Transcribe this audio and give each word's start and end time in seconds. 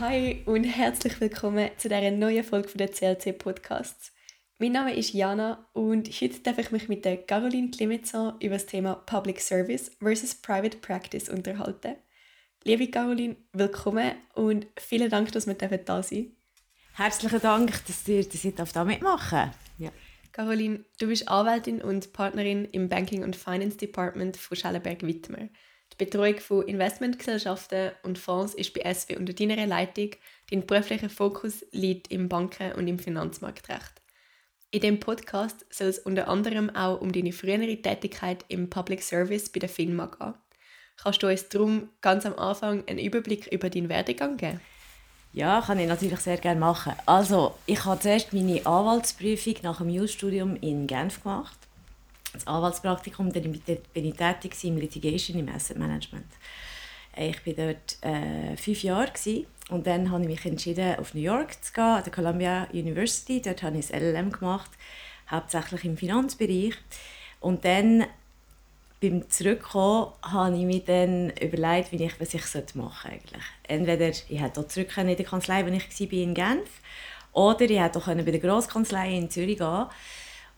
Hi 0.00 0.42
und 0.46 0.64
herzlich 0.64 1.20
willkommen 1.20 1.68
zu 1.76 1.90
dieser 1.90 2.10
neuen 2.10 2.42
Folge 2.42 2.70
der 2.74 2.90
CLC 2.90 3.36
Podcasts. 3.36 4.14
Mein 4.58 4.72
Name 4.72 4.94
ist 4.94 5.12
Jana 5.12 5.68
und 5.74 6.08
heute 6.08 6.40
darf 6.40 6.56
ich 6.56 6.70
mich 6.70 6.88
mit 6.88 7.04
der 7.04 7.18
Caroline 7.18 7.70
Clemetson 7.70 8.32
über 8.40 8.54
das 8.54 8.64
Thema 8.64 8.94
Public 8.94 9.42
Service 9.42 9.90
versus 10.00 10.34
Private 10.34 10.78
Practice 10.78 11.28
unterhalten. 11.28 11.96
Liebe 12.64 12.88
Caroline, 12.88 13.36
willkommen 13.52 14.12
und 14.32 14.68
vielen 14.78 15.10
Dank, 15.10 15.32
dass 15.32 15.46
wir 15.46 15.52
da 15.52 16.02
sind. 16.02 16.34
Herzlichen 16.94 17.40
Dank, 17.42 17.84
dass 17.84 18.08
ihr 18.08 18.24
das 18.54 18.72
da 18.72 18.86
mitmachen 18.86 19.50
ja. 19.76 19.90
Caroline, 20.32 20.82
du 20.98 21.08
bist 21.08 21.28
Anwältin 21.28 21.82
und 21.82 22.14
Partnerin 22.14 22.64
im 22.72 22.88
Banking 22.88 23.22
und 23.22 23.36
Finance 23.36 23.76
Department 23.76 24.38
von 24.38 24.56
Schellenberg 24.56 25.02
Wittmer. 25.02 25.50
Die 25.92 26.04
Betreuung 26.04 26.38
von 26.38 26.66
Investmentgesellschaften 26.66 27.92
und 28.02 28.18
Fonds 28.18 28.54
ist 28.54 28.72
bei 28.74 28.92
SW 28.92 29.16
unter 29.16 29.32
deiner 29.32 29.66
Leitung. 29.66 30.10
Dein 30.50 30.66
beruflicher 30.66 31.10
Fokus 31.10 31.64
liegt 31.72 32.10
im 32.10 32.28
Banken- 32.28 32.72
und 32.72 32.88
im 32.88 32.98
Finanzmarktrecht. 32.98 34.00
In 34.70 34.80
dem 34.80 35.00
Podcast 35.00 35.66
soll 35.70 35.88
es 35.88 35.98
unter 35.98 36.28
anderem 36.28 36.70
auch 36.70 37.00
um 37.00 37.10
deine 37.10 37.32
frühere 37.32 37.76
Tätigkeit 37.82 38.44
im 38.48 38.70
Public 38.70 39.02
Service 39.02 39.48
bei 39.48 39.58
der 39.58 39.68
FINMA 39.68 40.06
gehen. 40.06 40.34
Kannst 40.96 41.22
du 41.22 41.28
uns 41.28 41.48
darum 41.48 41.88
ganz 42.00 42.24
am 42.24 42.38
Anfang 42.38 42.86
einen 42.86 42.98
Überblick 42.98 43.48
über 43.48 43.68
deinen 43.68 43.88
Werdegang 43.88 44.36
geben? 44.36 44.60
Ja, 45.32 45.60
kann 45.60 45.78
ich 45.78 45.88
natürlich 45.88 46.20
sehr 46.20 46.36
gerne 46.36 46.60
machen. 46.60 46.92
Also, 47.06 47.54
ich 47.66 47.84
habe 47.84 48.00
zuerst 48.00 48.32
meine 48.32 48.64
Anwaltsprüfung 48.66 49.54
nach 49.62 49.78
dem 49.78 49.88
Jurastudium 49.88 50.56
in 50.56 50.86
Genf 50.86 51.22
gemacht 51.22 51.69
das 52.40 52.46
Anwaltspraktikum, 52.46 53.32
dann 53.32 53.60
bin 53.92 54.04
ich 54.04 54.14
tätig 54.14 54.64
im 54.64 54.76
Litigation, 54.76 55.38
im 55.38 55.48
Asset 55.48 55.78
Management. 55.78 56.26
Ich 57.16 57.44
war 57.46 57.52
dort 57.52 57.98
äh, 58.02 58.56
fünf 58.56 58.82
Jahre 58.82 59.10
gewesen, 59.10 59.46
und 59.70 59.86
dann 59.86 60.10
habe 60.10 60.22
ich 60.22 60.28
mich 60.28 60.44
entschieden, 60.44 60.98
auf 60.98 61.14
New 61.14 61.20
York 61.20 61.62
zu 61.62 61.72
gehen, 61.72 61.84
an 61.84 62.02
der 62.02 62.12
Columbia 62.12 62.66
University. 62.72 63.40
Dort 63.40 63.62
habe 63.62 63.78
ich 63.78 63.86
das 63.86 64.00
LLM 64.00 64.32
gemacht, 64.32 64.70
hauptsächlich 65.30 65.84
im 65.84 65.96
Finanzbereich. 65.96 66.74
Und 67.38 67.64
dann 67.64 68.04
beim 69.00 69.30
Zurückkommen 69.30 70.12
habe 70.22 70.56
ich 70.56 70.64
mir 70.64 70.80
dann 70.80 71.30
überlegt, 71.40 71.92
wie 71.92 72.04
ich, 72.04 72.20
was 72.20 72.34
ich 72.34 72.74
machen 72.74 73.10
sollte. 73.10 73.44
Entweder 73.62 74.08
ich 74.08 74.40
hätte 74.40 74.66
zurück 74.66 74.96
in 74.98 75.16
die 75.16 75.24
Kanzlei, 75.24 75.64
wo 75.64 75.70
ich 75.70 76.00
war, 76.00 76.12
in 76.18 76.34
Genf, 76.34 76.68
oder 77.32 77.60
ich 77.60 77.78
hätte 77.78 77.98
auch 78.00 78.06
bei 78.06 78.22
der 78.22 78.40
Grosskanzlei 78.40 79.16
in 79.16 79.30
Zürich 79.30 79.58
gehen 79.58 79.86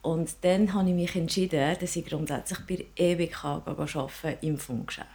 und 0.03 0.35
dann 0.41 0.73
habe 0.73 0.89
ich 0.89 0.95
mich 0.95 1.15
entschieden, 1.15 1.77
dass 1.79 1.95
ich 1.95 2.05
grundsätzlich 2.05 2.59
bei 2.67 2.85
EWK 3.01 3.45
arbeiten 3.45 4.37
im 4.41 4.57
Fondsgeschäft. 4.57 5.07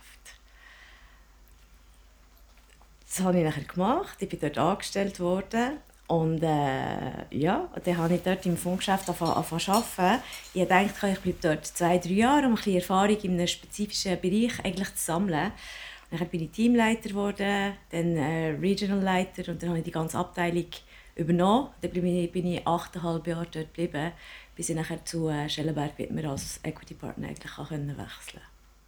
Das 3.07 3.21
habe 3.21 3.39
ich 3.39 3.45
nachher 3.45 3.65
gemacht. 3.65 4.17
Ich 4.21 4.31
bin 4.31 4.41
dort 4.41 4.59
angestellt 4.59 5.21
worden. 5.21 5.79
Und 6.07 6.43
äh, 6.43 7.37
ja, 7.37 7.69
dann 7.85 7.97
habe 7.99 8.15
ich 8.15 8.23
dort 8.23 8.47
im 8.47 8.57
Fondsgeschäft 8.57 9.11
angefangen 9.11 9.61
zu 9.61 9.73
arbeiten. 9.73 10.23
Ich 10.55 10.67
dachte, 10.67 11.09
ich 11.09 11.21
bleibe 11.21 11.39
dort 11.43 11.67
zwei, 11.67 11.99
drei 11.99 12.11
Jahre, 12.11 12.47
um 12.47 12.53
ein 12.53 12.55
bisschen 12.55 12.77
Erfahrung 12.77 13.19
in 13.19 13.33
einem 13.33 13.47
spezifischen 13.47 14.19
Bereich 14.19 14.65
eigentlich 14.65 14.95
zu 14.95 15.05
sammeln. 15.05 15.53
Dann 16.11 16.29
bin 16.29 16.45
ich 16.45 16.51
Teamleiter 16.51 17.11
geworden, 17.11 17.75
dann 17.91 18.17
äh, 18.17 18.57
Regional 18.59 19.27
und 19.37 19.63
dann 19.63 19.69
habe 19.69 19.79
ich 19.79 19.85
die 19.85 19.91
ganze 19.91 20.17
Abteilung 20.17 20.65
übernommen. 21.15 21.69
Dann 21.83 21.91
bin 21.91 22.07
ich, 22.07 22.33
bin 22.33 22.47
ich 22.47 22.67
achteinhalb 22.67 23.27
Jahre 23.27 23.47
dort 23.53 23.75
geblieben, 23.75 24.13
bis 24.59 24.71
ich 24.71 24.75
nachher 24.75 25.05
zu 25.05 25.29
äh, 25.29 25.49
Schellenberg 25.49 25.97
Wittmer 25.99 26.31
als 26.31 26.59
Equity 26.65 26.95
Partner 26.95 27.29
eigentlich 27.29 27.57
wechseln 27.59 27.97
konnte. 27.97 28.41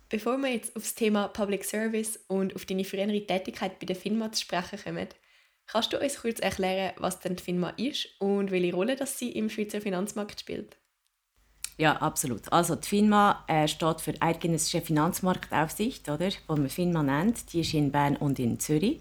Bevor 0.08 0.36
wir 0.38 0.52
jetzt 0.52 0.74
auf 0.74 0.82
das 0.82 0.96
Thema 0.96 1.28
Public 1.28 1.64
Service 1.64 2.18
und 2.26 2.56
auf 2.56 2.64
deine 2.64 2.84
frühere 2.84 3.24
Tätigkeit 3.24 3.78
bei 3.78 3.86
der 3.86 3.94
FINMA 3.94 4.32
zu 4.32 4.42
sprechen 4.42 4.80
kommen, 4.82 5.06
kannst 5.68 5.92
du 5.92 6.00
uns 6.00 6.20
kurz 6.20 6.40
erklären, 6.40 6.94
was 6.96 7.20
denn 7.20 7.36
die 7.36 7.42
FINMA 7.44 7.70
ist 7.76 8.08
und 8.18 8.50
welche 8.50 8.74
Rolle 8.74 8.96
das 8.96 9.16
sie 9.16 9.30
im 9.30 9.48
Schweizer 9.48 9.80
Finanzmarkt 9.80 10.40
spielt? 10.40 10.76
Ja, 11.78 11.98
absolut. 11.98 12.52
Also 12.52 12.74
die 12.74 12.88
FINMA 12.88 13.44
äh, 13.46 13.68
steht 13.68 14.00
für 14.00 14.20
Eidgenössische 14.20 14.80
Finanzmarktaufsicht, 14.80 16.08
oder? 16.08 16.30
Wo 16.48 16.56
man 16.56 16.68
FINMA 16.68 17.04
nennt. 17.04 17.52
Die 17.52 17.60
ist 17.60 17.74
in 17.74 17.92
Bern 17.92 18.16
und 18.16 18.40
in 18.40 18.58
Zürich 18.58 19.00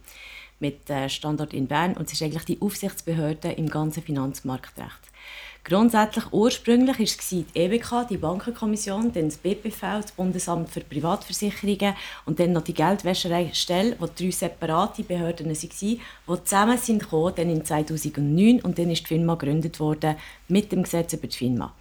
mit 0.60 0.88
äh, 0.92 1.10
Standort 1.10 1.56
in 1.56 1.68
Bern 1.68 1.96
und 1.96 2.08
es 2.08 2.14
ist 2.14 2.22
eigentlich 2.22 2.46
die 2.46 2.62
Aufsichtsbehörde 2.62 3.54
im 3.54 3.70
ganzen 3.70 4.04
Finanzmarktrecht. 4.04 5.09
Grundsätzlich 5.64 6.26
ursprünglich 6.32 6.98
war 6.98 7.06
es 7.06 7.30
die 7.30 7.46
EBK, 7.54 8.08
die 8.10 8.18
Bankenkommission, 8.18 9.12
dann 9.12 9.26
das 9.26 9.38
BPV, 9.38 10.02
das 10.02 10.12
Bundesamt 10.14 10.70
für 10.70 10.80
Privatversicherungen 10.80 11.96
und 12.26 12.40
dann 12.40 12.54
noch 12.54 12.64
die 12.64 12.74
Geldwäschereistelle, 12.74 13.96
wo 14.00 14.08
drei 14.08 14.32
separate 14.32 15.04
Behörden 15.04 15.48
waren, 15.48 15.60
die 15.82 16.00
zusammen 16.44 16.78
sind 16.78 17.04
gekommen, 17.04 17.34
dann 17.36 17.50
in 17.50 17.66
2009 17.66 18.62
und 18.62 18.80
dann 18.80 18.90
ist 18.90 19.02
die 19.02 19.08
FINMA 19.08 19.36
gegründet 19.36 19.80
worden 19.80 20.16
mit 20.48 20.72
dem 20.72 20.84
Gesetz 20.84 21.14
über 21.14 21.28
die 21.28 21.38
FINMA. 21.38 21.74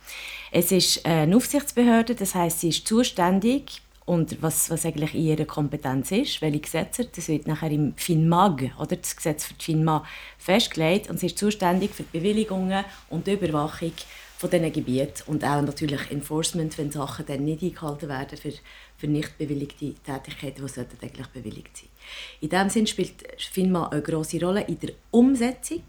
Es 0.50 0.72
ist 0.72 1.06
eine 1.06 1.36
Aufsichtsbehörde, 1.36 2.14
das 2.14 2.34
heißt, 2.34 2.60
sie 2.60 2.70
ist 2.70 2.86
zuständig 2.86 3.80
und 4.08 4.40
was, 4.40 4.70
was 4.70 4.86
eigentlich 4.86 5.14
ihre 5.14 5.44
Kompetenz 5.44 6.10
ist, 6.12 6.40
welche 6.40 6.60
Gesetze, 6.60 7.04
das 7.04 7.28
wird 7.28 7.46
nachher 7.46 7.70
im 7.70 7.94
FINMAG, 7.94 8.72
oder 8.78 8.96
das 8.96 9.14
Gesetz 9.14 9.44
für 9.44 9.54
FINMA, 9.58 10.02
festgelegt 10.38 11.10
und 11.10 11.20
sie 11.20 11.26
ist 11.26 11.36
zuständig 11.36 11.90
für 11.94 12.04
die 12.04 12.18
Bewilligungen 12.18 12.86
und 13.10 13.26
die 13.26 13.32
Überwachung 13.32 13.92
von 14.38 14.48
diesen 14.48 14.72
Gebieten 14.72 15.24
und 15.26 15.44
auch 15.44 15.60
natürlich 15.60 16.10
Enforcement, 16.10 16.78
wenn 16.78 16.90
Sachen 16.90 17.26
dann 17.26 17.44
nicht 17.44 17.62
eingehalten 17.62 18.08
werden 18.08 18.38
für, 18.38 18.52
für 18.96 19.08
nicht 19.08 19.36
bewilligte 19.36 19.92
Tätigkeiten, 19.94 20.62
die 20.62 20.72
sollten 20.72 20.96
eigentlich 21.02 21.26
bewilligt 21.26 21.76
sein. 21.76 21.90
In 22.40 22.48
diesem 22.48 22.70
Sinne 22.70 22.86
spielt 22.86 23.12
FINMA 23.36 23.88
eine 23.88 24.00
grosse 24.00 24.40
Rolle 24.40 24.62
in 24.62 24.78
der 24.80 24.92
Umsetzung 25.10 25.82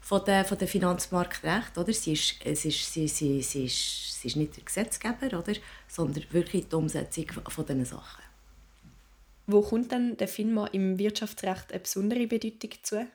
von 0.00 0.24
der, 0.24 0.44
von 0.44 0.58
der 0.58 0.68
Finanzmarktrecht. 0.68 1.76
Oder? 1.76 1.92
Sie, 1.92 2.12
ist, 2.12 2.36
es 2.44 2.62
sie, 2.62 2.70
sie, 3.08 3.42
sie, 3.42 3.64
ist, 3.64 4.20
sie 4.20 4.28
ist 4.28 4.36
nicht 4.36 4.56
der 4.56 4.64
Gesetzgeber, 4.64 5.38
oder? 5.38 5.52
Sondern 5.90 6.24
wirklich 6.30 6.68
die 6.68 6.76
Umsetzung 6.76 7.26
von 7.48 7.66
diesen 7.66 7.84
Sachen. 7.84 8.22
Wo 9.46 9.62
kommt 9.62 9.90
denn 9.90 10.16
der 10.16 10.28
FINMA 10.28 10.68
im 10.68 10.98
Wirtschaftsrecht 10.98 11.72
eine 11.72 11.80
besondere 11.80 12.26
Bedeutung 12.26 12.70
zu? 12.82 13.06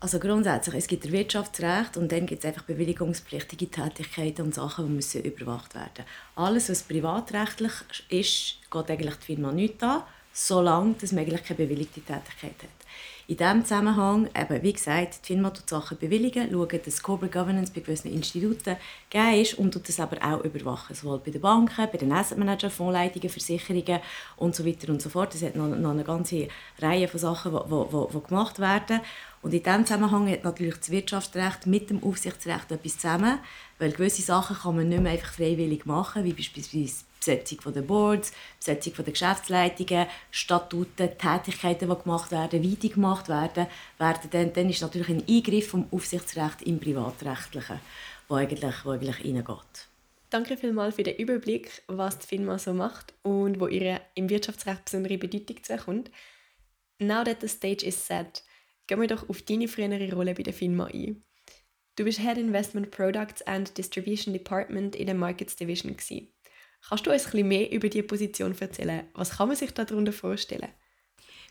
Also 0.00 0.18
grundsätzlich, 0.18 0.74
es 0.74 0.86
gibt 0.86 1.10
Wirtschaftsrecht 1.10 1.96
und 1.96 2.10
dann 2.10 2.26
gibt 2.26 2.42
es 2.42 2.48
einfach 2.48 2.64
bewilligungspflichtige 2.64 3.70
Tätigkeiten 3.70 4.42
und 4.42 4.54
Sachen, 4.54 4.86
die 4.86 4.92
müssen 4.92 5.22
überwacht 5.22 5.74
werden 5.74 6.04
Alles, 6.34 6.68
was 6.68 6.82
privatrechtlich 6.82 7.72
ist, 8.08 8.58
geht 8.70 8.90
eigentlich 8.90 9.16
die 9.16 9.34
Firma 9.34 9.52
nicht 9.52 9.82
an, 9.82 10.02
solange 10.32 10.96
man 11.10 11.18
eigentlich 11.18 11.44
keine 11.44 11.58
bewilligte 11.58 12.00
Tätigkeit 12.00 12.62
hat. 12.62 12.83
In 13.26 13.38
diesem 13.38 13.64
Zusammenhang, 13.64 14.28
eben, 14.38 14.62
wie 14.62 14.72
gesagt, 14.74 15.20
die 15.22 15.32
Firma 15.32 15.48
tut 15.48 15.70
Sachen 15.70 15.96
bewilligen, 15.96 16.50
schaut, 16.52 16.86
dass 16.86 17.02
Corporate 17.02 17.32
Governance 17.32 17.72
bei 17.74 17.80
gewissen 17.80 18.12
Instituten 18.12 18.76
gegeben 19.08 19.40
ist 19.40 19.54
und 19.54 19.88
das 19.88 19.98
aber 19.98 20.18
auch 20.22 20.44
überwachen, 20.44 20.94
sowohl 20.94 21.20
bei 21.20 21.30
den 21.30 21.40
Banken, 21.40 21.88
bei 21.90 21.96
den 21.96 22.12
Asset 22.12 22.36
Manager, 22.36 22.68
Fondsleitungen, 22.68 23.30
Versicherungen 23.30 24.00
und 24.36 24.54
so 24.54 24.66
weiter 24.66 24.92
und 24.92 25.00
so 25.00 25.08
fort. 25.08 25.34
Es 25.34 25.42
hat 25.42 25.56
noch, 25.56 25.68
noch 25.68 25.92
eine 25.92 26.04
ganze 26.04 26.48
Reihe 26.78 27.08
von 27.08 27.18
Sachen, 27.18 27.52
die 27.52 28.28
gemacht 28.28 28.58
werden. 28.58 29.00
Und 29.40 29.54
in 29.54 29.62
diesem 29.62 29.86
Zusammenhang 29.86 30.30
hat 30.30 30.44
natürlich 30.44 30.76
das 30.76 30.90
Wirtschaftsrecht 30.90 31.66
mit 31.66 31.88
dem 31.88 32.02
Aufsichtsrecht 32.02 32.72
etwas 32.72 32.98
zusammen, 32.98 33.38
weil 33.78 33.92
gewisse 33.92 34.20
Sachen 34.20 34.56
kann 34.56 34.76
man 34.76 34.90
nicht 34.90 35.02
mehr 35.02 35.12
einfach 35.12 35.32
freiwillig 35.32 35.86
machen, 35.86 36.24
wie 36.24 36.34
beispielsweise 36.34 37.04
Besetzung 37.24 37.72
der 37.72 37.82
Boards, 37.82 38.32
Besetzung 38.58 38.92
der 38.96 39.12
Geschäftsleitungen, 39.12 40.06
Statuten, 40.30 41.10
Tätigkeiten, 41.18 41.88
die 41.88 42.02
gemacht 42.02 42.30
werden, 42.30 42.62
wie 42.62 42.76
die 42.76 42.90
gemacht 42.90 43.28
werden, 43.28 43.66
werden 43.98 44.30
dann, 44.30 44.52
dann 44.52 44.68
ist 44.68 44.82
natürlich 44.82 45.08
ein 45.08 45.24
Eingriff 45.28 45.68
vom 45.68 45.86
Aufsichtsrecht 45.90 46.62
im 46.62 46.78
Privatrechtlichen, 46.78 47.80
wo 48.28 48.34
eigentlich, 48.34 48.84
wo 48.84 48.90
eigentlich 48.90 49.24
reingeht. 49.24 49.88
Danke 50.30 50.56
vielmals 50.56 50.96
für 50.96 51.02
den 51.04 51.16
Überblick, 51.16 51.82
was 51.86 52.18
die 52.18 52.26
FINMA 52.26 52.58
so 52.58 52.74
macht 52.74 53.14
und 53.22 53.60
wo 53.60 53.68
ihre 53.68 54.00
im 54.14 54.28
Wirtschaftsrecht 54.28 54.84
besondere 54.84 55.16
Bedeutung 55.16 55.62
zukommt. 55.62 56.10
Now 56.98 57.24
that 57.24 57.40
the 57.40 57.48
stage 57.48 57.86
is 57.86 58.06
set, 58.06 58.42
gehen 58.86 59.00
wir 59.00 59.08
doch 59.08 59.28
auf 59.28 59.42
deine 59.42 59.68
frühere 59.68 60.12
Rolle 60.12 60.34
bei 60.34 60.42
der 60.42 60.52
FINMA 60.52 60.86
ein. 60.86 61.22
Du 61.96 62.02
bist 62.02 62.18
Head 62.18 62.38
Investment 62.38 62.90
Products 62.90 63.42
and 63.42 63.78
Distribution 63.78 64.32
Department 64.32 64.96
in 64.96 65.06
der 65.06 65.14
Markets 65.14 65.54
Division. 65.54 65.96
Gewesen. 65.96 66.33
Kannst 66.88 67.06
du 67.06 67.12
uns 67.12 67.24
ein 67.24 67.30
bisschen 67.30 67.48
mehr 67.48 67.70
über 67.72 67.88
diese 67.88 68.04
Position 68.04 68.54
erzählen? 68.58 69.04
Was 69.14 69.36
kann 69.36 69.48
man 69.48 69.56
sich 69.56 69.72
darunter 69.72 70.12
vorstellen? 70.12 70.68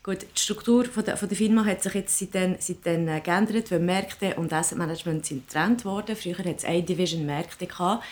Gut, 0.02 0.22
die 0.22 0.40
Struktur 0.40 0.84
von 0.84 1.04
der, 1.04 1.16
von 1.16 1.28
der 1.28 1.38
Firma 1.38 1.64
hat 1.64 1.82
sich 1.82 1.94
jetzt 1.94 2.18
seitdem, 2.18 2.56
seitdem 2.58 3.08
äh, 3.08 3.20
geändert, 3.20 3.70
weil 3.70 3.80
Märkte 3.80 4.34
und 4.34 4.52
Asset 4.52 4.76
Management 4.76 5.24
sind 5.24 5.48
getrennt 5.48 5.84
worden. 5.86 6.14
Früher 6.14 6.36
hat 6.36 6.58
es 6.58 6.64
eine 6.66 6.82
Division 6.82 7.24
Märkte 7.24 7.66
gehabt. 7.66 8.04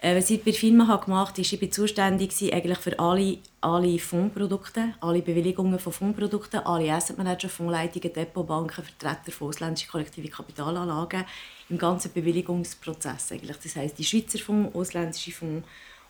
Äh, 0.00 0.16
was 0.16 0.30
ich 0.30 0.42
bei 0.42 0.50
der 0.50 0.60
Firma 0.60 0.96
gemacht 0.96 1.32
habe, 1.32 1.40
ist, 1.42 1.52
ich 1.52 1.60
bin 1.60 1.70
zuständig 1.70 2.32
eigentlich 2.52 2.78
für 2.78 2.98
alle, 2.98 3.38
alle 3.60 3.98
Fondsprodukte, 3.98 4.94
alle 5.00 5.20
Bewilligungen 5.20 5.78
von 5.78 5.92
Fondsprodukten, 5.92 6.60
alle 6.60 6.90
Asset 6.90 7.18
Manager, 7.18 7.50
Fondsleitungen, 7.50 8.14
Depotbanken, 8.14 8.84
Vertreter 8.84 9.30
von 9.30 9.48
ausländischen 9.48 9.90
kollektiven 9.90 10.30
Kapitalanlagen 10.30 11.24
im 11.68 11.76
ganzen 11.76 12.12
Bewilligungsprozess. 12.12 13.32
Eigentlich. 13.32 13.58
Das 13.62 13.76
heisst, 13.76 13.98
die 13.98 14.04
Schweizer 14.04 14.38
Fonds, 14.38 14.74
ausländische 14.74 15.32
Fonds 15.32 15.66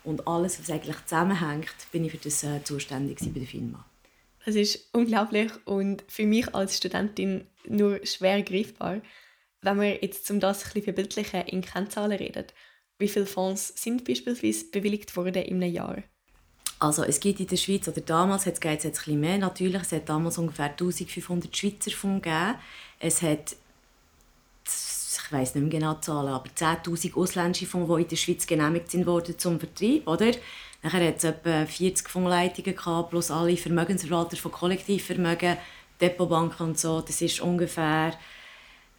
und 0.07 0.27
alles, 0.27 0.59
was 0.59 0.69
eigentlich 0.69 1.03
zusammenhängt, 1.05 1.75
bin 1.91 2.05
ich 2.05 2.11
für 2.11 2.17
das 2.17 2.43
äh, 2.43 2.63
zuständig 2.63 3.19
bei 3.19 3.39
der 3.39 3.47
Firma. 3.47 3.85
Das 4.45 4.55
ist 4.55 4.87
unglaublich 4.93 5.51
und 5.65 6.03
für 6.07 6.25
mich 6.25 6.55
als 6.55 6.77
Studentin 6.77 7.45
nur 7.67 7.99
schwer 8.05 8.41
greifbar. 8.41 9.01
Wenn 9.61 9.81
wir 9.81 10.01
jetzt 10.01 10.31
um 10.31 10.39
das 10.39 10.59
ein 10.59 10.63
bisschen 10.67 10.83
verbildlichen 10.83 11.41
in 11.41 11.61
Kennzahlen 11.61 12.17
reden, 12.17 12.45
wie 12.97 13.09
viele 13.09 13.25
Fonds 13.25 13.73
sind 13.75 14.05
beispielsweise 14.05 14.65
bewilligt 14.71 15.15
worden 15.17 15.43
in 15.43 15.61
einem 15.61 15.73
Jahr? 15.73 16.03
Also 16.79 17.03
es 17.03 17.19
gibt 17.19 17.39
in 17.39 17.47
der 17.47 17.57
Schweiz, 17.57 17.87
oder 17.87 18.01
damals 18.01 18.45
hat 18.45 18.63
es 18.63 18.63
jetzt 18.63 18.85
ein 18.85 18.91
bisschen 18.91 19.19
mehr 19.19 19.37
natürlich, 19.37 19.81
es 19.81 19.91
hat 19.91 20.07
damals 20.07 20.37
ungefähr 20.37 20.69
1500 20.69 21.55
Schweizer 21.55 21.91
Fonds 21.91 22.23
gegeben. 22.23 22.55
Es 22.99 23.21
hat, 23.21 23.57
ich 25.27 25.33
weiß 25.33 25.55
nicht 25.55 25.63
mehr 25.63 25.79
genau 25.79 25.93
die 25.95 26.01
Zahlen, 26.01 26.29
aber 26.29 26.49
10'000 26.49 27.15
ausländische 27.15 27.65
Fonds, 27.65 27.93
die 27.93 28.01
in 28.01 28.07
der 28.07 28.15
Schweiz 28.15 28.47
genehmigt 28.47 28.89
sind 28.89 29.05
worden 29.05 29.37
zum 29.37 29.59
Vertrieb, 29.59 30.07
oder? 30.07 30.31
Nachher 30.83 31.05
hat 31.05 31.17
es 31.17 31.25
etwa 31.25 31.65
40 31.65 32.07
Fondsleitungen 32.07 32.75
gehabt, 32.75 33.09
plus 33.09 33.29
alle 33.29 33.57
Vermögensverwalter 33.57 34.37
von 34.37 34.53
Kollektivvermögen, 34.53 35.57
Depotbanken 35.99 36.67
und 36.67 36.79
so. 36.79 37.01
Das 37.01 37.21
ist 37.21 37.41
ungefähr 37.41 38.13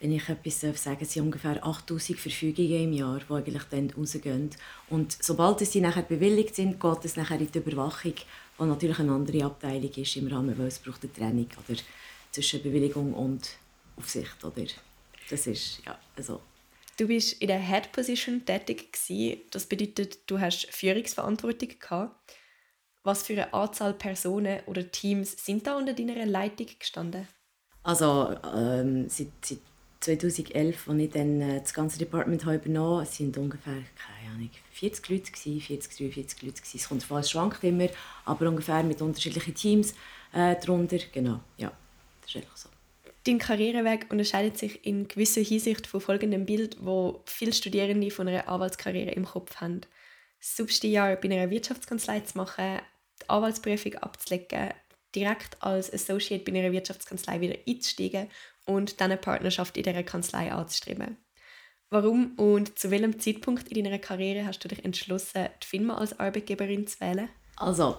wenn 0.01 0.13
ich 0.13 0.29
etwas 0.29 0.61
sagen 0.61 0.77
darf, 0.85 1.11
sind 1.11 1.23
ungefähr 1.23 1.65
8000 1.65 2.21
Verfügungen 2.21 2.85
im 2.85 2.93
Jahr, 2.93 3.21
die 3.29 3.33
eigentlich 3.33 3.65
dann 3.65 3.91
rausgehen. 3.91 4.51
Und 4.91 5.17
sobald 5.21 5.59
sie 5.59 5.81
nachher 5.81 6.03
bewilligt 6.03 6.55
sind, 6.55 6.79
geht 6.79 7.05
es 7.05 7.17
nachher 7.17 7.41
in 7.41 7.51
die 7.51 7.59
Überwachung, 7.59 8.15
die 8.15 8.65
natürlich 8.65 9.01
eine 9.01 9.13
andere 9.13 9.45
Abteilung 9.45 9.91
ist 9.91 10.17
im 10.17 10.29
Rahmen, 10.29 10.57
weil 10.57 10.69
es 10.69 10.79
braucht 10.79 11.03
eine 11.03 11.13
Trennung 11.13 11.49
oder 11.67 11.79
zwischen 12.31 12.63
Bewilligung 12.63 13.13
und 13.13 13.57
Aufsicht. 13.97 14.45
Oder? 14.45 14.67
Das 15.31 15.47
ist, 15.47 15.81
ja, 15.85 15.99
also. 16.17 16.41
Du 16.97 17.07
bist 17.07 17.41
in 17.41 17.49
der 17.49 17.61
Head 17.61 17.93
Position 17.93 18.45
tätig 18.45 18.93
gewesen. 18.93 19.41
Das 19.51 19.67
bedeutet, 19.67 20.19
du 20.27 20.41
hast 20.41 20.67
Führungsverantwortung 20.73 21.69
gehabt. 21.79 22.35
Was 23.05 23.23
für 23.23 23.35
eine 23.35 23.55
Anzahl 23.55 23.95
Personen 23.95 24.61
oder 24.67 24.91
Teams 24.91 25.45
sind 25.45 25.67
da 25.67 25.77
unter 25.77 25.93
deiner 25.95 26.27
Leitung 26.27 26.67
gestanden? 26.79 27.29
Also 27.85 28.37
ähm, 28.55 29.09
seit, 29.09 29.29
seit 29.43 29.61
2011, 30.01 30.89
als 30.89 30.99
ich 30.99 31.11
dann 31.11 31.41
äh, 31.41 31.61
das 31.61 31.73
ganze 31.73 31.99
Department 31.99 32.45
habe 32.45 32.57
übernommen 32.57 32.99
habe, 32.99 33.07
sind 33.07 33.37
ungefähr 33.39 33.73
keine 33.73 34.35
Ahnung, 34.35 34.51
40 34.73 35.09
Leute, 35.09 35.33
gewesen, 35.33 35.61
40, 35.61 35.97
43 35.97 36.43
Leute. 36.43 36.61
Gewesen. 36.61 36.77
Es 36.77 36.89
kommt 36.89 37.03
vor, 37.03 37.21
es 37.21 37.31
schwankt 37.31 37.63
immer, 37.65 37.89
aber 38.25 38.49
ungefähr 38.49 38.83
mit 38.83 39.01
unterschiedlichen 39.01 39.55
Teams 39.55 39.95
äh, 40.33 40.57
darunter. 40.57 40.99
Genau, 41.13 41.41
ja, 41.57 41.73
das 42.23 42.31
ist 42.31 42.37
einfach 42.37 42.57
so. 42.57 42.69
Dein 43.29 43.39
Karriereweg 43.39 44.07
unterscheidet 44.11 44.57
sich 44.57 44.87
in 44.87 45.07
gewisser 45.07 45.43
Hinsicht 45.43 45.87
von 45.87 46.01
folgendem 46.01 46.47
Bild, 46.47 46.79
wo 46.81 47.23
viele 47.27 47.53
Studierende 47.53 48.11
von 48.11 48.27
einer 48.27 48.49
Anwaltskarriere 48.49 49.11
im 49.11 49.27
Kopf 49.27 49.57
haben. 49.57 49.83
Das 50.41 50.57
siebste 50.57 50.87
Jahr 50.87 51.15
bei 51.17 51.29
einer 51.29 51.51
Wirtschaftskanzlei 51.51 52.21
zu 52.21 52.39
machen, 52.39 52.79
die 53.21 53.29
Anwaltsprüfung 53.29 53.97
abzulegen, 53.97 54.71
direkt 55.15 55.63
als 55.63 55.93
Associate 55.93 56.43
bei 56.43 56.59
einer 56.59 56.73
Wirtschaftskanzlei 56.73 57.43
wieder 57.43 57.57
einzusteigen 57.69 58.31
und 58.65 58.99
dann 58.99 59.11
eine 59.11 59.21
Partnerschaft 59.21 59.77
in 59.77 59.83
dieser 59.83 60.05
Kanzlei 60.05 60.51
anzustreben. 60.51 61.19
Warum 61.91 62.33
und 62.39 62.79
zu 62.79 62.91
welchem 62.91 63.21
Zeitpunkt 63.21 63.69
in 63.69 63.85
deiner 63.85 63.99
Karriere 63.99 64.47
hast 64.47 64.61
du 64.61 64.69
dich 64.69 64.83
entschlossen, 64.87 65.51
die 65.63 65.67
Firma 65.67 65.99
als 65.99 66.19
Arbeitgeberin 66.19 66.87
zu 66.87 66.99
wählen? 67.01 67.29
Also, 67.57 67.99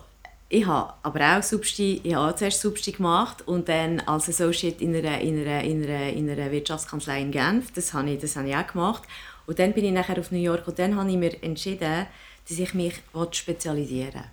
ich 0.51 0.66
habe 0.66 0.94
aber 1.04 1.38
auch 1.38 1.44
Substi, 1.44 2.01
ich 2.04 2.16
habe 2.16 2.36
zuerst 2.36 2.62
Substi 2.62 2.94
gemacht 2.94 3.48
und 3.48 3.69
dann 3.69 4.00
als 4.01 4.30
Associate 4.30 4.84
in 4.84 4.96
einer, 4.96 5.22
in 5.22 5.40
einer, 5.40 5.63
in 5.63 5.84
einer, 5.84 6.10
in 6.10 6.28
einer 6.28 6.51
Wirtschaftskanzlei 6.51 7.22
in 7.22 7.31
Genf. 7.31 7.72
Das 7.74 7.94
habe, 7.94 8.10
ich, 8.10 8.19
das 8.19 8.36
habe 8.36 8.50
ich 8.50 8.56
auch 8.56 8.66
gemacht. 8.66 9.04
Und 9.46 9.60
dann 9.60 9.74
bin 9.74 9.86
ich 9.86 9.92
nachher 9.92 10.18
auf 10.18 10.31
New 10.31 10.40
York 10.40 10.68
und 10.68 10.80
dann 10.80 10.96
habe 10.96 11.10
ich 11.10 11.18
mir 11.18 11.44
entschieden, 11.44 12.07
dass 12.48 12.57
ich 12.57 12.74
mich 12.74 13.00
spezialisieren 13.31 14.13
will. 14.13 14.24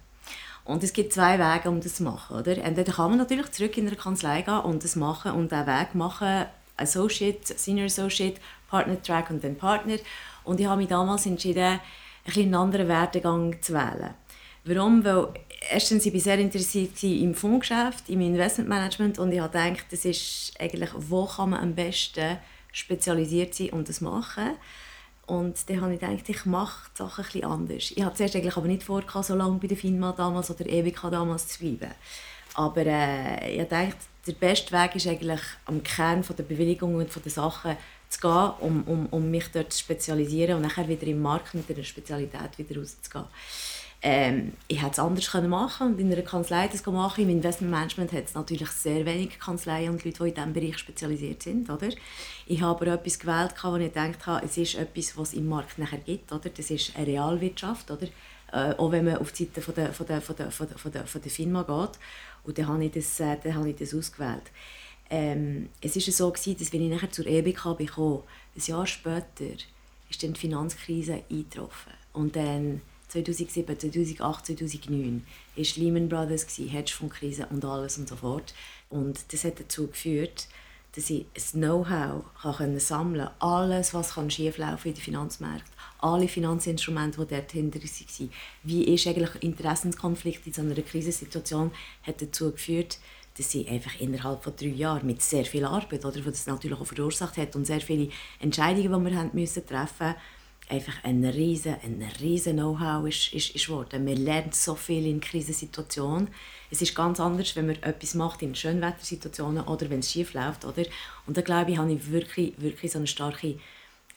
Und 0.64 0.82
es 0.82 0.94
gibt 0.94 1.12
zwei 1.12 1.38
Wege, 1.38 1.68
um 1.68 1.80
das 1.80 1.96
zu 1.96 2.02
machen. 2.02 2.38
Oder? 2.38 2.58
Entweder 2.58 2.92
kann 2.92 3.10
man 3.10 3.18
natürlich 3.18 3.52
zurück 3.52 3.76
in 3.76 3.86
eine 3.86 3.96
Kanzlei 3.96 4.42
gehen 4.42 4.60
und 4.60 4.82
das 4.82 4.96
machen 4.96 5.32
und 5.32 5.52
diesen 5.52 5.66
Weg 5.66 5.94
machen, 5.94 6.46
Associate, 6.78 7.38
Senior 7.44 7.86
Associate, 7.86 8.40
Partner 8.68 9.00
Track 9.02 9.30
und 9.30 9.44
dann 9.44 9.56
Partner. 9.56 9.96
Und 10.44 10.60
ich 10.60 10.66
habe 10.66 10.78
mich 10.78 10.88
damals 10.88 11.26
entschieden, 11.26 11.78
einen 12.34 12.54
anderen 12.54 12.88
Werdegang 12.88 13.60
zu 13.62 13.74
wählen. 13.74 14.14
Warum? 14.68 15.04
Weil 15.04 15.28
erstens 15.70 16.06
ich 16.06 16.12
war 16.12 16.20
sehr 16.20 16.38
interessiert 16.40 17.00
im 17.04 17.36
Fondsgeschäft, 17.36 18.08
im 18.08 18.20
Investmentmanagement 18.20 19.16
und 19.20 19.30
ich 19.30 19.38
habe 19.38 19.56
gedacht, 19.56 19.86
das 19.92 20.04
ist 20.04 20.54
eigentlich, 20.58 20.90
wo 20.92 21.24
kann 21.24 21.50
man 21.50 21.60
am 21.60 21.74
besten 21.76 22.38
spezialisiert 22.72 23.54
sein 23.54 23.70
und 23.70 23.88
das 23.88 24.00
machen. 24.00 24.56
Und 25.26 25.70
dann 25.70 25.80
habe 25.82 25.94
ich 25.94 26.00
gedacht, 26.00 26.28
ich 26.28 26.44
mache 26.46 26.90
die 26.92 26.98
Sachen 26.98 27.24
etwas 27.24 27.42
anders. 27.44 27.92
Ich 27.94 28.02
hatte 28.02 28.16
zuerst 28.16 28.34
eigentlich 28.34 28.56
aber 28.56 28.66
nicht 28.66 28.82
vor, 28.82 29.04
so 29.22 29.36
lange 29.36 29.58
bei 29.58 29.68
der 29.68 29.76
FINMA 29.76 30.12
damals 30.12 30.50
oder 30.50 30.66
ewig 30.66 30.98
damals 31.00 31.46
zu 31.46 31.60
bleiben. 31.60 31.94
Aber 32.54 32.84
äh, 32.84 33.62
ich 33.62 33.68
dachte, 33.68 33.96
der 34.26 34.32
beste 34.32 34.72
Weg 34.72 34.96
ist 34.96 35.06
eigentlich 35.06 35.42
am 35.66 35.80
Kern 35.84 36.24
von 36.24 36.34
der 36.34 36.42
Bewilligung 36.42 36.96
und 36.96 37.10
von 37.10 37.22
der 37.22 37.30
Sachen 37.30 37.76
zu 38.08 38.20
gehen, 38.20 38.50
um, 38.60 38.82
um, 38.84 39.06
um 39.06 39.30
mich 39.30 39.46
dort 39.52 39.72
zu 39.72 39.78
spezialisieren 39.78 40.56
und 40.56 40.62
nachher 40.62 40.88
wieder 40.88 41.06
im 41.06 41.22
Markt 41.22 41.54
mit 41.54 41.70
einer 41.70 41.84
Spezialität 41.84 42.58
wieder 42.58 42.80
rauszugehen. 42.80 43.26
Ähm, 44.08 44.52
ich 44.68 44.80
hätte 44.80 44.92
es 44.92 44.98
anders 45.00 45.32
können 45.32 45.50
machen 45.50 45.88
und 45.88 45.98
in 45.98 46.12
einer 46.12 46.22
Kanzlei 46.22 46.68
das 46.68 46.86
machen. 46.86 47.24
Im 47.24 47.30
Investmentmanagement 47.30 48.12
hat 48.12 48.26
es 48.26 48.34
natürlich 48.34 48.68
sehr 48.68 49.04
wenige 49.04 49.36
Kanzleien 49.36 49.90
und 49.90 50.04
Leute, 50.04 50.22
die 50.22 50.28
in 50.28 50.34
diesem 50.36 50.52
Bereich 50.52 50.78
spezialisiert 50.78 51.42
sind. 51.42 51.68
Oder? 51.68 51.88
Ich 52.46 52.62
habe 52.62 52.86
aber 52.86 52.94
etwas 52.94 53.18
gewählt, 53.18 53.54
wo 53.64 53.74
ich 53.74 53.92
gedacht 53.92 54.24
habe, 54.26 54.46
es 54.46 54.56
ist 54.58 54.76
etwas, 54.76 55.16
was 55.18 55.30
es 55.30 55.34
im 55.34 55.48
Markt 55.48 55.76
nachher 55.78 55.98
gibt. 55.98 56.30
Oder? 56.30 56.50
Das 56.50 56.70
ist 56.70 56.94
eine 56.94 57.08
Realwirtschaft. 57.08 57.90
Oder? 57.90 58.06
Äh, 58.52 58.76
auch 58.76 58.92
wenn 58.92 59.06
man 59.06 59.16
auf 59.16 59.32
die 59.32 59.46
Seite 59.52 59.60
der, 59.72 59.92
Firma 61.28 61.62
geht. 61.64 61.98
Und 62.44 62.58
dann 62.58 62.68
habe 62.68 62.84
ich 62.84 62.92
das, 62.92 63.18
äh, 63.18 63.36
dann 63.42 63.56
habe 63.56 63.70
ich 63.70 63.76
das 63.76 63.92
ausgewählt. 63.92 64.52
Ähm, 65.10 65.68
es 65.80 65.96
war 65.96 66.12
so, 66.12 66.30
gewesen, 66.30 66.56
dass 66.56 66.72
wenn 66.72 66.82
ich 66.82 66.92
nachher 66.92 67.10
zur 67.10 67.26
EBK 67.26 67.76
bekam, 67.76 68.22
ein 68.54 68.62
Jahr 68.64 68.86
später 68.86 69.56
ist 70.08 70.22
dann 70.22 70.34
die 70.34 70.40
Finanzkrise 70.40 71.24
eingetroffen. 71.28 71.92
Und 72.12 72.36
dann 72.36 72.82
2007, 73.24 73.78
2008, 73.78 74.46
2009 74.46 75.26
war 75.56 75.64
Lehman 75.76 76.08
Brothers, 76.08 76.46
Hedgefonds-Krise 76.58 77.46
und 77.50 77.64
alles 77.64 77.98
und 77.98 78.08
so 78.08 78.16
fort. 78.16 78.54
Und 78.90 79.32
das 79.32 79.44
hat 79.44 79.60
dazu 79.60 79.86
geführt, 79.86 80.48
dass 80.94 81.10
ich 81.10 81.26
ein 81.34 81.60
Know-how 81.60 82.24
sammeln 82.78 83.18
konnte. 83.18 83.32
Alles, 83.40 83.94
was 83.94 84.14
schieflaufen 84.32 84.90
in 84.90 84.94
den 84.94 85.02
Finanzmärkten. 85.02 85.72
Alle 85.98 86.28
Finanzinstrumente, 86.28 87.20
die 87.24 87.34
dort 87.34 87.52
hinter 87.52 87.80
waren. 87.80 88.30
Wie 88.62 88.84
ist 88.84 89.06
eigentlich 89.06 89.42
Interessenskonflikt 89.42 90.46
in 90.46 90.52
so 90.52 90.62
einer 90.62 90.74
Krisensituation, 90.74 91.70
hat 92.02 92.22
dazu 92.22 92.52
geführt, 92.52 92.98
dass 93.36 93.50
sie 93.50 93.68
einfach 93.68 94.00
innerhalb 94.00 94.42
von 94.42 94.56
drei 94.56 94.68
Jahren 94.68 95.06
mit 95.06 95.20
sehr 95.20 95.44
viel 95.44 95.66
Arbeit, 95.66 96.04
oder, 96.04 96.24
was 96.24 96.32
das 96.32 96.46
natürlich 96.46 96.78
auch 96.78 96.86
verursacht 96.86 97.36
hat, 97.36 97.54
und 97.56 97.66
sehr 97.66 97.82
viele 97.82 98.08
Entscheidungen, 98.40 99.04
die 99.04 99.10
wir 99.10 99.18
haben 99.18 99.30
müssen 99.34 99.66
treffen 99.66 100.06
mussten, 100.06 100.35
einfach 100.68 101.04
ein 101.04 101.24
riesen, 101.24 101.76
ein 101.82 102.02
riesen 102.20 102.56
Know-how 102.56 103.06
ist, 103.06 103.32
ist, 103.32 103.54
ist 103.54 103.66
geworden. 103.66 104.04
Man 104.04 104.16
lernt 104.16 104.54
so 104.54 104.74
viel 104.74 105.06
in 105.06 105.20
Krisensituationen. 105.20 106.28
Es 106.70 106.82
ist 106.82 106.94
ganz 106.94 107.20
anders, 107.20 107.54
wenn 107.54 107.66
man 107.66 107.76
etwas 107.82 108.14
macht 108.14 108.42
in 108.42 108.54
Schönwettersituationen 108.54 109.64
oder 109.64 109.88
wenn 109.90 110.00
es 110.00 110.10
schief 110.10 110.34
läuft. 110.34 110.64
Oder? 110.64 110.84
Und 111.26 111.36
da 111.36 111.42
glaube 111.42 111.70
ich, 111.70 111.78
habe 111.78 111.92
ich 111.92 112.10
wirklich, 112.10 112.54
wirklich 112.58 112.90
so 112.90 112.98
eine 112.98 113.06
starke 113.06 113.58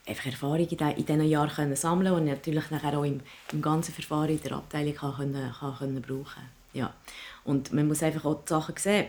einfach 0.07 0.25
Erfahrung 0.25 0.67
in, 0.67 0.77
in 0.77 1.05
diesen 1.05 1.29
Jahren 1.29 1.49
können 1.49 1.75
sammeln 1.75 2.13
und 2.13 2.25
natürlich 2.25 2.71
nachher 2.71 2.97
auch 2.97 3.03
im, 3.03 3.21
im 3.51 3.61
ganzen 3.61 3.93
Verfahren 3.93 4.29
in 4.29 4.41
der 4.41 4.53
Abteilung 4.53 4.95
kann 4.95 5.15
können, 5.15 5.53
kann 5.59 5.77
können 5.77 6.01
brauchen 6.01 6.43
ja. 6.73 6.93
Und 7.43 7.73
man 7.73 7.87
muss 7.87 8.03
einfach 8.03 8.25
auch 8.25 8.43
die 8.43 8.49
Sachen 8.49 8.75
sehen, 8.77 9.07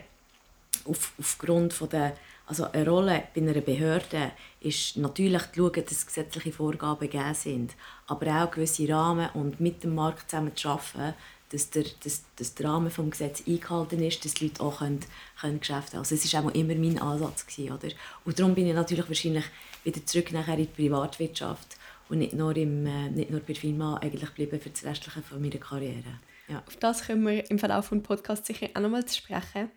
auf, 0.84 1.12
aufgrund 1.18 1.72
von 1.72 1.88
der 1.88 2.16
also 2.50 2.64
eine 2.72 2.88
Rolle 2.88 3.22
bei 3.32 3.40
einer 3.40 3.60
Behörde 3.60 4.32
ist 4.60 4.96
natürlich 4.96 5.42
zu 5.52 5.70
schauen, 5.70 5.84
dass 5.88 6.04
gesetzliche 6.04 6.50
Vorgaben 6.50 7.08
gegeben 7.08 7.34
sind, 7.34 7.76
aber 8.08 8.42
auch 8.42 8.50
gewisse 8.50 8.88
Rahmen 8.88 9.28
und 9.34 9.60
mit 9.60 9.84
dem 9.84 9.94
Markt 9.94 10.28
zusammen 10.28 10.56
zu 10.56 10.68
arbeiten, 10.68 11.14
dass 11.50 11.70
der, 11.70 11.84
dass, 12.02 12.24
dass 12.34 12.54
der 12.54 12.68
Rahmen 12.68 12.88
des 12.88 13.10
Gesetzes 13.10 13.46
eingehalten 13.46 14.02
ist, 14.02 14.24
dass 14.24 14.34
die 14.34 14.48
Leute 14.48 14.62
auch 14.64 14.78
können, 14.78 14.98
können 15.40 15.60
Geschäfte. 15.60 15.98
Also 15.98 16.16
es 16.16 16.32
war 16.32 16.52
immer 16.52 16.74
mein 16.74 16.98
Ansatz. 16.98 17.46
Gewesen, 17.46 17.72
oder? 17.72 17.88
Und 18.24 18.38
darum 18.38 18.54
bin 18.56 18.66
ich 18.66 18.74
natürlich 18.74 19.06
wahrscheinlich 19.06 19.44
wieder 19.84 20.04
zurück 20.04 20.32
nachher 20.32 20.58
in 20.58 20.66
die 20.66 20.82
Privatwirtschaft 20.88 21.76
und 22.08 22.18
nicht 22.18 22.32
nur, 22.32 22.56
im, 22.56 22.84
äh, 22.84 23.10
nicht 23.10 23.30
nur 23.30 23.40
bei 23.40 23.52
der 23.52 23.56
Firma 23.56 23.96
eigentlich 23.98 24.28
geblieben 24.34 24.60
für 24.60 24.70
das 24.70 24.82
Restliche 24.82 25.22
meiner 25.38 25.58
Karriere. 25.58 26.18
Ja. 26.48 26.64
Auf 26.66 26.76
das 26.76 27.06
können 27.06 27.24
wir 27.24 27.48
im 27.48 27.60
Verlauf 27.60 27.90
des 27.90 28.02
Podcasts 28.02 28.48
sicher 28.48 28.68
auch 28.74 28.80
noch 28.80 28.90
mal 28.90 29.08
sprechen. 29.08 29.70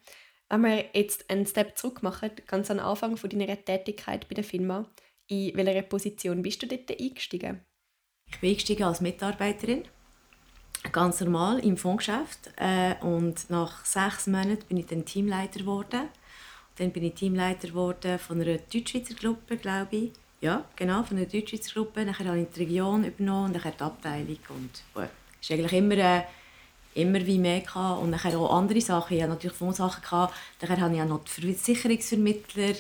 Wenn 0.54 0.62
wir 0.62 0.86
jetzt 0.94 1.32
einen 1.32 1.48
Step 1.48 1.76
zurück 1.80 2.04
machen, 2.04 2.30
ganz 2.46 2.70
am 2.70 2.78
Anfang 2.78 3.18
von 3.18 3.28
deiner 3.28 3.58
Tätigkeit 3.66 4.30
bei 4.30 4.36
der 4.36 4.44
Firma, 4.44 4.86
in 5.26 5.58
welcher 5.58 5.82
Position 5.82 6.44
bist 6.44 6.62
du 6.62 6.68
dort 6.68 6.92
eingestiegen? 6.92 7.62
Ich 8.30 8.40
bin 8.40 8.52
eingestiegen 8.52 8.84
als 8.84 9.02
Mitarbeiterin, 9.02 9.82
ganz 10.92 11.22
normal 11.22 11.58
im 11.66 11.76
Fondsgeschäft. 11.76 12.52
Äh, 12.58 12.94
und 13.02 13.50
nach 13.50 13.84
sechs 13.84 14.28
Monaten 14.28 14.64
bin 14.68 14.78
ich 14.78 14.86
dann 14.86 15.06
Teamleiter 15.06 15.62
geworden. 15.62 16.10
Dann 16.76 16.92
bin 16.92 17.06
ich 17.06 17.16
Teamleiter 17.16 17.70
geworden 17.70 18.20
von 18.20 18.40
einer 18.40 18.60
Deutschschweizer 18.60 19.16
Gruppe, 19.16 19.58
glaube 19.58 19.96
ich. 19.96 20.12
Ja, 20.40 20.66
genau, 20.76 21.02
von 21.02 21.18
einer 21.18 21.26
Deutschschweizer 21.26 21.74
Gruppe. 21.74 22.06
Dann 22.06 22.20
habe 22.20 22.40
ich 22.40 22.48
die 22.50 22.60
Region 22.60 23.06
übernommen 23.06 23.56
und 23.56 23.66
dann 23.66 23.74
die 23.76 23.84
Abteilung. 23.84 24.38
Und 24.50 24.84
es 24.94 25.50
ist 25.50 25.52
eigentlich 25.52 25.74
immer... 25.74 25.98
Äh, 25.98 26.24
immer 26.96 27.26
wie 27.26 27.40
mehr 27.40 27.62
gehabt. 27.62 28.02
und 28.02 28.12
dann 28.12 28.36
auch 28.36 28.58
andere 28.58 28.82
Sachen. 28.82 29.16
Ich 29.16 29.22
hatte 29.22 29.34
natürlich 29.34 29.58
Fondssachen. 29.58 30.02
Gehabt. 30.02 30.34
Dann 30.60 30.70
hatte 30.70 30.94
ich 30.96 31.02
auch 31.02 31.06
noch 31.06 31.24
die 31.24 31.42
Versicherungsvermittler 31.42 32.76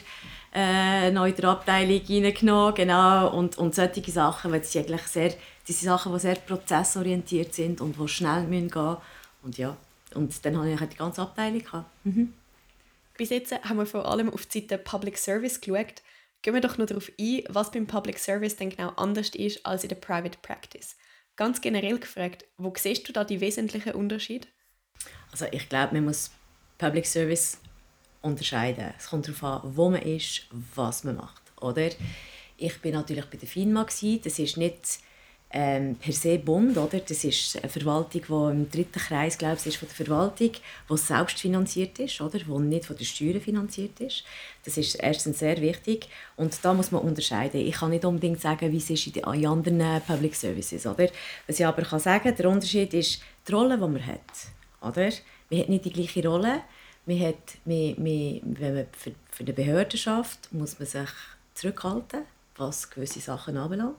äh, 0.53 1.11
neu 1.11 1.29
in 1.29 1.35
der 1.35 1.49
Abteilung 1.49 2.01
reingenommen, 2.07 2.75
genau, 2.75 3.35
und, 3.35 3.57
und 3.57 3.73
solche 3.73 4.11
Sachen, 4.11 4.51
weil 4.51 4.63
sie 4.63 4.79
eigentlich 4.79 5.01
sehr, 5.01 5.33
diese 5.67 5.85
Sachen, 5.85 6.13
die 6.13 6.19
sehr 6.19 6.35
prozessorientiert 6.35 7.53
sind 7.53 7.81
und 7.81 7.99
die 7.99 8.07
schnell 8.07 8.45
gehen 8.45 8.65
müssen 8.65 8.97
und 9.41 9.57
ja, 9.57 9.75
und 10.13 10.45
dann 10.45 10.57
hatte 10.57 10.83
ich 10.83 10.89
die 10.89 10.97
ganze 10.97 11.21
Abteilung. 11.23 11.63
Mhm. 12.03 12.33
Bis 13.17 13.29
jetzt 13.29 13.53
haben 13.63 13.77
wir 13.77 13.85
vor 13.85 14.05
allem 14.05 14.31
auf 14.31 14.45
die 14.45 14.59
Seite 14.59 14.77
Public 14.77 15.17
Service 15.17 15.59
geschaut. 15.59 16.01
Gehen 16.41 16.53
wir 16.53 16.61
doch 16.61 16.77
noch 16.77 16.85
darauf 16.85 17.11
ein, 17.19 17.43
was 17.49 17.71
beim 17.71 17.87
Public 17.87 18.19
Service 18.19 18.55
denn 18.55 18.69
genau 18.69 18.89
anders 18.89 19.29
ist 19.29 19.65
als 19.65 19.83
in 19.83 19.89
der 19.89 19.95
Private 19.95 20.37
Practice. 20.41 20.95
Ganz 21.35 21.61
generell 21.61 21.99
gefragt, 21.99 22.45
wo 22.57 22.73
siehst 22.77 23.07
du 23.07 23.13
da 23.13 23.23
die 23.23 23.41
wesentlichen 23.41 23.93
Unterschiede? 23.93 24.47
Also 25.31 25.45
ich 25.51 25.67
glaube, 25.67 25.95
man 25.95 26.05
muss 26.05 26.31
Public 26.77 27.05
Service 27.05 27.57
unterscheiden. 28.21 28.93
Es 28.97 29.07
kommt 29.07 29.27
darauf 29.27 29.43
an, 29.43 29.75
wo 29.75 29.89
man 29.89 30.01
ist, 30.01 30.47
was 30.75 31.03
man 31.03 31.15
macht. 31.15 31.41
Oder? 31.59 31.89
Ich 32.57 32.79
bin 32.81 32.93
natürlich 32.93 33.25
bei 33.25 33.37
der 33.37 33.47
FINMA. 33.47 33.85
Das 33.85 34.39
ist 34.39 34.57
nicht 34.57 34.99
ähm, 35.55 35.95
per 35.97 36.13
se 36.13 36.39
Bund, 36.39 36.75
oder? 36.77 36.99
Das 36.99 37.23
ist 37.23 37.57
eine 37.57 37.69
Verwaltung, 37.69 38.21
die 38.27 38.51
im 38.51 38.71
dritten 38.71 38.99
Kreis, 38.99 39.37
glaube 39.37 39.57
ich, 39.59 39.67
ist 39.67 39.77
von 39.77 39.87
der 39.87 40.05
Verwaltung, 40.05 40.51
die 40.89 40.97
selbst 40.97 41.39
finanziert 41.39 41.99
ist, 41.99 42.19
oder? 42.21 42.39
Die 42.39 42.51
nicht 42.51 42.85
von 42.85 42.97
den 42.97 43.05
Steuern 43.05 43.39
finanziert 43.39 43.99
ist. 43.99 44.23
Das 44.65 44.77
ist 44.77 44.95
erstens 44.95 45.39
sehr 45.39 45.61
wichtig 45.61 46.09
und 46.37 46.57
da 46.63 46.73
muss 46.73 46.91
man 46.91 47.03
unterscheiden. 47.03 47.61
Ich 47.61 47.75
kann 47.75 47.91
nicht 47.91 48.03
unbedingt 48.03 48.41
sagen, 48.41 48.71
wie 48.71 48.77
es 48.77 48.89
ist 48.89 49.05
in 49.05 49.23
anderen 49.45 50.01
Public 50.07 50.33
Services, 50.33 50.87
oder? 50.87 51.09
Was 51.45 51.59
ich 51.59 51.65
aber 51.65 51.83
kann 51.83 51.99
sagen, 51.99 52.35
der 52.35 52.49
Unterschied 52.49 52.91
ist 52.95 53.21
die 53.47 53.51
Rolle, 53.51 53.75
die 53.75 53.81
man 53.81 54.05
hat, 54.07 54.21
oder? 54.81 55.11
Man 55.51 55.59
hat 55.59 55.69
nicht 55.69 55.85
die 55.85 55.93
gleiche 55.93 56.27
Rolle. 56.27 56.61
Man 57.05 57.19
hat, 57.19 57.57
man, 57.65 57.93
man, 57.97 58.41
wenn 58.43 58.73
man 58.73 58.85
für, 58.97 59.11
für 59.29 59.43
die 59.43 59.51
Behörde 59.51 59.97
schafft, 59.97 60.51
muss 60.51 60.79
man 60.79 60.87
sich 60.87 61.09
zurückhalten, 61.53 62.21
was 62.55 62.89
gewisse 62.89 63.19
Sachen 63.19 63.57
anbelangt. 63.57 63.97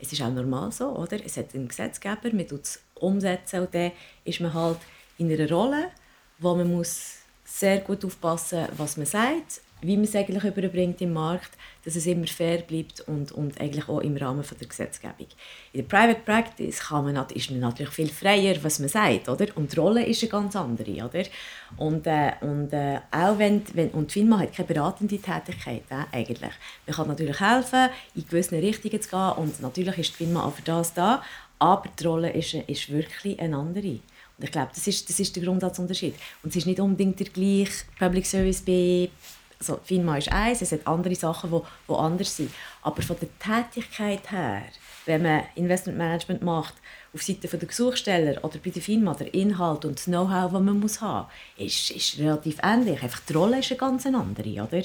Es 0.00 0.12
ist 0.12 0.22
auch 0.22 0.30
normal 0.30 0.72
so, 0.72 0.88
oder? 0.90 1.18
Es 1.24 1.36
hat 1.36 1.54
einen 1.54 1.68
Gesetzgeber, 1.68 2.32
man 2.32 2.48
tut 2.48 2.64
es 2.64 2.80
umsetzen 2.94 3.60
und 3.60 3.74
dann 3.74 3.92
ist 4.24 4.40
man 4.40 4.54
halt 4.54 4.78
in 5.18 5.32
einer 5.32 5.50
Rolle, 5.50 5.90
wo 6.38 6.54
man 6.54 6.70
muss 6.70 7.16
sehr 7.44 7.78
gut 7.78 8.04
aufpassen 8.04 8.66
was 8.76 8.96
man 8.96 9.06
sagt, 9.06 9.60
wie 9.82 9.96
man 9.96 10.04
es 10.04 10.14
eigentlich 10.14 10.44
überbringt 10.44 11.00
im 11.00 11.12
Markt, 11.12 11.50
dass 11.84 11.96
es 11.96 12.06
immer 12.06 12.26
fair 12.26 12.58
bleibt 12.58 13.00
und, 13.02 13.32
und 13.32 13.60
eigentlich 13.60 13.88
auch 13.88 14.00
im 14.00 14.16
Rahmen 14.16 14.44
von 14.44 14.58
der 14.58 14.68
Gesetzgebung. 14.68 15.26
In 15.72 15.80
der 15.80 15.88
Private 15.88 16.20
Practice 16.20 16.80
kann 16.80 17.04
man, 17.04 17.26
ist 17.34 17.50
man 17.50 17.60
natürlich 17.60 17.92
viel 17.92 18.08
freier, 18.08 18.56
was 18.62 18.78
man 18.78 18.88
sagt, 18.88 19.28
oder? 19.28 19.46
Und 19.54 19.72
die 19.72 19.78
Rolle 19.78 20.04
ist 20.04 20.22
eine 20.22 20.30
ganz 20.30 20.56
andere, 20.56 20.92
oder? 21.04 21.24
Und, 21.76 22.06
äh, 22.06 22.32
und 22.42 22.72
äh, 22.72 22.98
auch 23.10 23.38
wenn, 23.38 23.62
wenn 23.74 23.90
und 23.90 24.12
FINMA 24.12 24.40
hat 24.40 24.54
keine 24.54 24.68
beratende 24.68 25.18
Tätigkeit, 25.18 25.82
äh, 25.90 26.16
eigentlich. 26.16 26.52
Man 26.86 26.96
kann 26.96 27.08
natürlich 27.08 27.40
helfen, 27.40 27.88
in 28.14 28.26
gewisse 28.26 28.60
Richtungen 28.60 29.00
zu 29.00 29.08
gehen 29.08 29.32
und 29.36 29.62
natürlich 29.62 29.98
ist 29.98 30.10
die 30.10 30.24
FINMA 30.24 30.44
auch 30.44 30.54
für 30.54 30.62
das 30.62 30.92
da, 30.92 31.22
aber 31.58 31.88
die 31.98 32.04
Rolle 32.04 32.32
ist, 32.32 32.54
ist 32.54 32.90
wirklich 32.90 33.38
eine 33.40 33.56
andere. 33.56 34.00
Und 34.40 34.44
ich 34.44 34.52
glaube, 34.52 34.70
das 34.74 34.86
ist, 34.86 35.08
das 35.08 35.20
ist 35.20 35.36
der 35.36 35.42
Grundsatzunterschied. 35.42 36.14
Und 36.42 36.50
es 36.50 36.56
ist 36.56 36.66
nicht 36.66 36.80
unbedingt 36.80 37.20
der 37.20 37.26
gleiche 37.26 37.84
Public 37.98 38.24
Service 38.24 38.62
bei 38.62 39.10
also 39.60 39.78
FINMA 39.84 40.16
ist 40.16 40.32
eins, 40.32 40.62
es 40.62 40.72
hat 40.72 40.86
andere 40.86 41.14
Sachen, 41.14 41.50
die, 41.50 41.60
die 41.88 41.94
anders 41.94 42.36
sind. 42.36 42.50
Aber 42.82 43.02
von 43.02 43.16
der 43.20 43.28
Tätigkeit 43.38 44.30
her, 44.30 44.62
wenn 45.04 45.22
man 45.22 45.42
Investmentmanagement 45.54 46.42
macht, 46.42 46.74
auf 47.12 47.22
Seite 47.22 47.48
der 47.48 47.68
Gesuchsteller 47.68 48.42
oder 48.42 48.58
bei 48.64 48.70
der 48.70 48.80
FINMA, 48.80 49.14
der 49.14 49.34
Inhalt 49.34 49.84
und 49.84 49.98
das 49.98 50.04
Know-how, 50.04 50.50
das 50.50 50.62
man 50.62 50.80
muss 50.80 51.00
haben 51.00 51.28
muss, 51.58 51.66
ist, 51.66 51.90
ist 51.90 52.18
relativ 52.18 52.58
ähnlich. 52.62 53.02
Einfach 53.02 53.20
die 53.20 53.32
Rolle 53.34 53.58
ist 53.58 53.70
eine 53.70 53.78
ganz 53.78 54.06
andere. 54.06 54.62
Oder? 54.62 54.82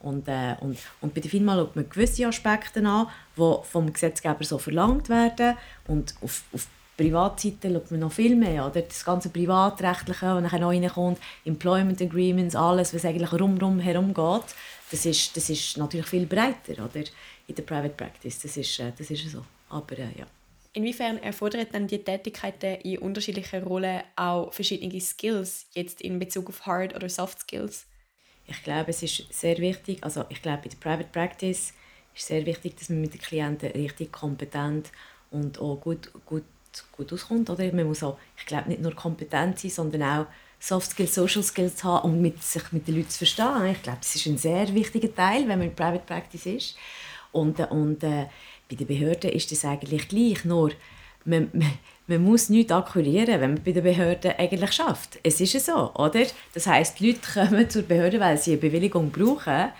Und, 0.00 0.28
äh, 0.28 0.54
und, 0.60 0.78
und 1.00 1.14
bei 1.14 1.20
der 1.20 1.30
FINMA 1.30 1.56
schaut 1.56 1.76
man 1.76 1.88
gewisse 1.88 2.26
Aspekte 2.26 2.86
an, 2.86 3.08
die 3.36 3.54
vom 3.64 3.92
Gesetzgeber 3.92 4.44
so 4.44 4.58
verlangt 4.58 5.08
werden. 5.08 5.56
Und 5.86 6.14
auf, 6.22 6.44
auf 6.52 6.66
Privatseite 6.96 7.72
schaut 7.72 7.90
man 7.90 8.00
noch 8.00 8.12
viel 8.12 8.36
mehr, 8.36 8.66
oder? 8.66 8.82
Das 8.82 9.04
ganze 9.04 9.28
Privatrechtliche, 9.28 10.26
was 10.26 10.42
nachher 10.42 10.60
noch 10.60 10.70
reinkommt, 10.70 11.18
Employment 11.44 12.00
Agreements, 12.00 12.54
alles, 12.54 12.94
was 12.94 13.04
eigentlich 13.04 13.32
rundherum 13.32 13.80
herum 13.80 14.14
geht, 14.14 14.54
das 14.90 15.06
ist, 15.06 15.36
das 15.36 15.50
ist 15.50 15.76
natürlich 15.76 16.06
viel 16.06 16.26
breiter, 16.26 16.84
oder? 16.84 17.04
In 17.46 17.54
der 17.54 17.62
Private 17.62 17.94
Practice, 17.94 18.40
das 18.40 18.56
ist, 18.56 18.78
äh, 18.78 18.92
das 18.96 19.10
ist 19.10 19.30
so. 19.30 19.44
Aber 19.68 19.98
äh, 19.98 20.08
ja. 20.18 20.26
Inwiefern 20.72 21.18
erfordert 21.18 21.68
dann 21.72 21.86
die 21.86 22.02
Tätigkeiten 22.02 22.80
in 22.82 22.98
unterschiedlichen 22.98 23.62
Rollen 23.62 24.02
auch 24.16 24.52
verschiedene 24.52 25.00
Skills, 25.00 25.66
jetzt 25.74 26.00
in 26.00 26.18
Bezug 26.18 26.48
auf 26.48 26.66
Hard- 26.66 26.94
oder 26.94 27.08
Soft 27.08 27.40
Skills? 27.40 27.86
Ich 28.46 28.62
glaube, 28.62 28.90
es 28.90 29.02
ist 29.02 29.32
sehr 29.32 29.58
wichtig, 29.58 29.98
also 30.02 30.24
ich 30.28 30.42
glaube, 30.42 30.64
in 30.64 30.70
der 30.70 30.76
Private 30.78 31.08
Practice 31.10 31.72
ist 32.14 32.26
sehr 32.26 32.44
wichtig, 32.46 32.76
dass 32.76 32.88
man 32.88 33.00
mit 33.00 33.14
den 33.14 33.20
Klienten 33.20 33.70
richtig 33.70 34.12
kompetent 34.12 34.90
und 35.30 35.58
auch 35.60 35.76
gut, 35.76 36.10
gut 36.26 36.44
gut 36.92 37.12
auskommt. 37.12 37.50
Oder? 37.50 37.72
Man 37.72 37.86
muss 37.86 38.02
auch, 38.02 38.18
ich 38.36 38.46
glaube, 38.46 38.68
nicht 38.68 38.82
nur 38.82 38.94
kompetent 38.94 39.58
sein, 39.58 39.70
sondern 39.70 40.02
auch 40.02 40.26
Soft 40.58 40.92
Skills, 40.92 41.14
Social 41.14 41.42
Skills 41.42 41.84
haben, 41.84 42.10
um 42.10 42.20
mit, 42.20 42.42
sich 42.42 42.72
mit 42.72 42.88
den 42.88 42.96
Leuten 42.96 43.10
zu 43.10 43.18
verstehen. 43.18 43.66
Ich 43.66 43.82
glaube, 43.82 43.98
das 44.00 44.14
ist 44.14 44.26
ein 44.26 44.38
sehr 44.38 44.72
wichtiger 44.74 45.14
Teil, 45.14 45.42
wenn 45.42 45.58
man 45.58 45.68
in 45.68 45.74
Private 45.74 46.04
Practice 46.06 46.46
ist. 46.46 46.76
Und, 47.32 47.60
äh, 47.60 47.64
und 47.64 48.02
äh, 48.02 48.26
bei 48.70 48.76
den 48.76 48.86
Behörden 48.86 49.30
ist 49.30 49.52
das 49.52 49.64
eigentlich 49.64 50.08
gleich, 50.08 50.44
nur 50.44 50.70
man, 51.24 51.50
man, 51.52 51.72
man 52.06 52.22
muss 52.22 52.48
nichts 52.48 52.72
akquirieren, 52.72 53.40
wenn 53.40 53.54
man 53.54 53.62
bei 53.62 53.72
den 53.72 53.82
Behörden 53.82 54.32
eigentlich 54.38 54.72
schafft. 54.72 55.18
Es 55.22 55.40
ist 55.40 55.64
so, 55.64 55.92
oder? 55.94 56.26
Das 56.52 56.66
heißt, 56.66 57.00
die 57.00 57.08
Leute 57.08 57.20
kommen 57.32 57.68
zur 57.68 57.82
Behörde, 57.82 58.20
weil 58.20 58.38
sie 58.38 58.52
eine 58.52 58.60
Bewilligung 58.60 59.10
brauchen 59.10 59.70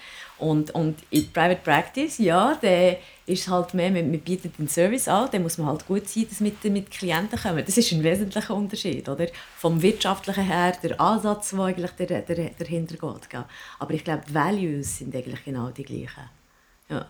und, 0.45 0.71
und 0.73 0.99
in 1.11 1.33
Private 1.33 1.61
Practice, 1.63 2.19
ja, 2.19 2.55
der 2.57 2.99
ist 3.27 3.49
halt 3.49 3.73
mehr, 3.73 3.91
man, 3.91 4.11
man 4.11 4.21
bietet 4.21 4.59
den 4.59 4.69
Service 4.69 5.09
an, 5.09 5.31
dann 5.33 5.43
muss 5.43 5.57
man 5.57 5.69
halt 5.69 5.87
gut 5.87 6.07
sein, 6.07 6.27
dass 6.29 6.41
mit, 6.41 6.63
mit 6.65 6.91
Klienten 6.91 7.39
kommen. 7.39 7.65
Das 7.65 7.79
ist 7.79 7.91
ein 7.93 8.03
wesentlicher 8.03 8.55
Unterschied, 8.55 9.09
oder? 9.09 9.27
Vom 9.57 9.81
wirtschaftlichen 9.81 10.45
her, 10.45 10.77
der 10.83 11.01
Ansatz, 11.01 11.51
der 11.51 11.61
eigentlich 11.61 11.91
der, 11.93 12.21
der, 12.21 12.51
dahinter 12.59 12.97
geht. 12.97 13.45
Aber 13.79 13.95
ich 13.95 14.05
glaube, 14.05 14.25
die 14.29 14.35
Values 14.35 14.99
sind 14.99 15.17
eigentlich 15.17 15.43
genau 15.43 15.71
die 15.71 15.85
gleichen. 15.85 16.29
Ja. 16.91 17.09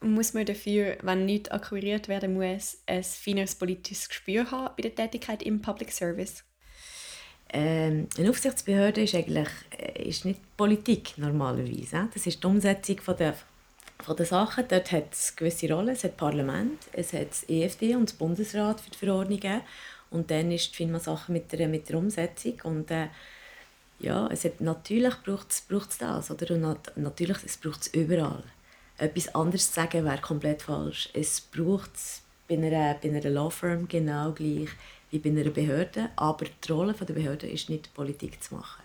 Muss 0.00 0.32
man 0.32 0.46
dafür, 0.46 0.98
wenn 1.02 1.24
nichts 1.26 1.50
akquiriert 1.50 2.06
werden 2.06 2.34
muss, 2.34 2.78
ein 2.86 3.02
feines 3.02 3.56
politisches 3.56 4.08
Gespür 4.08 4.48
haben 4.52 4.74
bei 4.76 4.82
der 4.82 4.94
Tätigkeit 4.94 5.42
im 5.42 5.60
Public 5.60 5.90
Service? 5.90 6.44
Ähm, 7.50 8.08
eine 8.18 8.30
Aufsichtsbehörde 8.30 9.02
ist 9.02 9.14
eigentlich 9.14 9.48
äh, 9.78 10.08
ist 10.08 10.24
nicht 10.24 10.40
Politik 10.56 11.16
normalerweise. 11.16 12.08
Das 12.12 12.26
ist 12.26 12.42
die 12.42 12.46
Umsetzung 12.46 13.00
von 13.00 13.16
der, 13.16 13.34
von 14.00 14.16
der 14.16 14.26
Sachen. 14.26 14.64
Dort 14.68 14.90
hat 14.92 15.12
es 15.12 15.36
gewisse 15.36 15.72
Rollen. 15.72 15.90
Es 15.90 16.04
hat 16.04 16.16
Parlament, 16.16 16.80
es 16.92 17.12
hat 17.12 17.30
das 17.30 17.48
EFD 17.48 17.94
und 17.94 18.08
das 18.08 18.16
Bundesrat 18.16 18.80
für 18.80 18.90
die 18.90 18.98
Verordnungen. 18.98 19.60
Und 20.10 20.30
dann 20.30 20.50
ist 20.50 20.70
die 20.72 20.76
FINMA-Sache 20.76 21.32
mit 21.32 21.52
der, 21.52 21.68
mit 21.68 21.88
der 21.88 21.98
Umsetzung. 21.98 22.60
Und 22.64 22.90
äh, 22.90 23.08
ja, 23.98 24.28
es 24.28 24.44
hat, 24.44 24.60
natürlich 24.60 25.14
braucht 25.24 25.50
es, 25.50 25.60
braucht 25.60 26.00
das. 26.00 26.30
Oder? 26.30 26.54
Und 26.54 26.62
nat 26.62 26.92
natürlich 26.96 27.38
es 27.44 27.56
braucht 27.56 27.82
es 27.82 27.88
überall. 27.88 28.42
Etwas 28.98 29.34
anderes 29.34 29.68
zu 29.68 29.74
sagen 29.74 30.04
wäre 30.04 30.18
komplett 30.18 30.62
falsch. 30.62 31.10
Es 31.12 31.40
braucht 31.40 31.94
es 31.94 32.22
bei 32.48 32.54
einer, 32.54 32.94
bei 32.94 33.08
einer 33.08 33.28
Law 33.30 33.50
Firm 33.50 33.88
genau 33.88 34.32
gleich 34.32 34.70
wie 35.24 35.30
bei 35.30 35.40
einer 35.40 35.50
Behörde, 35.50 36.10
aber 36.16 36.46
die 36.46 36.72
Rolle 36.72 36.92
der 36.92 37.14
Behörde 37.14 37.46
ist 37.48 37.70
nicht 37.70 37.92
Politik 37.94 38.42
zu 38.42 38.54
machen. 38.54 38.82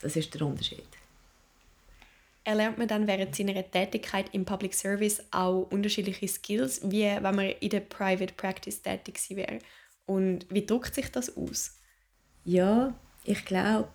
Das 0.00 0.16
ist 0.16 0.32
der 0.34 0.42
Unterschied. 0.42 0.86
Erlernt 2.44 2.78
man 2.78 2.88
dann 2.88 3.06
während 3.06 3.36
seiner 3.36 3.70
Tätigkeit 3.70 4.26
im 4.32 4.44
Public 4.44 4.74
Service 4.74 5.22
auch 5.30 5.66
unterschiedliche 5.70 6.26
Skills, 6.26 6.80
wie 6.84 7.04
wenn 7.04 7.34
man 7.34 7.50
in 7.60 7.68
der 7.68 7.80
Private 7.80 8.32
Practice 8.34 8.80
tätig 8.80 9.20
wäre? 9.30 9.58
Und 10.06 10.46
wie 10.48 10.64
drückt 10.64 10.94
sich 10.94 11.10
das 11.10 11.36
aus? 11.36 11.76
Ja, 12.44 12.94
ich 13.24 13.44
glaube, 13.44 13.88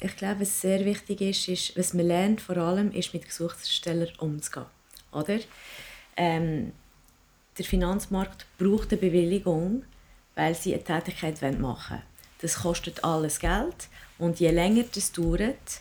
ich 0.00 0.14
glaube, 0.16 0.42
was 0.42 0.60
sehr 0.60 0.84
wichtig 0.84 1.22
ist, 1.22 1.48
ist, 1.48 1.76
was 1.76 1.94
man 1.94 2.06
lernt 2.06 2.40
vor 2.42 2.58
allem, 2.58 2.92
ist 2.92 3.14
mit 3.14 3.24
Gesuchsstellern 3.24 4.12
umzugehen. 4.18 4.66
Oder? 5.10 5.38
Ähm, 6.18 6.72
der 7.56 7.64
Finanzmarkt 7.64 8.46
braucht 8.58 8.92
eine 8.92 9.00
Bewilligung, 9.00 9.84
weil 10.36 10.54
sie 10.54 10.74
eine 10.74 10.84
Tätigkeit 10.84 11.42
machen 11.58 11.96
wollen. 11.96 12.02
Das 12.40 12.58
kostet 12.62 13.02
alles 13.02 13.40
Geld 13.40 13.88
und 14.18 14.38
je 14.38 14.50
länger 14.50 14.84
das 14.94 15.10
dauert, 15.10 15.80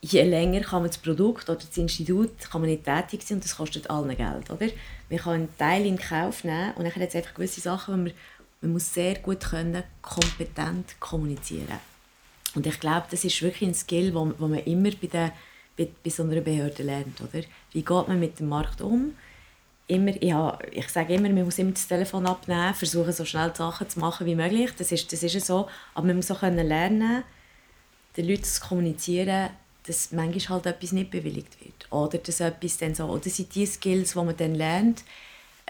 je 0.00 0.22
länger 0.22 0.60
kann 0.60 0.82
man 0.82 0.90
das 0.90 0.98
Produkt 0.98 1.48
oder 1.48 1.60
das 1.60 1.76
Institut 1.76 2.50
kann 2.50 2.62
man 2.62 2.70
nicht 2.70 2.84
tätig 2.84 3.22
sein 3.22 3.36
und 3.36 3.44
das 3.44 3.56
kostet 3.56 3.90
allen 3.90 4.16
Geld. 4.16 4.50
Oder? 4.50 4.68
Man 5.10 5.18
kann 5.18 5.32
einen 5.34 5.58
Teil 5.58 5.86
in 5.86 5.98
Kauf 5.98 6.44
nehmen 6.44 6.72
und 6.74 6.84
dann 6.84 6.94
hat 6.94 7.08
es 7.08 7.14
einfach 7.14 7.34
gewisse 7.34 7.60
Sachen, 7.60 7.94
wo 7.94 7.98
man, 7.98 8.12
man 8.62 8.72
muss 8.72 8.92
sehr 8.92 9.16
gut 9.16 9.40
können, 9.40 9.82
kompetent 10.02 10.98
kommunizieren 10.98 11.78
Und 12.54 12.66
ich 12.66 12.80
glaube, 12.80 13.06
das 13.10 13.24
ist 13.24 13.42
wirklich 13.42 13.68
ein 13.68 13.74
Skill, 13.74 14.14
wo 14.14 14.24
man 14.24 14.58
immer 14.60 14.90
bei, 14.90 15.06
der, 15.08 15.32
bei, 15.76 15.88
bei 16.02 16.10
so 16.10 16.22
einer 16.22 16.40
Behörde 16.40 16.82
lernt. 16.82 17.20
Oder? 17.20 17.44
Wie 17.72 17.82
geht 17.82 18.08
man 18.08 18.18
mit 18.18 18.40
dem 18.40 18.48
Markt 18.48 18.80
um? 18.80 19.12
Immer, 19.88 20.22
ja, 20.22 20.58
ich 20.70 20.88
sage 20.88 21.14
immer, 21.14 21.28
man 21.30 21.44
muss 21.44 21.58
immer 21.58 21.72
das 21.72 21.88
Telefon 21.88 22.26
abnehmen, 22.26 22.74
versuchen 22.74 23.12
so 23.12 23.24
schnell 23.24 23.54
Sachen 23.54 23.88
zu 23.88 23.98
machen 23.98 24.26
wie 24.26 24.36
möglich. 24.36 24.70
Das 24.78 24.92
ist, 24.92 25.12
das 25.12 25.22
ist 25.22 25.44
so. 25.44 25.68
Aber 25.94 26.06
man 26.06 26.16
muss 26.16 26.30
auch 26.30 26.42
lernen, 26.42 27.24
den 28.16 28.28
Leuten 28.28 28.44
zu 28.44 28.60
kommunizieren, 28.60 29.50
dass 29.86 30.12
manchmal 30.12 30.62
halt 30.62 30.66
etwas 30.66 30.92
nicht 30.92 31.10
bewilligt 31.10 31.58
wird. 31.64 31.90
Oder 31.90 32.18
dass 32.18 32.40
etwas 32.40 32.78
dann 32.78 32.94
so, 32.94 33.06
oder 33.06 33.28
sind 33.30 33.54
die 33.54 33.66
Skills, 33.66 34.12
die 34.12 34.18
man 34.18 34.36
dann 34.36 34.54
lernt, 34.54 35.02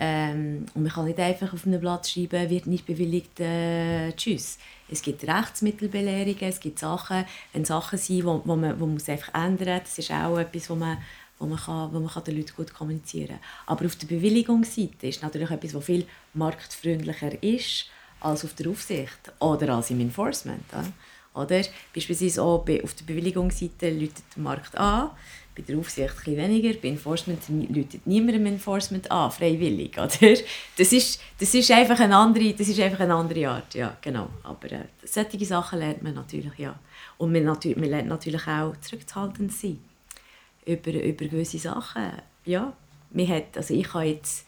ähm, 0.00 0.66
und 0.74 0.84
man 0.84 0.92
kann 0.92 1.06
nicht 1.06 1.18
einfach 1.18 1.52
auf 1.52 1.66
einem 1.66 1.80
Blatt 1.80 2.06
schreiben, 2.06 2.50
wird 2.50 2.68
nicht 2.68 2.86
bewilligt, 2.86 3.40
äh, 3.40 4.12
tschüss. 4.12 4.58
Es 4.88 5.02
gibt 5.02 5.26
Rechtsmittelbelehrungen, 5.26 6.42
es 6.42 6.60
gibt 6.60 6.78
Sachen, 6.78 7.24
wenn 7.52 7.64
Sachen 7.64 7.98
sind, 7.98 8.24
wo, 8.24 8.40
wo, 8.44 8.54
man, 8.54 8.78
wo 8.78 8.86
man 8.86 8.94
muss 8.94 9.08
einfach 9.08 9.34
ändern 9.34 9.80
Das 9.82 9.98
ist 9.98 10.12
auch 10.12 10.38
etwas, 10.38 10.70
wo 10.70 10.76
man, 10.76 10.98
wo 11.38 11.46
man, 11.46 11.58
kann, 11.58 11.92
wo 11.92 12.00
man 12.00 12.08
kann 12.08 12.24
den 12.24 12.36
Leuten 12.36 12.52
gut 12.56 12.74
kommunizieren 12.74 13.28
kann. 13.28 13.40
Aber 13.66 13.86
auf 13.86 13.96
der 13.96 14.06
Bewilligungsseite 14.06 15.06
ist 15.06 15.22
natürlich 15.22 15.50
etwas, 15.50 15.74
was 15.74 15.84
viel 15.84 16.06
marktfreundlicher 16.34 17.42
ist 17.42 17.86
als 18.20 18.44
auf 18.44 18.54
der 18.54 18.68
Aufsicht 18.68 19.32
oder 19.38 19.74
als 19.74 19.90
im 19.90 20.00
Enforcement. 20.00 20.64
Oder? 21.34 21.62
Beispielsweise 21.94 22.42
auch 22.42 22.64
auf 22.82 22.94
der 22.94 23.04
Bewilligungsseite 23.06 23.90
läutet 23.90 24.24
der 24.34 24.42
Markt 24.42 24.76
an, 24.76 25.10
bei 25.54 25.62
der 25.62 25.78
Aufsicht 25.78 26.14
ein 26.26 26.36
weniger, 26.36 26.78
bei 26.80 26.88
Enforcement 26.88 27.40
läutet 27.48 28.06
niemand 28.06 28.36
im 28.36 28.46
Enforcement 28.46 29.10
an, 29.10 29.30
freiwillig. 29.30 29.92
Oder? 29.98 30.08
Das, 30.76 30.92
ist, 30.92 31.20
das, 31.38 31.54
ist 31.54 31.70
einfach 31.70 31.98
eine 31.98 32.16
andere, 32.16 32.52
das 32.54 32.68
ist 32.68 32.80
einfach 32.80 33.00
eine 33.00 33.14
andere 33.14 33.48
Art, 33.48 33.74
ja, 33.74 33.96
genau. 34.00 34.28
Aber 34.44 34.70
äh, 34.70 34.84
solche 35.04 35.44
Sachen 35.44 35.80
lernt 35.80 36.02
man 36.02 36.14
natürlich, 36.14 36.56
ja. 36.58 36.78
Und 37.18 37.32
man, 37.32 37.44
natürlich, 37.44 37.76
man 37.76 37.90
lernt 37.90 38.08
natürlich 38.08 38.46
auch 38.46 38.76
zurückzuhaltend 38.80 39.52
sein 39.52 39.78
über, 40.68 40.92
über 40.92 41.26
gewisse 41.26 41.58
Sachen. 41.58 42.12
Ja, 42.44 42.72
hat, 43.16 43.56
also 43.56 43.74
ich 43.74 43.92
habe 43.94 44.04
jetzt 44.04 44.46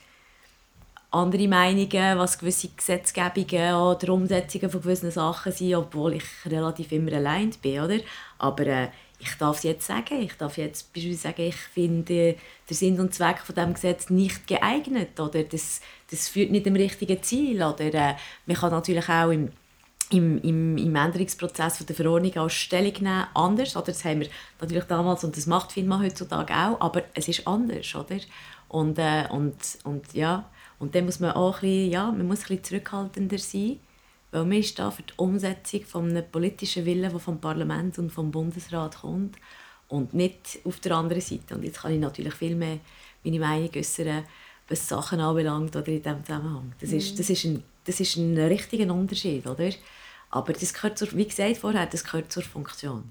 andere 1.11 1.49
Meinungen, 1.49 2.19
was 2.19 2.39
gewisse 2.39 2.69
Gesetzgebungen 2.69 3.75
oder 3.75 4.13
Umsetzungen 4.13 4.71
von 4.71 4.81
gewissen 4.81 5.11
Sachen 5.11 5.53
sind, 5.53 5.75
obwohl 5.75 6.15
ich 6.15 6.25
relativ 6.47 6.93
immer 6.93 7.13
allein 7.13 7.51
bin, 7.63 7.81
oder? 7.81 7.99
Aber 8.39 8.67
äh, 8.67 8.89
ich 9.19 9.35
darf 9.35 9.59
es 9.59 9.65
jetzt 9.65 9.87
sagen. 9.87 10.23
Ich 10.23 10.35
darf 10.35 10.57
jetzt 10.57 10.93
beispielsweise 10.93 11.23
sagen, 11.23 11.43
ich 11.43 11.57
finde 11.57 12.37
der 12.69 12.77
Sinn 12.77 12.99
und 13.01 13.15
Zweck 13.15 13.41
von 13.41 13.55
dem 13.55 13.75
Gesetz 13.75 14.09
nicht 14.09 14.47
geeignet 14.47 15.19
oder 15.21 15.43
das, 15.43 15.81
das 16.11 16.29
führt 16.29 16.51
nicht 16.51 16.67
dem 16.67 16.77
richtigen 16.77 17.23
Ziel. 17.23 17.63
Oder 17.63 17.93
äh, 17.93 18.15
man 18.47 18.57
kann 18.57 18.71
natürlich 18.71 19.09
auch 19.09 19.31
im, 19.31 19.51
im, 20.11 20.41
im, 20.43 20.77
im 20.77 20.97
Änderungsprozess 20.97 21.79
von 21.79 21.87
der 21.87 21.97
Verordnung 21.97 22.37
auch 22.37 22.51
Stellung 22.51 22.95
nehmen, 22.95 23.27
anders. 23.35 23.77
Oder? 23.77 23.87
Das 23.87 24.05
haben 24.05 24.21
wir 24.21 24.29
natürlich 24.61 24.85
damals 24.85 25.25
und 25.25 25.37
das 25.37 25.47
macht 25.47 25.73
FINMA 25.73 26.01
heutzutage 26.01 26.53
auch, 26.53 26.81
aber 26.81 27.05
es 27.15 27.29
ist 27.29 27.47
anders. 27.47 27.95
Oder? 27.95 28.19
Und, 28.69 28.99
äh, 28.99 29.27
und, 29.31 29.57
und 29.85 30.13
ja, 30.13 30.49
und 30.79 30.95
dann 30.95 31.05
muss 31.05 31.21
man 31.21 31.33
auch 31.33 31.57
ein 31.57 31.61
bisschen, 31.61 31.91
ja, 31.91 32.11
man 32.11 32.27
muss 32.27 32.41
ein 32.41 32.47
bisschen 32.49 32.65
zurückhaltender 32.65 33.39
sein, 33.39 33.79
weil 34.33 34.45
man 34.45 34.59
ist 34.59 34.79
da 34.79 34.91
für 34.91 35.03
die 35.03 35.13
Umsetzung 35.17 35.83
von 35.85 36.11
einem 36.11 36.25
politischen 36.31 36.85
Willen, 36.85 37.11
der 37.11 37.21
vom 37.21 37.41
Parlament 37.41 37.99
und 37.99 38.11
vom 38.11 38.31
Bundesrat 38.31 39.01
kommt 39.01 39.37
und 39.89 40.15
nicht 40.15 40.61
auf 40.65 40.81
der 40.81 40.97
anderen 40.97 41.21
Seite. 41.21 41.55
Und 41.55 41.65
jetzt 41.65 41.83
kann 41.83 41.93
ich 41.93 42.01
natürlich 42.01 42.35
viel 42.35 42.57
mehr 42.57 42.79
meine 43.25 43.39
Meinung 43.39 43.71
äußern, 43.75 44.25
was 44.69 44.89
Sachen 44.89 45.21
anbelangt 45.21 45.75
oder 45.77 45.89
in 45.89 46.03
diesem 46.03 46.25
Zusammenhang. 46.25 46.73
Das 46.81 46.93
ist, 46.93 47.13
mhm. 47.13 47.17
das 47.19 47.31
ist, 47.31 47.45
ein, 47.45 47.63
das 47.85 48.01
ist 48.01 48.17
ein 48.17 48.39
richtiger 48.39 48.93
Unterschied, 48.93 49.47
oder? 49.47 49.71
Aber 50.31 50.53
das 50.53 50.73
gehört 50.73 50.99
zur, 50.99 51.13
wie 51.13 51.27
gesagt 51.27 51.59
vorher, 51.59 51.87
das 51.87 52.05
gehört 52.05 52.33
zur 52.33 52.43
Funktion. 52.43 53.11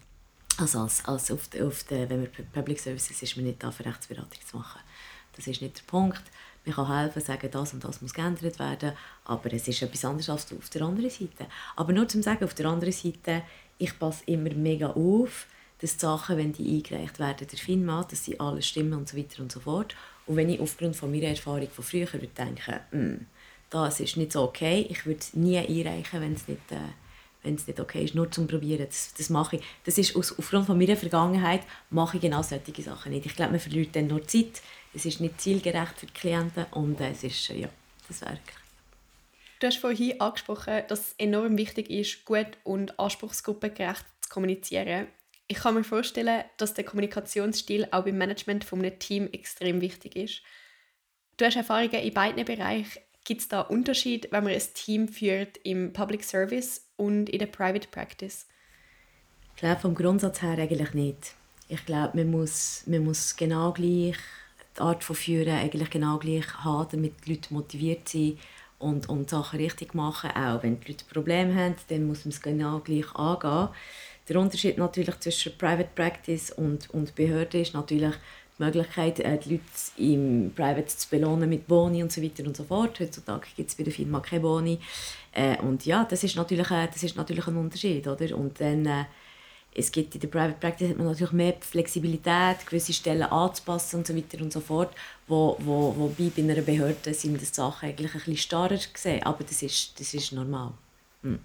Also 0.57 0.79
als, 0.79 1.05
als 1.05 1.31
auf 1.31 1.47
de, 1.49 1.61
auf 1.63 1.83
de, 1.83 2.09
wenn 2.09 2.21
man 2.21 2.29
Public 2.53 2.79
Services 2.79 3.21
ist 3.21 3.35
man 3.35 3.45
nicht 3.45 3.61
da, 3.63 3.71
für 3.71 3.85
Rechtsberatung 3.85 4.39
zu 4.45 4.57
machen. 4.57 4.79
Das 5.35 5.47
ist 5.47 5.61
nicht 5.61 5.77
der 5.77 5.83
Punkt. 5.83 6.21
Man 6.65 6.75
kann 6.75 6.97
helfen, 6.97 7.21
sagen, 7.21 7.49
das 7.51 7.73
und 7.73 7.83
das 7.83 8.01
muss 8.01 8.13
geändert 8.13 8.59
werden, 8.59 8.91
aber 9.23 9.53
es 9.53 9.67
ist 9.67 9.81
etwas 9.81 10.03
anderes 10.03 10.29
als 10.29 10.51
auf 10.51 10.69
der 10.69 10.81
anderen 10.81 11.09
Seite. 11.09 11.47
Aber 11.75 11.93
nur 11.93 12.07
zum 12.07 12.21
sagen, 12.21 12.43
auf 12.43 12.53
der 12.53 12.65
anderen 12.65 12.93
Seite, 12.93 13.43
ich 13.77 13.97
passe 13.97 14.23
immer 14.25 14.53
mega 14.53 14.87
auf, 14.87 15.47
dass 15.79 15.93
die 15.93 15.99
Sachen, 16.01 16.37
wenn 16.37 16.51
die 16.51 16.75
eingereicht 16.75 17.19
werden, 17.19 17.47
der 17.47 17.57
FINMA, 17.57 18.03
dass 18.03 18.25
sie 18.25 18.39
alles 18.39 18.67
stimmen 18.67 18.93
und 18.93 19.07
so 19.07 19.17
weiter 19.17 19.41
und 19.41 19.51
so 19.51 19.61
fort. 19.61 19.95
Und 20.25 20.35
wenn 20.35 20.49
ich 20.49 20.59
aufgrund 20.59 20.95
von 20.95 21.09
meiner 21.09 21.27
Erfahrung 21.27 21.69
von 21.69 21.83
früher 21.83 22.11
würde 22.11 22.27
denken, 22.27 22.79
hm, 22.91 23.25
das 23.69 23.99
ist 23.99 24.17
nicht 24.17 24.33
so 24.33 24.43
okay, 24.43 24.85
ich 24.89 25.05
würde 25.05 25.21
es 25.21 25.33
nie 25.33 25.57
einreichen, 25.57 26.21
wenn 26.21 26.33
es 26.33 26.47
nicht, 26.47 26.71
äh, 26.71 26.75
wenn 27.43 27.55
es 27.55 27.67
nicht 27.67 27.79
okay 27.79 28.03
ist, 28.03 28.15
nur 28.15 28.29
zum 28.31 28.47
Probieren. 28.47 28.85
Das, 28.85 29.13
das 29.17 29.29
mache 29.29 29.57
ich. 29.57 29.63
Das 29.85 29.97
ist 29.97 30.15
aus, 30.15 30.37
aufgrund 30.37 30.65
von 30.65 30.77
meiner 30.77 30.97
Vergangenheit 30.97 31.61
mache 31.89 32.17
ich 32.17 32.21
genau 32.21 32.41
solche 32.41 32.81
Sachen 32.81 33.11
nicht. 33.11 33.25
Ich 33.25 33.35
glaube, 33.35 33.51
man 33.51 33.59
verliert 33.59 33.95
dann 33.95 34.07
nur 34.07 34.27
Zeit 34.27 34.61
es 34.93 35.05
ist 35.05 35.21
nicht 35.21 35.39
zielgerecht 35.39 35.99
für 35.99 36.05
die 36.05 36.13
Klienten 36.13 36.65
und 36.71 36.99
es 36.99 37.23
ist, 37.23 37.49
ja, 37.49 37.69
das 38.07 38.21
wäre 38.21 38.39
Du 39.59 39.67
hast 39.67 39.77
vorhin 39.77 40.19
angesprochen, 40.21 40.83
dass 40.87 40.99
es 40.99 41.15
enorm 41.17 41.57
wichtig 41.57 41.89
ist, 41.89 42.23
gut 42.23 42.57
und 42.63 42.97
anspruchsgruppengerecht 42.97 44.05
zu 44.21 44.29
kommunizieren. 44.29 45.07
Ich 45.47 45.57
kann 45.57 45.73
mir 45.73 45.83
vorstellen, 45.83 46.45
dass 46.57 46.75
der 46.75 46.85
Kommunikationsstil 46.85 47.87
auch 47.91 48.05
beim 48.05 48.17
Management 48.17 48.63
von 48.63 48.79
einem 48.79 48.97
Team 48.99 49.27
extrem 49.33 49.81
wichtig 49.81 50.15
ist. 50.15 50.41
Du 51.35 51.45
hast 51.45 51.57
Erfahrungen 51.57 52.01
in 52.01 52.13
beiden 52.13 52.45
Bereichen. 52.45 53.01
Gibt 53.25 53.41
es 53.41 53.47
da 53.49 53.61
Unterschied, 53.61 54.31
wenn 54.31 54.45
man 54.45 54.53
ein 54.53 54.73
Team 54.73 55.09
führt 55.09 55.57
im 55.57 55.91
Public 55.91 56.23
Service 56.23 56.88
und 56.99 57.29
in 57.29 57.39
der 57.39 57.47
Private 57.47 57.87
Practice? 57.87 58.45
Ich 59.55 59.61
glaube, 59.61 59.81
vom 59.81 59.95
Grundsatz 59.95 60.41
her 60.41 60.57
eigentlich 60.57 60.93
nicht. 60.93 61.33
Ich 61.67 61.85
glaube, 61.85 62.17
man 62.17 62.31
muss, 62.31 62.83
man 62.85 63.03
muss 63.03 63.35
genau 63.35 63.71
gleich 63.71 64.17
die 64.75 64.81
Art 64.81 65.03
von 65.03 65.15
Führen 65.15 65.55
eigentlich 65.55 65.89
genau 65.89 66.17
gleich 66.17 66.45
haben, 66.63 66.87
damit 66.91 67.13
die 67.25 67.33
Leute 67.33 67.53
motiviert 67.53 68.09
sind 68.09 68.39
und, 68.79 69.09
und 69.09 69.29
Sachen 69.29 69.59
richtig 69.59 69.93
machen. 69.93 70.31
Auch 70.31 70.63
wenn 70.63 70.79
die 70.79 70.91
Leute 70.91 71.05
Probleme 71.05 71.53
haben, 71.55 71.75
dann 71.89 72.07
muss 72.07 72.25
man 72.25 72.31
es 72.31 72.41
genau 72.41 72.79
gleich 72.79 73.13
angehen. 73.15 73.69
Der 74.27 74.39
Unterschied 74.39 74.77
natürlich 74.77 75.19
zwischen 75.19 75.57
Private 75.57 75.89
Practice 75.95 76.51
und, 76.51 76.89
und 76.91 77.15
Behörde 77.15 77.61
ist 77.61 77.73
natürlich 77.73 78.15
die 78.59 78.63
Möglichkeit, 78.63 79.19
äh, 79.19 79.37
die 79.37 79.53
Leute 79.53 79.63
im 79.97 80.51
Private 80.55 80.87
zu 80.87 81.09
belohnen 81.09 81.49
mit 81.49 81.67
Boni 81.67 82.03
und 82.03 82.11
so 82.11 82.21
weiter 82.21 82.43
und 82.45 82.55
so 82.55 82.63
fort. 82.63 82.99
Heutzutage 82.99 83.47
gibt 83.55 83.69
es 83.69 83.75
bei 83.75 83.83
der 83.83 83.93
Firma 83.93 84.19
keine 84.19 84.41
Boni. 84.41 84.79
Äh, 85.31 85.57
und 85.61 85.85
ja, 85.85 86.05
das 86.05 86.23
ist 86.23 86.35
natürlich, 86.35 86.69
äh, 86.71 86.87
das 86.87 87.03
ist 87.03 87.15
natürlich 87.15 87.47
ein 87.47 87.55
Unterschied. 87.55 88.07
Oder? 88.07 88.37
Und 88.37 88.59
dann, 88.59 88.85
äh, 88.85 89.05
es 89.73 89.91
gibt 89.91 90.15
in 90.15 90.21
der 90.21 90.27
Private 90.27 90.57
Practice 90.59 90.89
hat 90.89 90.97
man 90.97 91.07
natürlich 91.07 91.31
mehr 91.31 91.55
Flexibilität, 91.59 92.65
gewisse 92.65 92.91
Stellen 92.91 93.23
anzupassen 93.23 93.97
und 93.97 94.07
so 94.07 94.15
weiter 94.15 94.41
und 94.41 94.51
so 94.51 94.59
fort, 94.59 94.93
wo, 95.27 95.55
wo, 95.59 95.95
wobei 95.95 96.31
bei 96.35 96.41
einer 96.41 96.61
Behörde 96.61 97.13
sind 97.13 97.39
die 97.39 97.45
Sachen 97.45 97.89
eigentlich 97.89 98.13
ein 98.13 98.19
bisschen 98.19 98.37
starrer 98.37 98.77
gesehen, 98.77 99.23
aber 99.23 99.43
das 99.43 99.61
ist, 99.61 99.99
das 99.99 100.13
ist 100.13 100.31
normal. 100.31 100.71
Hm. 101.21 101.39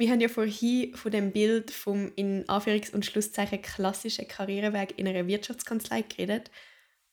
Wir 0.00 0.10
haben 0.10 0.22
ja 0.22 0.28
vorhin 0.28 0.94
von 0.94 1.12
dem 1.12 1.30
Bild 1.30 1.70
vom 1.70 2.10
in 2.16 2.46
Anführungs- 2.46 2.90
und 2.94 3.04
Schlusszeichen 3.04 3.60
klassischen 3.60 4.26
Karriereweg 4.26 4.98
in 4.98 5.06
einer 5.06 5.26
Wirtschaftskanzlei 5.26 6.00
geredet. 6.00 6.50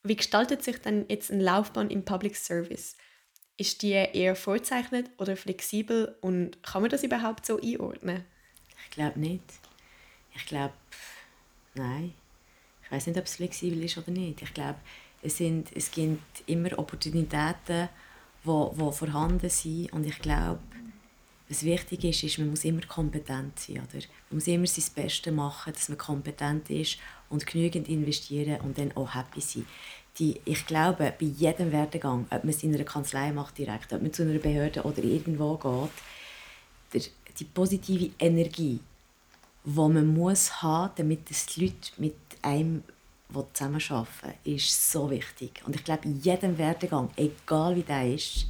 Wie 0.04 0.16
gestaltet 0.16 0.64
sich 0.64 0.78
denn 0.78 1.04
jetzt 1.10 1.30
eine 1.30 1.44
Laufbahn 1.44 1.90
im 1.90 2.06
Public 2.06 2.38
Service? 2.38 2.96
Ist 3.58 3.82
die 3.82 3.92
eher 3.92 4.38
vorzeichnet 4.38 5.10
oder 5.18 5.36
flexibel 5.36 6.16
und 6.22 6.64
kann 6.64 6.82
man 6.82 6.90
das 6.90 7.04
überhaupt 7.04 7.46
so 7.46 7.60
einordnen? 7.60 8.24
Ich 8.86 8.92
glaube 8.92 9.20
nicht. 9.20 9.44
Ich 10.34 10.46
glaube, 10.46 10.74
nein. 11.76 12.14
Ich 12.86 12.90
weiß 12.90 13.08
nicht, 13.08 13.20
ob 13.20 13.26
es 13.26 13.36
flexibel 13.36 13.84
ist 13.84 13.98
oder 13.98 14.12
nicht. 14.12 14.42
Ich 14.42 14.54
glaube, 14.54 14.80
es, 15.22 15.36
sind, 15.36 15.76
es 15.76 15.92
gibt 15.92 16.44
immer 16.46 16.80
Opportunitäten, 16.80 17.90
die 18.46 18.48
wo 18.48 18.92
vorhanden 18.92 19.50
sind. 19.50 19.92
Und 19.92 20.06
ich 20.06 20.20
glaube, 20.20 20.62
was 21.50 21.64
wichtig 21.64 22.04
ist, 22.04 22.24
ist, 22.24 22.40
man 22.40 22.50
muss 22.50 22.66
immer 22.66 22.82
kompetent 22.82 23.58
sein. 23.60 23.78
Oder? 23.78 24.04
Man 24.30 24.38
muss 24.38 24.48
immer 24.48 24.68
sein 24.68 24.86
Bestes 24.96 25.34
machen, 25.34 25.74
dass 25.74 25.90
man 25.90 25.98
kompetent 25.98 26.70
ist 26.70 26.98
und 27.30 27.46
genügend 27.46 27.88
investieren 27.88 28.60
und 28.62 28.78
dann 28.78 28.92
auch 28.96 29.16
happy 29.16 29.42
sein. 29.42 29.66
Die, 30.20 30.42
ich 30.46 30.66
glaube, 30.66 31.14
bei 31.18 31.26
jedem 31.26 31.72
Werdegang, 31.72 32.26
ob 32.30 32.44
man 32.44 32.50
es 32.50 32.64
in 32.64 32.74
einer 32.74 32.84
Kanzlei 32.84 33.32
macht 33.32 33.58
direkt, 33.58 33.94
ob 33.94 34.02
man 34.02 34.12
zu 34.12 34.24
einer 34.24 34.40
Behörde 34.40 34.84
oder 34.84 35.04
irgendwo 35.04 35.56
geht, 35.56 35.92
der, 36.94 37.12
die 37.38 37.46
positive 37.46 38.12
Energie, 38.20 38.80
wo 39.64 39.88
man 39.88 40.08
muss 40.08 40.62
haben, 40.62 40.92
damit 40.96 41.30
die 41.30 41.66
Leute 41.66 41.92
mit 41.98 42.16
einem 42.42 42.84
zusammenarbeiten 43.54 44.34
ist 44.44 44.92
so 44.92 45.10
wichtig. 45.10 45.62
Und 45.66 45.76
ich 45.76 45.84
glaube, 45.84 46.06
in 46.06 46.20
jedem 46.22 46.58
Werdegang, 46.58 47.10
egal 47.16 47.76
wie 47.76 47.84
der 47.84 48.14
ist, 48.14 48.48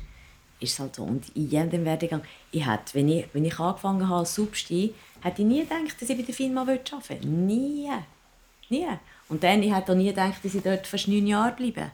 ist 0.60 0.80
halt 0.80 0.96
so. 0.96 1.04
Und 1.04 1.30
in 1.36 1.50
jedem 1.50 1.86
Werdegang, 1.86 2.22
ich 2.52 2.66
hätte, 2.66 2.94
wenn, 2.94 3.10
ich, 3.10 3.26
wenn 3.34 3.46
ich 3.46 3.60
angefangen 3.60 4.08
habe 4.08 4.20
als 4.20 4.36
Substi, 4.36 4.94
hätte 5.22 5.42
ich 5.42 5.48
nie 5.48 5.62
gedacht, 5.62 6.00
dass 6.00 6.10
ich 6.10 6.18
bei 6.18 6.24
der 6.24 6.34
Firma 6.34 6.62
arbeiten 6.62 6.92
würde. 7.10 7.28
Nie. 7.28 7.90
Nie. 8.70 8.88
Und 9.30 9.44
dann, 9.44 9.64
ich 9.64 9.74
hätte 9.74 9.92
auch 9.92 9.96
nie 9.96 10.08
gedacht, 10.08 10.44
dass 10.44 10.56
ich 10.56 10.64
dort 10.64 10.88
fast 10.88 11.08
neun 11.08 11.28
Jahre 11.28 11.56
bleibe. 11.56 11.92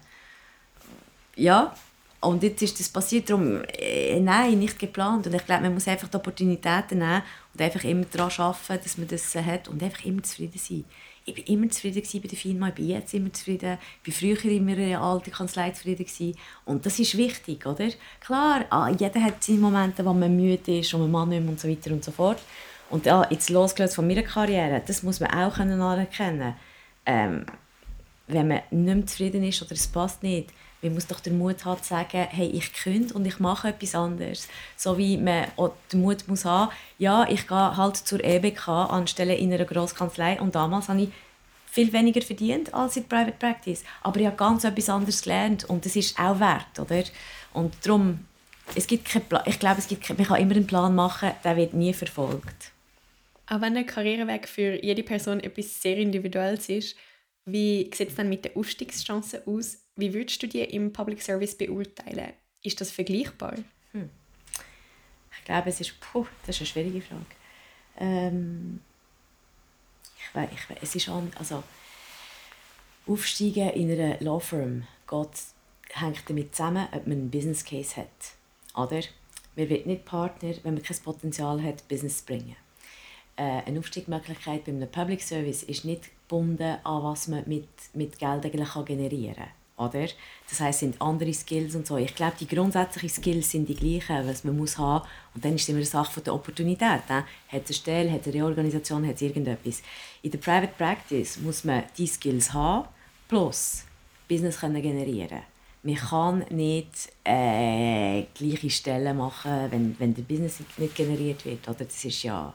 Ja, 1.35 1.75
und 2.23 2.41
jetzt 2.41 2.61
ist 2.61 2.79
das 2.79 2.87
passiert, 2.89 3.29
darum, 3.29 3.61
äh, 3.77 4.19
nein, 4.19 4.59
nicht 4.59 4.79
geplant. 4.79 5.27
Und 5.27 5.33
ich 5.33 5.45
glaube, 5.45 5.63
man 5.63 5.73
muss 5.73 5.87
einfach 5.87 6.07
die 6.07 6.15
Opportunitäten 6.15 6.99
nehmen 6.99 7.21
und 7.53 7.61
einfach 7.61 7.83
immer 7.83 8.05
daran 8.05 8.31
arbeiten, 8.37 8.83
dass 8.83 8.97
man 8.97 9.07
das 9.07 9.35
äh, 9.35 9.43
hat 9.43 9.67
und 9.67 9.83
einfach 9.83 10.05
immer 10.05 10.23
zufrieden 10.23 10.57
sein. 10.57 10.85
Ich 11.25 11.37
war 11.37 11.47
immer 11.47 11.69
zufrieden 11.69 12.03
bei 12.21 12.27
der 12.27 12.37
Firma, 12.37 12.67
ich 12.67 12.73
bin 12.73 12.89
jetzt 12.89 13.13
immer 13.13 13.31
zufrieden, 13.31 13.77
ich 14.03 14.07
war 14.07 14.35
früher 14.35 14.51
immer 14.51 14.71
in 14.77 14.89
der 14.89 15.01
alten 15.01 15.31
Kanzlei 15.31 15.71
zufrieden. 15.71 16.35
Und 16.65 16.85
das 16.85 16.99
ist 16.99 17.17
wichtig, 17.17 17.65
oder? 17.65 17.87
Klar, 18.19 18.65
ah, 18.69 18.89
jeder 18.89 19.23
hat 19.23 19.43
seine 19.43 19.59
Momente, 19.59 20.05
wo 20.05 20.13
man 20.13 20.35
müde 20.35 20.79
ist 20.79 20.93
und 20.93 21.01
man 21.01 21.11
Mann 21.11 21.29
nicht 21.29 21.47
und 21.47 21.59
so 21.59 21.69
weiter 21.69 21.91
und 21.91 22.03
so 22.03 22.11
fort. 22.11 22.39
Und 22.89 23.05
ja, 23.05 23.25
jetzt 23.29 23.49
losgelöst 23.49 23.95
von 23.95 24.05
meiner 24.05 24.23
Karriere, 24.23 24.81
das 24.85 25.01
muss 25.01 25.19
man 25.19 25.31
auch 25.31 25.57
anerkennen 25.57 26.55
ähm, 27.05 27.45
wenn 28.27 28.47
man 28.47 28.61
nicht 28.71 28.95
mehr 28.95 29.05
zufrieden 29.05 29.43
ist 29.43 29.61
oder 29.61 29.73
es 29.73 29.87
passt 29.87 30.23
nicht, 30.23 30.49
man 30.81 30.95
muss 30.95 31.07
doch 31.07 31.21
den 31.21 31.37
Mut 31.37 31.63
haben 31.63 31.81
zu 31.81 31.89
sagen, 31.89 32.27
hey, 32.29 32.47
ich 32.47 32.73
künde 32.73 33.13
und 33.13 33.25
ich 33.25 33.39
mache 33.39 33.69
etwas 33.69 33.95
anderes. 33.95 34.49
So 34.75 34.97
wie 34.97 35.17
man 35.17 35.45
auch 35.55 35.73
den 35.91 36.01
Mut 36.01 36.27
muss 36.27 36.45
haben, 36.45 36.71
ja, 36.97 37.25
ich 37.29 37.47
gehe 37.47 37.77
halt 37.77 37.95
zur 37.95 38.23
EBK 38.23 38.67
anstelle 38.67 39.35
in 39.35 39.53
einer 39.53 39.65
Grosskanzlei 39.65 40.41
und 40.41 40.55
damals 40.55 40.89
habe 40.89 41.03
ich 41.03 41.09
viel 41.71 41.91
weniger 41.91 42.21
verdient 42.21 42.73
als 42.73 42.97
in 42.97 43.07
Private 43.07 43.37
Practice. 43.39 43.83
Aber 44.01 44.19
ich 44.19 44.27
habe 44.27 44.35
ganz 44.35 44.63
etwas 44.63 44.89
anderes 44.89 45.23
gelernt 45.23 45.63
und 45.65 45.85
das 45.85 45.95
ist 45.95 46.19
auch 46.19 46.39
wert, 46.39 46.79
oder? 46.79 47.03
Und 47.53 47.73
darum, 47.81 48.25
es 48.75 48.85
gibt 48.85 49.05
keinen. 49.05 49.25
Ich 49.45 49.59
glaube, 49.59 49.79
es 49.79 49.87
gibt, 49.87 50.07
man 50.09 50.27
kann 50.27 50.41
immer 50.41 50.55
einen 50.55 50.67
Plan 50.67 50.93
machen, 50.93 51.31
der 51.43 51.57
wird 51.57 51.73
nie 51.73 51.93
verfolgt. 51.93 52.71
Auch 53.47 53.61
wenn 53.61 53.73
der 53.73 53.85
Karriereweg 53.85 54.47
für 54.47 54.83
jede 54.83 55.03
Person 55.03 55.39
etwas 55.39 55.81
sehr 55.81 55.97
Individuelles 55.97 56.69
ist, 56.69 56.95
wie 57.45 57.91
sieht 57.93 58.09
es 58.09 58.15
dann 58.15 58.29
mit 58.29 58.45
den 58.45 58.55
Aufstiegschancen 58.55 59.41
aus? 59.45 59.77
Wie 59.95 60.13
würdest 60.13 60.41
du 60.41 60.47
die 60.47 60.61
im 60.61 60.93
Public 60.93 61.21
Service 61.21 61.57
beurteilen? 61.57 62.33
Ist 62.63 62.79
das 62.79 62.91
vergleichbar? 62.91 63.55
Hm. 63.91 64.09
Ich 65.37 65.45
glaube, 65.45 65.69
es 65.69 65.81
ist, 65.81 65.99
puh, 65.99 66.25
das 66.45 66.55
ist 66.55 66.61
eine 66.61 66.67
schwierige 66.67 67.01
Frage. 67.01 67.25
Ähm, 67.97 68.79
ich 70.17 70.35
weiß, 70.35 70.49
ich 70.53 70.69
weiß, 70.69 70.77
es 70.81 70.95
ist 70.95 71.09
an, 71.09 71.31
also 71.37 71.63
Aufsteigen 73.05 73.69
in 73.71 73.91
einer 73.91 74.19
Law 74.21 74.39
Firm 74.39 74.87
geht, 75.07 75.29
hängt 75.91 76.29
damit 76.29 76.55
zusammen, 76.55 76.87
ob 76.93 77.05
man 77.05 77.17
einen 77.17 77.31
Business 77.31 77.65
Case 77.65 77.97
hat. 77.97 78.07
Oder? 78.75 79.01
Man 79.55 79.69
wird 79.69 79.85
nicht 79.85 80.05
Partner, 80.05 80.53
wenn 80.63 80.75
man 80.75 80.83
kein 80.83 80.97
Potenzial 80.97 81.61
hat, 81.61 81.87
Business 81.87 82.19
zu 82.19 82.25
bringen. 82.25 82.55
Äh, 83.35 83.63
eine 83.65 83.79
Aufstiegsmöglichkeit 83.79 84.65
bei 84.65 84.71
einem 84.71 84.89
Public 84.89 85.21
Service 85.21 85.63
ist 85.63 85.85
nicht 85.85 86.09
gebunden 86.33 86.77
an 86.83 87.03
was 87.03 87.27
man 87.27 87.43
mit, 87.45 87.67
mit 87.93 88.17
Geld 88.17 88.45
eigentlich 88.45 88.85
generieren 88.85 89.35
kann. 89.77 90.09
Das 90.49 90.59
heißt, 90.59 90.75
es 90.75 90.79
sind 90.79 91.01
andere 91.01 91.33
Skills 91.33 91.75
und 91.75 91.85
so. 91.85 91.97
Ich 91.97 92.15
glaube, 92.15 92.33
die 92.39 92.47
grundsätzlichen 92.47 93.09
Skills 93.09 93.51
sind 93.51 93.67
die 93.67 93.75
gleichen, 93.75 94.27
was 94.27 94.43
man 94.43 94.57
muss 94.57 94.77
haben. 94.77 95.05
Und 95.33 95.43
dann 95.43 95.55
ist 95.55 95.63
es 95.63 95.69
immer 95.69 95.77
eine 95.77 95.85
Sache 95.85 96.11
von 96.11 96.23
der 96.23 96.33
Opportunität. 96.33 97.01
Äh? 97.09 97.23
Hat 97.49 97.63
es 97.63 97.69
eine 97.69 97.73
Stelle, 97.73 98.11
hat 98.11 98.21
es 98.21 98.27
eine 98.27 98.35
Reorganisation, 98.35 99.07
hat 99.07 99.15
es 99.15 99.21
irgendetwas. 99.21 99.81
In 100.21 100.31
der 100.31 100.37
Private 100.37 100.73
Practice 100.77 101.37
muss 101.39 101.63
man 101.63 101.83
die 101.97 102.07
Skills 102.07 102.53
haben, 102.53 102.87
plus 103.27 103.83
Business 104.27 104.59
können 104.59 104.81
generieren. 104.81 105.41
Man 105.81 105.95
kann 105.95 106.45
nicht 106.49 107.11
äh, 107.25 108.23
gleiche 108.33 108.69
Stellen 108.69 109.17
machen, 109.17 109.67
wenn, 109.69 109.95
wenn 109.99 110.13
der 110.13 110.21
Business 110.21 110.59
nicht 110.77 110.95
generiert 110.95 111.43
wird. 111.45 111.67
Oder? 111.67 111.83
Das 111.83 112.05
ist 112.05 112.23
ja 112.23 112.53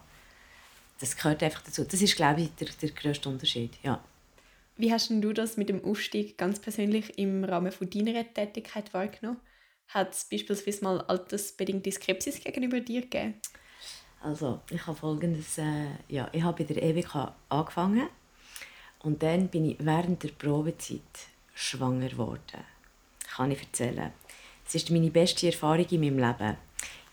das 0.99 1.17
gehört 1.17 1.43
einfach 1.43 1.63
dazu. 1.63 1.85
Das 1.85 2.03
ist, 2.03 2.17
glaube 2.17 2.43
ich, 2.43 2.55
der, 2.55 2.69
der 2.83 2.91
grösste 2.91 3.29
Unterschied. 3.29 3.73
Ja. 3.83 4.03
Wie 4.77 4.93
hast 4.93 5.11
du 5.11 5.33
das 5.33 5.57
mit 5.57 5.69
dem 5.69 5.85
Aufstieg 5.85 6.39
ganz 6.39 6.61
persönlich 6.61 7.19
im 7.19 7.45
Rahmen 7.45 7.73
von 7.73 7.91
deiner 7.91 8.33
Tätigkeit 8.33 8.93
wahrgenommen? 8.95 9.41
Hat 9.89 10.13
es 10.13 10.25
beispielsweise 10.25 10.85
mal 10.85 11.01
altersbedingte 11.01 11.91
Skepsis 11.91 12.41
gegenüber 12.41 12.81
dir 12.81 13.03
gegeben? 13.03 13.35
Also, 14.21 14.61
ich 14.71 14.87
habe 14.87 14.97
folgendes, 14.97 15.59
äh, 15.59 15.87
ja, 16.09 16.29
ich 16.33 16.43
habe 16.43 16.65
bei 16.65 16.75
der 16.75 16.83
EWK 16.83 17.33
angefangen 17.49 18.09
und 19.01 19.23
dann 19.23 19.49
bin 19.49 19.65
ich 19.65 19.77
während 19.79 20.23
der 20.23 20.31
Probezeit 20.31 21.01
schwanger 21.55 22.09
geworden. 22.09 22.65
Kann 23.35 23.53
ich 23.53 23.61
erzählen. 23.61 24.13
Es 24.67 24.75
ist 24.75 24.91
meine 24.91 25.11
beste 25.11 25.47
Erfahrung 25.47 25.87
in 25.89 26.01
meinem 26.01 26.19
Leben 26.19 26.57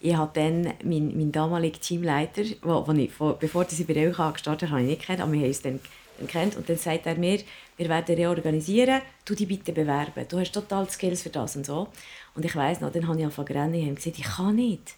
ich 0.06 0.16
habe 0.16 0.32
dann 0.34 0.74
meinen, 0.84 1.18
meinen 1.18 1.32
damaligen 1.32 1.82
Teamleiter, 1.82 2.44
wo, 2.62 2.86
wo 2.88 2.92
ich, 2.92 3.12
bevor 3.40 3.66
ich 3.70 3.88
bei 3.88 4.08
EUK 4.08 4.34
gestartet 4.34 4.70
habe, 4.70 4.82
ich 4.82 4.88
nicht 4.88 5.02
kennt, 5.02 5.20
aber 5.20 5.32
wir 5.32 5.40
haben 5.40 5.48
uns 5.48 5.62
dann, 5.64 5.80
dann 6.20 6.28
kennt. 6.28 6.56
Und 6.56 6.70
dann 6.70 6.78
sagt 6.78 7.08
er 7.08 7.16
mir, 7.16 7.40
wir 7.78 7.90
werden 7.90 8.16
reorganisieren, 8.16 9.02
du 9.26 9.34
dich 9.34 9.48
bitte 9.48 9.74
bewerben. 9.74 10.28
Du 10.30 10.40
hast 10.40 10.52
total 10.52 10.88
Skills 10.90 11.24
für 11.24 11.30
das 11.30 11.56
und 11.56 11.66
so. 11.66 11.88
Und 12.36 12.46
ich 12.46 12.56
weiss 12.56 12.82
noch, 12.82 12.92
dann 12.92 13.08
habe 13.08 13.18
ich 13.18 13.24
angefangen 13.24 13.48
zu 13.48 13.54
rennen 13.54 13.90
und 13.90 13.96
gesagt, 13.96 14.20
ich 14.20 14.26
kann 14.26 14.56
nicht. 14.56 14.94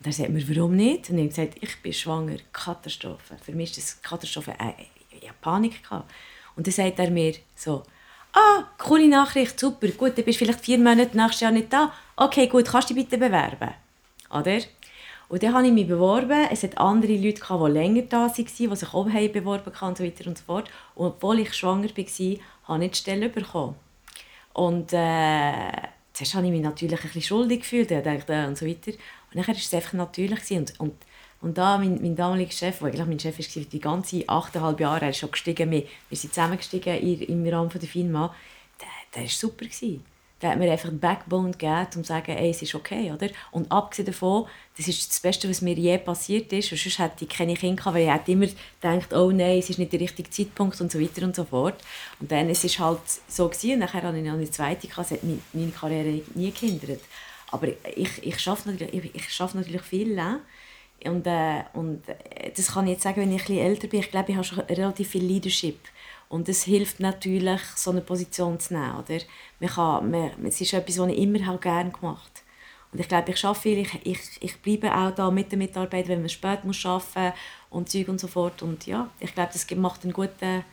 Und 0.00 0.06
er 0.06 0.12
sagt 0.12 0.30
mir, 0.30 0.56
warum 0.56 0.74
nicht? 0.74 1.08
Und 1.08 1.18
ich 1.18 1.24
habe 1.24 1.28
gesagt, 1.28 1.54
ich 1.60 1.82
bin 1.82 1.92
schwanger, 1.92 2.36
Katastrophe. 2.52 3.36
Für 3.40 3.52
mich 3.52 3.70
ist 3.70 3.78
das 3.78 4.02
Katastrophe, 4.02 4.52
äh, 4.58 4.72
ich 5.10 5.28
hatte 5.28 5.38
Panik. 5.40 5.82
Gehabt. 5.84 6.10
Und 6.56 6.66
dann 6.66 6.74
sagt 6.74 6.98
er 6.98 7.10
mir 7.12 7.34
so, 7.54 7.84
ah, 8.32 8.64
coole 8.76 9.08
Nachricht, 9.08 9.60
super, 9.60 9.86
gut, 9.88 10.18
du 10.18 10.22
bist 10.22 10.38
vielleicht 10.38 10.60
vier 10.60 10.78
Monate 10.78 11.16
nächstes 11.16 11.40
Jahr 11.40 11.52
nicht 11.52 11.72
da. 11.72 11.92
Okay, 12.16 12.48
gut, 12.48 12.66
kannst 12.66 12.90
du 12.90 12.94
dich 12.94 13.04
bitte 13.04 13.18
bewerben? 13.18 13.74
Oder? 14.30 14.60
Und 15.28 15.42
dann 15.42 15.54
habe 15.54 15.66
ich 15.66 15.72
mich 15.72 15.86
beworben. 15.86 16.46
Es 16.50 16.62
hat 16.62 16.78
andere 16.78 17.12
Leute, 17.16 17.42
die 17.42 17.72
länger 17.72 18.02
da 18.02 18.28
waren, 18.28 18.34
die 18.34 18.46
sich 18.46 18.94
auch 18.94 19.04
beworben 19.04 19.72
haben 19.80 19.88
und 19.88 19.98
so 19.98 20.04
weiter 20.04 20.26
und 20.26 20.38
so 20.38 20.44
fort. 20.44 20.70
Und 20.94 21.06
obwohl 21.06 21.40
ich 21.40 21.54
schwanger 21.54 21.88
war, 21.88 22.36
habe 22.64 22.84
ich 22.84 22.90
die 22.92 22.96
Stelle 22.96 23.28
bekommen. 23.28 23.74
Und 24.54 24.92
äh, 24.92 25.70
zuerst 26.14 26.34
habe 26.34 26.46
ich 26.46 26.52
mich 26.52 26.62
natürlich 26.62 26.98
ein 26.98 27.02
bisschen 27.02 27.22
schuldig 27.22 27.60
gefühlt 27.60 27.90
und, 27.92 28.06
dachte, 28.06 28.32
äh, 28.32 28.46
und 28.46 28.56
so 28.56 28.66
weiter. 28.66 28.92
Und 28.92 29.34
dann 29.34 29.46
war 29.46 29.54
es 29.54 29.74
einfach 29.74 29.92
natürlich. 29.92 30.50
Und, 30.50 30.80
und, 30.80 30.94
und 31.42 31.58
da 31.58 31.76
mein, 31.76 32.00
mein 32.00 32.16
damaliger 32.16 32.50
Chef, 32.50 32.78
der 32.78 32.88
eigentlich 32.88 33.06
mein 33.06 33.20
Chef 33.20 33.38
war, 33.38 33.64
die 33.64 33.80
ganze 33.80 34.24
achteinhalb 34.26 34.80
Jahre, 34.80 35.02
er 35.02 35.10
ist 35.10 35.18
schon 35.18 35.30
gestiegen, 35.30 35.70
wir, 35.70 35.84
wir 36.08 36.18
sind 36.18 36.32
zusammengestiegen 36.32 36.96
im 37.02 37.46
Rahmen 37.46 37.70
der 37.70 37.88
Firma, 37.88 38.34
der, 38.80 38.88
der 39.14 39.22
war 39.22 39.28
super. 39.28 39.66
Gewesen 39.66 40.04
der 40.40 40.50
hat 40.50 40.58
mir 40.58 40.70
einfach 40.70 40.88
einen 40.88 41.00
Backbone 41.00 41.50
gegeben, 41.50 41.86
um 41.96 42.04
zu 42.04 42.08
sagen, 42.08 42.30
ey, 42.30 42.50
es 42.50 42.62
ist 42.62 42.74
okay, 42.74 43.10
oder? 43.12 43.28
Und 43.50 43.70
abgesehen 43.72 44.06
davon, 44.06 44.46
das 44.76 44.86
ist 44.86 45.08
das 45.08 45.20
Beste, 45.20 45.48
was 45.48 45.62
mir 45.62 45.74
je 45.74 45.98
passiert 45.98 46.52
ist, 46.52 46.70
und 46.70 46.78
sonst 46.78 46.98
hätte 46.98 47.24
ich 47.24 47.30
keine 47.30 47.54
Kinder 47.54 47.76
gehabt, 47.76 47.96
weil 47.96 48.04
ich 48.04 48.12
hätte 48.12 48.32
immer 48.32 48.46
gedacht, 48.46 49.12
oh 49.12 49.30
nein, 49.30 49.58
es 49.58 49.70
ist 49.70 49.78
nicht 49.78 49.92
der 49.92 50.00
richtige 50.00 50.30
Zeitpunkt 50.30 50.80
und 50.80 50.92
so 50.92 51.00
weiter 51.00 51.22
und 51.24 51.34
so 51.34 51.44
fort. 51.44 51.76
Und 52.20 52.30
dann 52.30 52.48
ist 52.48 52.64
es 52.64 52.78
halt 52.78 53.00
so 53.26 53.48
gewesen, 53.48 53.80
nachher 53.80 54.02
hatte 54.02 54.18
ich 54.18 54.24
noch 54.24 54.34
eine 54.34 54.50
zweite, 54.50 54.86
gehabt, 54.86 55.10
es 55.10 55.18
hat 55.18 55.24
meine 55.52 55.72
Karriere 55.72 56.22
nie 56.34 56.52
gehindert. 56.52 57.00
Aber 57.50 57.68
ich, 57.96 58.22
ich 58.22 58.38
schaffe 58.38 58.70
natürlich, 58.70 58.94
ich, 58.94 59.14
ich 59.14 59.32
schaffe 59.32 59.56
natürlich 59.56 59.82
viel, 59.82 60.14
ne? 60.14 60.40
Und, 61.04 61.26
äh, 61.26 61.64
und 61.74 62.02
das 62.56 62.72
kann 62.72 62.86
ich 62.86 62.94
jetzt 62.94 63.02
sagen, 63.02 63.20
wenn 63.20 63.32
ich 63.32 63.42
bisschen 63.42 63.58
älter 63.58 63.86
bin, 63.88 64.00
ich 64.00 64.10
glaube, 64.10 64.30
ich 64.30 64.36
habe 64.36 64.44
schon 64.44 64.60
relativ 64.60 65.10
viel 65.10 65.24
Leadership. 65.24 65.78
Und 66.28 66.48
es 66.48 66.64
hilft 66.64 67.00
natürlich, 67.00 67.60
so 67.76 67.90
eine 67.90 68.00
Position 68.00 68.58
zu 68.60 68.74
nehmen. 68.74 68.96
Oder? 68.96 69.20
Man 69.60 69.70
kann, 69.70 70.10
man, 70.10 70.46
es 70.46 70.60
ist 70.60 70.74
etwas, 70.74 70.98
was 70.98 71.08
ich 71.08 71.18
immer 71.18 71.46
halt 71.46 71.62
gerne 71.62 71.90
gemacht 71.90 72.42
Und 72.92 73.00
ich 73.00 73.08
glaube, 73.08 73.30
ich 73.30 73.38
schaffe 73.38 73.62
viel. 73.62 73.78
Ich, 73.78 74.06
ich, 74.06 74.20
ich 74.40 74.60
bleibe 74.60 74.94
auch 74.94 75.14
da 75.14 75.30
mit 75.30 75.52
den 75.52 75.60
Mitarbeitern, 75.60 76.10
wenn 76.10 76.20
man 76.20 76.28
spät 76.28 76.64
muss 76.64 76.84
arbeiten 76.84 77.32
und 77.70 77.88
Zeug 77.88 78.08
und 78.08 78.20
so 78.20 78.26
fort. 78.28 78.62
Und 78.62 78.86
ja, 78.86 79.08
ich 79.20 79.34
glaube, 79.34 79.50
das 79.52 79.70
macht 79.76 80.04
einen 80.04 80.12
guten, 80.12 80.64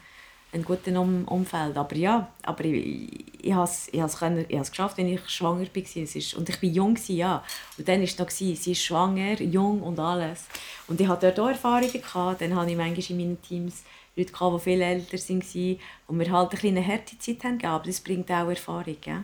einen 0.55 0.65
guten 0.65 0.97
um 0.97 1.25
Umfeld. 1.25 1.77
Aber 1.77 1.95
ja, 1.95 2.31
aber 2.43 2.65
ich, 2.65 3.45
ich, 3.45 3.53
habe 3.53 3.65
es, 3.65 3.87
ich, 3.91 4.01
habe 4.01 4.45
es 4.49 4.71
geschafft, 4.71 4.97
wenn 4.97 5.07
ich 5.07 5.29
schwanger 5.29 5.67
war. 5.67 5.83
Es 5.83 6.15
ist, 6.15 6.33
und 6.33 6.49
ich 6.49 6.61
war 6.61 6.69
jung, 6.69 6.97
ja. 7.07 7.43
Und 7.77 7.87
dann 7.87 7.99
war 7.99 8.03
es 8.03 8.17
noch, 8.17 8.29
sie 8.29 8.53
ist 8.53 8.83
schwanger, 8.83 9.39
jung 9.41 9.83
und 9.83 9.99
alles. 9.99 10.45
Und 10.87 10.99
ich 10.99 11.07
hatte 11.07 11.27
dort 11.27 11.39
auch 11.39 11.49
Erfahrungen. 11.49 11.91
Gehabt. 11.91 12.41
Dann 12.41 12.55
habe 12.55 12.71
ich 12.71 12.77
manchmal 12.77 13.05
in 13.09 13.17
meinen 13.17 13.41
Teams 13.41 13.83
Leute, 14.15 14.31
die 14.31 14.59
viel 14.59 14.81
älter 14.81 15.17
waren 15.17 15.79
und 16.07 16.19
wir 16.19 16.31
halt 16.31 16.63
eine 16.63 16.87
harte 16.87 17.19
Zeit 17.19 17.43
haben, 17.43 17.63
aber 17.63 17.85
das 17.85 17.99
bringt 17.99 18.31
auch 18.31 18.47
Erfahrung. 18.47 18.97
Ja? 19.05 19.23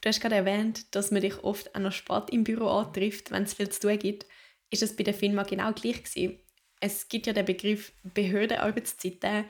Du 0.00 0.08
hast 0.08 0.20
gerade 0.20 0.36
erwähnt, 0.36 0.94
dass 0.94 1.10
man 1.10 1.22
dich 1.22 1.42
oft 1.42 1.74
auch 1.74 1.80
noch 1.80 1.92
spät 1.92 2.30
im 2.30 2.44
Büro 2.44 2.66
antrifft, 2.66 3.30
wenn 3.30 3.44
es 3.44 3.54
viel 3.54 3.68
zu 3.70 3.80
tun 3.80 3.98
gibt. 3.98 4.26
Ist 4.70 4.82
das 4.82 4.94
bei 4.94 5.04
der 5.04 5.14
Firma 5.14 5.42
genau 5.42 5.72
gleich 5.72 6.04
gewesen? 6.04 6.38
Es 6.80 7.08
gibt 7.08 7.26
ja 7.26 7.32
den 7.32 7.44
Begriff 7.44 7.92
Behördenarbeitszeiten, 8.02 9.44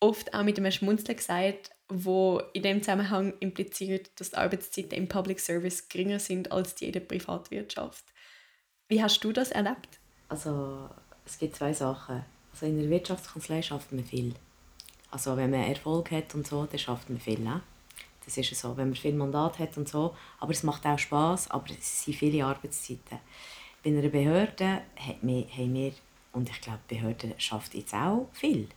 oft 0.00 0.34
auch 0.34 0.42
mit 0.42 0.58
einem 0.58 0.70
Schmunzeln 0.70 1.16
gesagt, 1.16 1.70
wo 1.88 2.42
in 2.52 2.62
dem 2.62 2.82
Zusammenhang 2.82 3.34
impliziert, 3.40 4.10
dass 4.16 4.30
die 4.30 4.36
Arbeitszeiten 4.36 4.92
im 4.92 5.08
Public 5.08 5.40
Service 5.40 5.88
geringer 5.88 6.18
sind 6.18 6.52
als 6.52 6.74
die 6.74 6.86
in 6.86 6.92
der 6.92 7.00
Privatwirtschaft. 7.00 8.04
Wie 8.88 9.02
hast 9.02 9.22
du 9.24 9.32
das 9.32 9.50
erlebt? 9.50 9.98
Also 10.28 10.90
es 11.24 11.38
gibt 11.38 11.56
zwei 11.56 11.72
Sachen. 11.72 12.24
Also 12.52 12.66
in 12.66 12.78
der 12.78 12.90
Wirtschaftskanzlei 12.90 13.62
schafft 13.62 13.92
man 13.92 14.04
viel. 14.04 14.34
Also 15.10 15.36
wenn 15.36 15.50
man 15.50 15.60
Erfolg 15.60 16.10
hat 16.10 16.34
und 16.34 16.46
so, 16.46 16.66
dann 16.66 16.78
schafft 16.78 17.08
man 17.08 17.20
viel. 17.20 17.38
Ne? 17.38 17.62
Das 18.24 18.36
ist 18.36 18.54
so, 18.54 18.76
wenn 18.76 18.88
man 18.88 18.96
viel 18.96 19.14
Mandat 19.14 19.58
hat 19.58 19.76
und 19.76 19.88
so. 19.88 20.14
Aber 20.40 20.52
es 20.52 20.62
macht 20.62 20.86
auch 20.86 20.98
Spaß, 20.98 21.50
aber 21.50 21.66
es 21.70 22.04
sind 22.04 22.14
viele 22.14 22.44
Arbeitszeiten. 22.44 23.18
Bei 23.82 23.90
einer 23.90 24.08
Behörde 24.08 24.82
haben 24.96 25.18
wir, 25.22 25.92
und 26.34 26.50
ich 26.50 26.60
glaube, 26.60 26.80
die 26.90 26.96
Behörde 26.96 27.34
schafft 27.38 27.74
jetzt 27.74 27.94
auch 27.94 28.28
viel. 28.32 28.68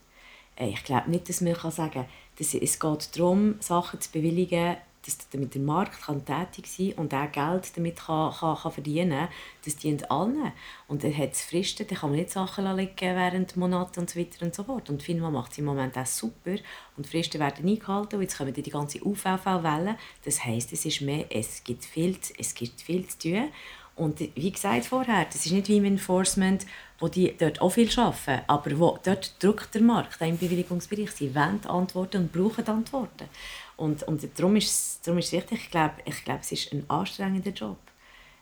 Äh, 0.55 0.69
ich 0.69 0.83
glaube 0.83 1.09
nicht, 1.09 1.27
dass 1.29 1.41
man 1.41 1.55
sagen 1.55 1.91
kann, 1.91 2.05
dass 2.37 2.53
es 2.53 2.79
geht 2.79 3.17
darum, 3.17 3.55
Sachen 3.59 3.99
zu 3.99 4.11
bewilligen, 4.11 4.77
dass 5.05 5.29
damit 5.29 5.55
der 5.55 5.61
Markt 5.61 6.01
kann 6.01 6.25
tätig 6.25 6.67
sein 6.67 6.93
und 6.93 7.13
auch 7.13 7.31
Geld 7.31 7.77
damit 7.77 7.95
kann, 7.97 8.33
kann, 8.33 8.57
kann 8.57 8.71
verdienen 8.71 9.11
kann, 9.11 9.29
das 9.63 9.77
dient 9.77 10.11
allen. 10.11 10.51
Und 10.87 11.03
er 11.03 11.17
hat 11.17 11.31
es 11.31 11.43
Fristen, 11.43 11.87
dann 11.87 11.97
kann 11.97 12.09
man 12.09 12.19
nicht 12.19 12.31
Sachen 12.31 12.75
liegen 12.75 12.93
während 12.99 13.55
Monaten 13.55 14.01
und 14.01 14.09
so 14.09 14.19
weiter 14.19 14.45
und 14.45 14.53
so 14.53 14.65
fort. 14.65 14.89
Und 14.89 15.01
FINMA 15.01 15.31
macht 15.31 15.53
es 15.53 15.59
im 15.59 15.65
Moment 15.65 15.97
auch 15.97 16.05
super 16.05 16.57
und 16.97 17.07
Fristen 17.07 17.39
werden 17.39 17.67
eingehalten 17.67 18.15
und 18.15 18.21
jetzt 18.21 18.37
kommen 18.37 18.53
die 18.53 18.69
ganze 18.69 19.01
UVV-Welle. 19.01 19.97
Das 20.25 20.43
heisst, 20.43 20.73
es, 20.73 20.85
ist 20.85 21.01
mehr, 21.01 21.25
es, 21.29 21.63
gibt 21.63 21.85
viel, 21.85 22.17
es 22.37 22.53
gibt 22.53 22.81
viel 22.81 23.07
zu 23.07 23.17
tun 23.17 23.49
Und 23.97 24.19
wie 24.19 24.51
gesagt 24.51 24.85
vorher, 24.85 25.25
das 25.25 25.45
ist 25.45 25.51
nicht 25.51 25.67
wie 25.69 25.77
im 25.77 25.85
Enforcement, 25.85 26.67
wo 26.99 27.07
die 27.07 27.35
dort 27.35 27.61
auch 27.61 27.71
viel 27.71 27.89
arbeiten, 27.99 28.43
aber 28.47 28.79
wo, 28.79 28.99
dort 29.03 29.41
drückt 29.41 29.73
der 29.73 29.81
Markt 29.81 30.21
im 30.21 30.37
Bewilligungsbereich. 30.37 31.11
Sie 31.11 31.33
wollen 31.33 31.65
Antworten 31.65 32.17
und 32.23 32.31
brauchen 32.31 32.67
Antworten. 32.67 33.27
Und, 33.75 34.03
und 34.03 34.27
darum, 34.37 34.55
ist 34.55 34.69
es, 34.69 35.01
darum 35.03 35.17
ist 35.17 35.25
es 35.25 35.31
wichtig, 35.33 35.61
ich 35.63 35.71
glaube, 35.71 35.95
ich 36.05 36.23
glaube, 36.23 36.41
es 36.41 36.51
ist 36.51 36.71
ein 36.71 36.87
anstrengender 36.89 37.49
Job. 37.51 37.77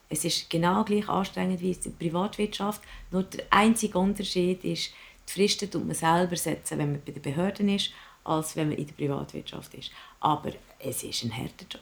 Es 0.09 0.25
ist 0.25 0.49
genau 0.49 0.83
gleich 0.83 1.07
anstrengend 1.07 1.61
wie 1.61 1.71
in 1.71 1.81
der 1.81 1.89
Privatwirtschaft. 1.89 2.81
Nur 3.11 3.23
der 3.23 3.45
einzige 3.49 3.97
Unterschied 3.97 4.63
ist, 4.63 4.91
die 5.27 5.31
Fristen 5.31 5.71
tut 5.71 5.85
man 5.85 5.95
selber 5.95 6.35
setzen, 6.35 6.77
wenn 6.77 6.91
man 6.91 7.01
bei 7.03 7.13
den 7.13 7.21
Behörden 7.21 7.69
ist, 7.69 7.91
als 8.25 8.55
wenn 8.57 8.69
man 8.69 8.77
in 8.77 8.87
der 8.87 8.93
Privatwirtschaft 8.93 9.73
ist. 9.73 9.91
Aber 10.19 10.51
es 10.79 11.03
ist 11.03 11.23
ein 11.23 11.35
harter 11.35 11.65
Job. 11.69 11.81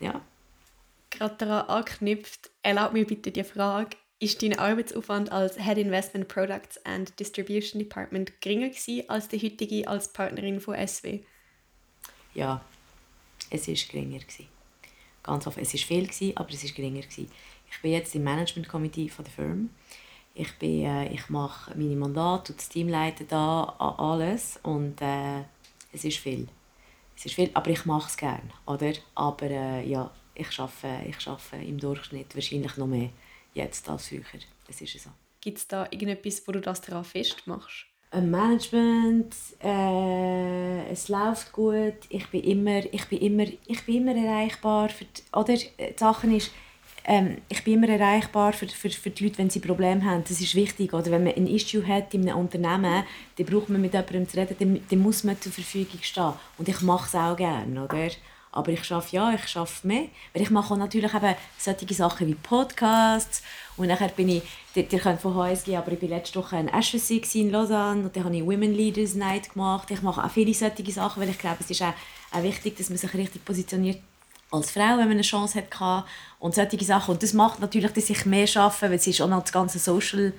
Ja. 0.00 0.20
Gerade 1.16 1.36
daran 1.38 1.68
anknüpft, 1.68 2.50
erlaubt 2.62 2.92
mir 2.92 3.06
bitte 3.06 3.30
die 3.30 3.42
Frage, 3.42 3.96
ist 4.18 4.42
dein 4.42 4.58
Arbeitsaufwand 4.58 5.32
als 5.32 5.56
Head 5.56 5.78
Investment 5.78 6.28
Products 6.28 6.76
and 6.84 7.18
Distribution 7.18 7.78
Department 7.78 8.38
geringer 8.42 8.68
gewesen 8.68 9.08
als 9.08 9.28
der 9.28 9.40
heutige 9.40 9.88
als 9.88 10.12
Partnerin 10.12 10.60
von 10.60 10.74
SW? 10.74 11.20
Ja, 12.34 12.62
es 13.48 13.66
war 13.66 13.74
geringer. 13.74 14.18
Gewesen. 14.18 14.46
Ganz 15.22 15.46
offen. 15.46 15.62
Es 15.62 15.72
war 15.72 15.80
viel, 15.80 16.06
gewesen, 16.06 16.36
aber 16.36 16.50
es 16.50 16.64
war 16.64 16.70
geringer. 16.72 17.00
Gewesen. 17.00 17.30
Ich 17.70 17.80
bin 17.80 17.92
jetzt 17.92 18.14
im 18.14 18.24
Management 18.24 18.68
Committee 18.68 19.08
von 19.08 19.24
der 19.24 19.32
Firma. 19.32 19.68
Ich, 20.34 20.52
bin, 20.58 20.84
äh, 20.84 21.12
ich 21.14 21.30
mache 21.30 21.74
meine 21.78 21.96
Mandate 21.96 22.52
und 22.52 22.60
das 22.60 22.68
Team 22.68 22.88
leiten 22.88 23.26
da 23.26 23.64
alles 23.78 24.60
und 24.62 25.00
äh, 25.00 25.44
es 25.94 26.04
ist 26.04 26.18
viel. 26.18 26.46
Es 27.16 27.24
ist 27.24 27.34
viel, 27.34 27.50
aber 27.54 27.70
ich 27.70 27.86
mache 27.86 28.08
es 28.08 28.18
gerne, 28.18 28.50
oder? 28.66 28.92
Aber 29.14 29.46
äh, 29.46 29.88
ja, 29.88 30.10
ich 30.36 30.58
arbeite, 30.58 31.08
ich 31.08 31.26
arbeite 31.26 31.64
im 31.64 31.78
Durchschnitt 31.78 32.34
wahrscheinlich 32.34 32.76
noch 32.76 32.86
mehr 32.86 33.10
jetzt 33.54 33.88
als 33.88 34.08
früher. 34.08 34.22
Das 34.66 34.80
ist 34.80 34.98
so. 35.02 35.10
Gibt 35.40 35.58
es 35.58 35.68
da 35.68 35.84
irgendetwas, 35.90 36.42
wo 36.46 36.52
du 36.52 36.60
das 36.60 36.80
daran 36.80 37.04
festmachst? 37.04 37.86
Ein 38.10 38.30
Management, 38.30 39.34
äh, 39.62 40.90
es 40.90 41.08
läuft 41.08 41.52
gut, 41.52 41.94
ich 42.08 42.26
bin 42.28 42.42
immer, 42.44 42.84
ich 42.92 43.04
bin 43.06 43.18
immer, 43.18 43.46
ich 43.66 43.84
bin 43.84 43.96
immer 43.96 44.14
erreichbar. 44.16 44.88
Für 44.88 45.04
die, 45.04 45.22
oder 45.32 45.54
die 45.54 45.98
Sache 45.98 46.26
ist, 46.28 46.50
ähm, 47.04 47.38
ich 47.48 47.62
bin 47.62 47.74
immer 47.74 47.88
erreichbar 47.88 48.52
für, 48.52 48.68
für, 48.68 48.90
für 48.90 49.10
die 49.10 49.24
Leute, 49.24 49.38
wenn 49.38 49.50
sie 49.50 49.60
Probleme 49.60 50.04
haben. 50.04 50.24
Das 50.24 50.40
ist 50.40 50.54
wichtig. 50.54 50.92
Oder 50.92 51.10
wenn 51.10 51.24
man 51.24 51.34
ein 51.34 51.46
Issue 51.46 51.86
hat 51.86 52.14
in 52.14 52.28
einem 52.28 52.38
Unternehmen, 52.38 53.04
dann 53.36 53.46
braucht 53.46 53.68
man 53.68 53.80
mit 53.80 53.92
jemandem 53.92 54.28
zu 54.28 54.36
reden, 54.36 54.56
dann, 54.58 54.80
dann 54.88 54.98
muss 54.98 55.22
man 55.24 55.40
zur 55.40 55.52
Verfügung 55.52 56.00
stehen. 56.02 56.32
Und 56.58 56.68
ich 56.68 56.80
mache 56.80 57.06
es 57.06 57.14
auch 57.14 57.36
gerne, 57.36 57.84
oder? 57.84 58.08
Aber 58.56 58.72
ich 58.72 58.84
schaffe 58.84 59.14
ja, 59.14 59.32
ich 59.32 59.46
schaffe 59.46 59.86
mehr. 59.86 60.06
Weil 60.32 60.42
ich 60.42 60.50
mache 60.50 60.72
auch 60.72 60.78
natürlich 60.78 61.12
eben 61.14 61.34
solche 61.58 61.94
Sachen 61.94 62.26
wie 62.26 62.34
Podcasts. 62.34 63.42
Und 63.76 63.88
nachher 63.88 64.08
bin 64.08 64.28
ich, 64.28 64.42
ihr, 64.74 64.86
könnt 64.86 65.20
von 65.20 65.34
HSG, 65.34 65.76
aber 65.76 65.92
ich 65.92 66.00
war 66.00 66.08
letzte 66.08 66.38
Woche 66.38 66.56
in 66.56 66.72
HSC 66.72 67.22
in 67.34 67.50
Lausanne 67.50 68.04
und 68.04 68.16
dann 68.16 68.24
habe 68.24 68.36
ich 68.36 68.42
Women 68.42 68.74
Leaders 68.74 69.14
Night 69.14 69.52
gemacht. 69.52 69.90
Ich 69.90 70.02
mache 70.02 70.24
auch 70.24 70.30
viele 70.30 70.54
solche 70.54 70.90
Sachen, 70.90 71.22
weil 71.22 71.28
ich 71.28 71.38
glaube, 71.38 71.58
es 71.60 71.70
ist 71.70 71.82
auch, 71.82 71.92
auch 72.32 72.42
wichtig, 72.42 72.76
dass 72.76 72.88
man 72.88 72.98
sich 72.98 73.12
richtig 73.12 73.44
positioniert 73.44 73.98
als 74.50 74.70
Frau, 74.70 74.96
wenn 74.96 75.08
man 75.08 75.10
eine 75.10 75.22
Chance 75.22 75.58
hatte 75.58 76.06
und 76.38 76.54
solche 76.54 76.84
Sachen. 76.84 77.12
Und 77.12 77.22
das 77.22 77.34
macht 77.34 77.60
natürlich, 77.60 77.92
dass 77.92 78.08
ich 78.08 78.24
mehr 78.24 78.48
arbeite, 78.54 78.82
weil 78.82 78.94
es 78.94 79.06
ist 79.06 79.20
auch 79.20 79.28
noch 79.28 79.42
das 79.42 79.52
ganze 79.52 79.78
Social, 79.78 80.32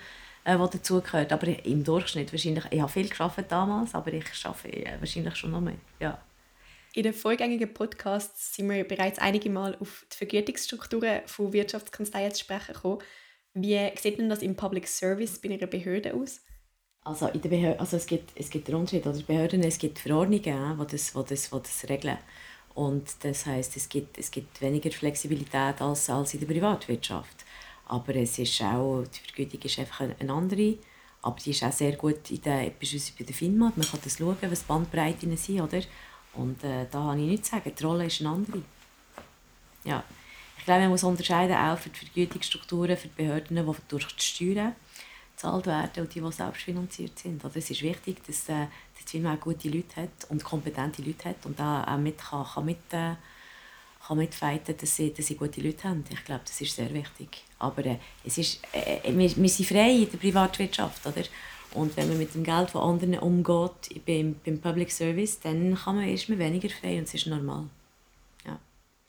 äh, 0.43 0.58
was 0.58 0.71
dazugehört. 0.71 1.32
Aber 1.32 1.47
im 1.65 1.84
Durchschnitt 1.84 2.32
wahrscheinlich, 2.32 2.65
ich 2.71 2.82
habe 2.82 2.91
viel 2.91 3.10
gearbeitet 3.10 3.51
damals, 3.51 3.93
aber 3.93 4.13
ich 4.13 4.25
arbeite 4.43 4.69
äh, 4.69 4.99
wahrscheinlich 4.99 5.36
schon 5.36 5.51
noch 5.51 5.62
mehr, 5.62 5.75
ja. 5.99 6.17
In 6.97 7.03
den 7.03 7.13
vorgängigen 7.13 7.71
Podcasts 7.75 8.55
sind 8.55 8.71
wir 8.71 8.83
bereits 8.83 9.19
einige 9.19 9.51
Mal 9.51 9.77
auf 9.79 10.03
die 10.12 10.17
Vergütungsstrukturen 10.17 11.21
von 11.27 11.53
Wirtschaftskanzleien 11.53 12.33
zu 12.33 12.39
sprechen 12.39 12.73
gekommen. 12.73 13.03
Wie 13.53 13.91
sieht 14.01 14.17
denn 14.17 14.29
das 14.29 14.41
im 14.41 14.55
Public 14.55 14.88
Service 14.88 15.38
bei 15.38 15.51
einer 15.51 15.67
Behörde 15.67 16.15
aus? 16.15 16.41
Also, 17.01 17.27
in 17.27 17.41
der 17.41 17.49
Behörde, 17.49 17.79
also 17.79 17.97
es, 17.97 18.07
gibt, 18.07 18.31
es 18.33 18.49
gibt 18.49 18.67
einen 18.67 18.79
Unterschied. 18.79 19.05
Also 19.05 19.21
Behörden, 19.21 19.62
es 19.62 19.77
gibt 19.77 19.99
Verordnungen, 19.99 20.41
die 20.41 20.88
das, 20.88 21.13
die 21.13 21.23
das, 21.23 21.49
die 21.51 21.60
das 21.62 21.88
regeln. 21.88 22.17
Und 22.73 23.23
das 23.23 23.45
heißt, 23.45 23.77
es 23.77 23.88
gibt, 23.89 24.17
es 24.17 24.31
gibt 24.31 24.60
weniger 24.60 24.89
Flexibilität 24.89 25.79
als, 25.79 26.10
als 26.10 26.33
in 26.33 26.39
der 26.39 26.47
Privatwirtschaft. 26.47 27.45
Aber 27.86 28.15
es 28.15 28.39
ist 28.39 28.60
auch, 28.63 29.03
die 29.03 29.31
Vergütung 29.31 29.62
ist 29.62 29.77
einfach 29.77 29.99
eine 29.99 30.33
andere. 30.33 30.79
Aber 31.21 31.38
die 31.39 31.51
ist 31.51 31.63
auch 31.63 31.71
sehr 31.71 31.95
gut 31.95 32.31
in 32.31 32.41
der, 32.41 32.71
bei 32.71 33.23
der 33.23 33.36
FINMA. 33.36 33.71
Man 33.75 33.86
kann 33.86 33.99
das 34.03 34.17
schauen, 34.17 34.38
was 34.41 34.63
Bandbreiten 34.63 35.38
sind. 35.38 35.62
Oder? 35.62 35.83
Und 36.38 36.63
äh, 36.63 36.86
da 36.89 37.04
habe 37.04 37.19
ich 37.19 37.28
nichts 37.28 37.50
zu 37.50 37.56
sagen. 37.56 37.71
Die 37.78 37.84
Rolle 37.84 38.06
ist 38.06 38.21
eine 38.21 38.30
andere. 38.30 38.62
Ja. 39.84 40.04
Ich 40.58 40.65
glaube, 40.65 40.82
man 40.82 40.89
muss 40.89 41.04
unterscheiden 41.04 41.56
auch 41.56 41.78
für 41.78 41.89
die 41.89 42.00
Vergütungsstrukturen 42.00 42.97
für 42.97 43.08
die 43.08 43.23
Behörden, 43.23 43.56
die 43.56 43.76
durch 43.88 44.08
die 44.15 44.23
Steuern 44.23 44.76
gezahlt 45.36 45.65
werden 45.65 46.04
und 46.04 46.15
die, 46.15 46.19
die 46.19 46.32
selbstfinanziert 46.32 47.19
sind. 47.19 47.43
Also 47.43 47.60
es 47.60 47.69
ist 47.69 47.82
wichtig, 47.82 48.17
dass, 48.26 48.50
äh, 48.50 48.67
die 49.08 49.12
Firma 49.12 49.36
auch 49.36 49.39
gute 49.39 49.69
Leute 49.69 50.02
hat 50.02 50.30
und 50.30 50.43
kompetente 50.43 51.02
Leute 51.02 51.30
hat 51.30 51.45
und 51.45 51.60
auch 51.60 51.97
mit 51.97 52.17
kann, 52.17 52.45
kann 52.45 52.65
mit, 52.65 52.78
äh, 52.91 53.15
kann 54.06 54.17
mitfighten, 54.17 54.76
dass 54.78 54.95
sie, 54.95 55.13
dass 55.13 55.28
sie 55.28 55.36
gute 55.36 55.62
Leute 55.62 55.88
haben. 55.88 56.04
Ich 56.10 56.23
glaube, 56.26 56.41
das 56.45 56.60
ist 56.60 56.76
sehr 56.76 56.93
wichtig. 56.93 57.43
Aber 57.60 57.86
äh, 57.86 57.97
es 58.26 58.38
ist, 58.38 58.60
äh, 58.73 59.00
äh 59.04 59.17
wir, 59.17 59.36
wir 59.36 59.50
sind 59.50 59.65
frei 59.65 59.91
in 59.91 60.12
der 60.12 60.17
Privatwirtschaft, 60.17 61.06
oder? 61.06 61.23
Und 61.78 61.96
wenn 61.96 62.08
man 62.08 62.18
mit 62.18 62.34
dem 62.34 62.44
Geld 62.44 62.72
von 62.72 62.82
anderen 62.82 63.20
umgeht 63.20 64.04
beim, 64.06 64.36
beim 64.44 64.60
Public 64.60 64.92
Service, 64.92 65.40
dann 65.40 65.76
kann 65.76 65.98
man, 65.98 66.10
ist 66.10 66.28
man 66.28 66.40
weniger 66.40 66.70
frei 66.70 66.98
und 66.98 67.04
es 67.04 67.13
ist 67.13 67.28
normal. 67.28 67.66
Ja. 68.46 68.60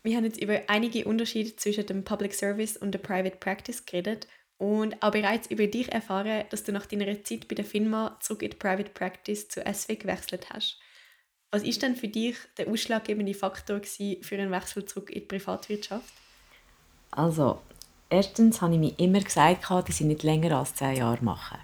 Wir 0.03 0.17
haben 0.17 0.25
jetzt 0.25 0.43
über 0.43 0.61
einige 0.67 1.07
Unterschiede 1.07 1.57
zwischen 1.57 1.87
dem 1.87 2.05
Public 2.05 2.35
Service 2.35 2.77
und 2.77 2.93
der 2.93 2.99
Private 2.99 3.37
Practice 3.37 3.87
geredet 3.87 4.27
und 4.59 5.03
auch 5.03 5.13
bereits 5.13 5.51
über 5.51 5.67
dich 5.67 5.91
erfahren, 5.91 6.45
dass 6.51 6.65
du 6.65 6.73
nach 6.73 6.85
deiner 6.85 7.25
Zeit 7.25 7.49
bei 7.49 7.55
der 7.55 7.65
FINMA 7.65 8.19
zurück 8.21 8.43
in 8.43 8.51
die 8.51 8.57
Private 8.57 8.91
Practice 8.91 9.49
zu 9.49 9.63
SW 9.63 9.97
gewechselt 9.97 10.51
hast. 10.51 10.79
Was 11.51 11.63
ist 11.63 11.81
denn 11.81 11.97
für 11.97 12.09
dich 12.09 12.37
der 12.59 12.69
ausschlaggebende 12.69 13.33
Faktor 13.33 13.81
für 13.83 14.35
einen 14.37 14.51
Wechsel 14.51 14.85
zurück 14.85 15.09
in 15.09 15.21
die 15.21 15.27
Privatwirtschaft? 15.27 16.13
Also, 17.13 17.63
erstens 18.11 18.61
habe 18.61 18.75
ich 18.75 18.81
mir 18.81 18.95
immer 18.99 19.21
gesagt, 19.21 19.71
dass 19.71 19.89
ich 19.89 20.01
nicht 20.03 20.23
länger 20.23 20.59
als 20.59 20.75
zehn 20.75 20.97
Jahre 20.97 21.25
mache. 21.25 21.59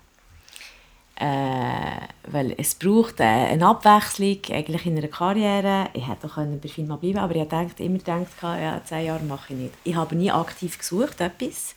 Äh, 1.17 2.09
weil 2.27 2.55
es 2.59 2.75
braucht 2.75 3.21
äh, 3.21 3.23
eine 3.23 3.67
Abwechslung 3.67 4.39
eigentlich 4.51 4.87
in 4.87 4.99
einer 4.99 5.07
Karriere. 5.07 5.89
Ich 5.93 6.09
hätte 6.09 6.27
auch 6.27 6.37
bei 6.37 6.45
der 6.45 6.71
Firma 6.71 6.97
bleiben 6.97 7.19
aber 7.19 7.37
ich 7.37 7.43
habe 7.43 7.71
immer 7.79 7.99
gedacht, 7.99 8.27
ja, 8.43 8.81
zehn 8.85 9.07
Jahre 9.07 9.23
mache 9.23 9.53
ich 9.53 9.59
nicht. 9.59 9.75
Ich 9.85 9.95
habe 9.95 10.17
nie 10.17 10.33
aktiv 10.33 10.77
gesucht, 10.77 11.21
etwas. 11.21 11.77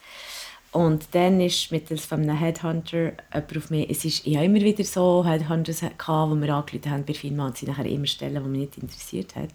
Und 0.71 1.07
dann 1.11 1.39
ist 1.39 1.71
mittels 1.71 2.05
von 2.05 2.21
einem 2.21 2.37
Headhunter 2.37 3.13
jemand 3.33 3.57
auf 3.57 3.69
mich, 3.69 3.89
es 3.89 4.05
ist, 4.05 4.27
ich 4.27 4.35
habe 4.35 4.45
immer 4.45 4.61
wieder 4.61 4.83
so 4.83 5.23
Headhunters 5.25 5.79
die 5.79 6.35
mir 6.35 6.53
angerufen 6.53 6.91
haben 6.91 7.05
bei 7.05 7.13
Firma 7.13 7.47
und 7.47 7.57
sie 7.57 7.67
nachher 7.67 7.85
immer 7.85 8.05
Stellen, 8.05 8.43
die 8.43 8.49
mich 8.49 8.59
nicht 8.61 8.77
interessiert 8.77 9.35
hat. 9.35 9.53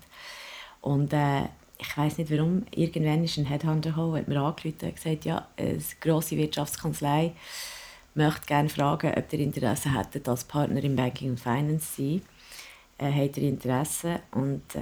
Und 0.81 1.13
äh, 1.13 1.43
ich 1.79 1.97
weiß 1.97 2.19
nicht 2.19 2.31
warum, 2.31 2.65
irgendwann 2.75 3.25
ist 3.25 3.37
ein 3.37 3.47
Headhunter 3.47 3.91
gekommen, 3.91 4.17
hat 4.17 4.29
mir 4.29 4.41
angerufen 4.41 4.79
und 4.83 4.95
gesagt, 4.95 5.25
ja, 5.25 5.47
eine 5.57 5.79
grosse 6.01 6.37
Wirtschaftskanzlei, 6.37 7.33
möchte 8.15 8.47
gerne 8.47 8.69
fragen, 8.69 9.13
ob 9.17 9.33
ihr 9.33 9.39
Interesse 9.41 9.97
hättet, 9.97 10.29
als 10.29 10.45
Partner 10.45 10.83
im 10.85 10.97
Banking 10.97 11.31
und 11.31 11.41
Finance 11.41 11.95
zu 11.95 12.03
sein. 12.03 12.23
Äh, 12.99 13.13
hat 13.13 13.37
ihr 13.37 13.49
Interesse? 13.49 14.21
Und 14.33 14.63
äh, 14.75 14.81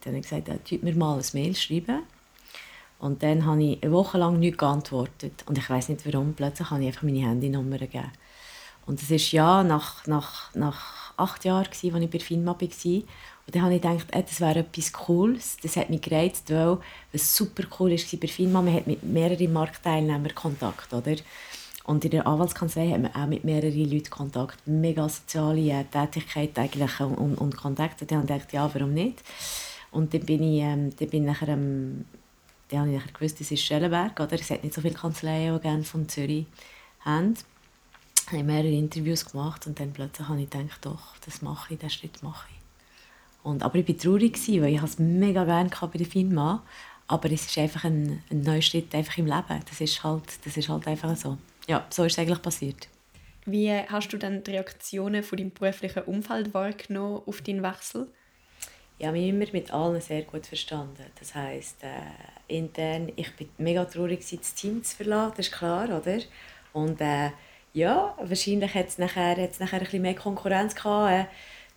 dann 0.00 0.12
habe 0.12 0.18
ich 0.18 0.22
gesagt, 0.22 0.48
ja, 0.48 0.56
tut 0.56 0.82
mir 0.82 0.94
mal 0.94 1.16
ein 1.16 1.24
Mail 1.32 1.54
schreiben. 1.54 2.02
Und 2.98 3.22
dann 3.22 3.44
habe 3.44 3.62
ich 3.62 3.82
eine 3.82 3.92
Woche 3.92 4.18
lang 4.18 4.38
nicht 4.38 4.58
geantwortet. 4.58 5.44
Und 5.46 5.58
ich 5.58 5.68
weiß 5.68 5.88
nicht 5.90 6.06
warum, 6.06 6.34
plötzlich 6.34 6.70
habe 6.70 6.82
ich 6.82 6.88
einfach 6.88 7.02
meine 7.02 7.20
Handynummer 7.20 7.78
gegeben. 7.78 8.10
Und 8.86 9.02
es 9.02 9.10
war 9.10 9.18
ja 9.18 9.64
nach, 9.64 10.06
nach, 10.06 10.54
nach 10.54 11.12
acht 11.16 11.44
Jahren, 11.44 11.66
als 11.66 11.82
ich 11.82 11.92
bei 11.92 12.18
FINMA 12.18 12.52
war. 12.52 12.58
Und 12.58 13.54
dann 13.54 13.62
habe 13.62 13.74
ich 13.74 13.82
gedacht, 13.82 14.06
äh, 14.12 14.22
das 14.22 14.40
wäre 14.40 14.60
etwas 14.60 14.92
Cooles. 14.92 15.56
Das 15.62 15.76
hat 15.76 15.90
mich 15.90 16.02
gereizt, 16.02 16.50
weil 16.50 16.78
es 17.12 17.36
super 17.36 17.64
cool 17.78 17.90
war 17.90 18.20
bei 18.20 18.28
FINMA. 18.28 18.62
Man 18.62 18.74
hat 18.74 18.86
mit 18.86 19.02
mehreren 19.02 19.52
Marktteilnehmern 19.52 20.34
Kontakt. 20.34 20.92
Oder? 20.92 21.16
Und 21.86 22.04
in 22.04 22.10
der 22.10 22.26
Anwaltskanzlei 22.26 22.90
haben 22.90 23.04
wir 23.04 23.16
auch 23.16 23.28
mit 23.28 23.44
mehreren 23.44 23.90
Leuten 23.90 24.10
Kontakt. 24.10 24.66
Mega 24.66 25.08
soziale 25.08 25.70
äh, 25.70 25.84
Tätigkeit 25.84 26.58
eigentlich 26.58 26.98
und, 26.98 27.36
und 27.36 27.56
Kontakte. 27.56 28.04
Dann 28.06 28.18
habe 28.18 28.32
ich 28.32 28.48
gedacht, 28.48 28.52
ja, 28.52 28.74
warum 28.74 28.92
nicht? 28.92 29.22
Und 29.92 30.12
dann 30.12 30.22
bin 30.22 30.42
ich, 30.42 30.62
ähm, 30.62 30.94
dann 30.96 31.08
bin 31.08 31.24
nachher, 31.24 31.48
ähm, 31.48 32.04
dann 32.68 32.80
habe 32.80 32.90
ich 32.90 32.96
nachher 32.96 33.12
gewusst, 33.12 33.38
das 33.38 33.52
ist 33.52 33.62
Schellenberg. 33.62 34.18
Oder? 34.18 34.32
Es 34.32 34.50
hat 34.50 34.64
nicht 34.64 34.74
so 34.74 34.80
viele 34.80 34.94
Kanzleien, 34.94 35.54
die 35.54 35.62
gerne 35.62 35.84
von 35.84 36.08
Zürich 36.08 36.46
haben. 37.00 37.34
Ich 38.26 38.32
habe 38.32 38.42
mehrere 38.42 38.72
Interviews 38.72 39.24
gemacht 39.24 39.68
und 39.68 39.78
dann 39.78 39.92
plötzlich 39.92 40.26
habe 40.26 40.42
ich 40.42 40.50
gedacht, 40.50 40.84
doch, 40.84 41.16
das 41.24 41.40
mache 41.40 41.74
ich, 41.74 41.78
diesen 41.78 41.90
Schritt 41.90 42.20
mache 42.24 42.48
ich. 42.50 43.46
Und, 43.46 43.62
aber 43.62 43.76
ich 43.78 43.86
war 43.88 43.96
traurig, 43.96 44.36
weil 44.60 44.74
ich 44.74 44.82
es 44.82 44.98
mega 44.98 45.44
gerne 45.44 45.70
bei 45.70 45.98
der 45.98 46.06
FINMA 46.06 46.64
aber 47.08 47.30
es 47.30 47.46
ist 47.46 47.58
einfach 47.58 47.84
ein, 47.84 48.22
ein 48.30 48.40
neuer 48.40 48.62
Schritt 48.62 48.94
einfach 48.94 49.18
im 49.18 49.26
Leben. 49.26 49.60
Das 49.68 49.80
ist 49.80 50.02
halt, 50.02 50.24
das 50.44 50.56
ist 50.56 50.68
halt 50.68 50.86
einfach 50.88 51.16
so 51.16 51.38
ja, 51.66 51.86
so 51.90 52.04
ist 52.04 52.12
es 52.12 52.18
eigentlich 52.18 52.42
passiert. 52.42 52.88
Wie 53.44 53.70
hast 53.72 54.12
du 54.12 54.16
dann 54.16 54.42
die 54.42 54.50
Reaktionen 54.52 55.22
von 55.22 55.38
deinem 55.38 55.52
beruflichen 55.52 56.02
Umfeld 56.04 56.52
wahrgenommen 56.52 57.22
auf 57.26 57.42
deinen 57.42 57.62
Wechsel? 57.62 58.08
Habe 59.00 59.12
mich 59.12 59.28
immer 59.28 59.44
mit 59.52 59.70
allen 59.72 60.00
sehr 60.00 60.22
gut 60.22 60.46
verstanden. 60.46 61.04
Das 61.18 61.34
heisst, 61.34 61.82
äh, 61.84 62.56
intern, 62.56 63.12
ich 63.14 63.34
bin 63.36 63.48
mega 63.58 63.84
traurig, 63.84 64.20
das 64.28 64.54
Team 64.54 64.82
zu 64.82 64.96
verlassen, 64.96 65.34
das 65.36 65.46
ist 65.46 65.52
klar, 65.52 65.84
oder? 65.84 66.18
Und 66.72 67.00
äh, 67.00 67.30
ja, 67.72 68.16
wahrscheinlich 68.20 68.74
hat 68.74 68.88
es 68.88 68.98
nachher, 68.98 69.36
hat's 69.36 69.60
nachher 69.60 69.78
ein 69.78 69.84
bisschen 69.84 70.02
mehr 70.02 70.14
Konkurrenz 70.14 70.74
gehabt, 70.74 71.12
äh, 71.12 71.24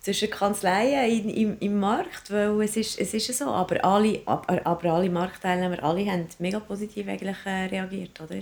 zwischen 0.00 0.30
Kanzleien 0.30 1.10
in, 1.10 1.28
im, 1.28 1.58
im 1.60 1.78
Markt, 1.78 2.30
weil 2.30 2.62
es 2.62 2.76
ist, 2.76 2.98
es 2.98 3.12
ist 3.12 3.36
so. 3.36 3.50
Aber 3.50 3.84
alle, 3.84 4.22
aber, 4.24 4.66
aber 4.66 4.92
alle 4.92 5.10
Marktteilnehmer, 5.10 5.82
alle 5.84 6.10
haben 6.10 6.26
mega 6.38 6.58
positiv 6.58 7.06
eigentlich, 7.06 7.36
äh, 7.44 7.66
reagiert, 7.66 8.18
oder? 8.20 8.40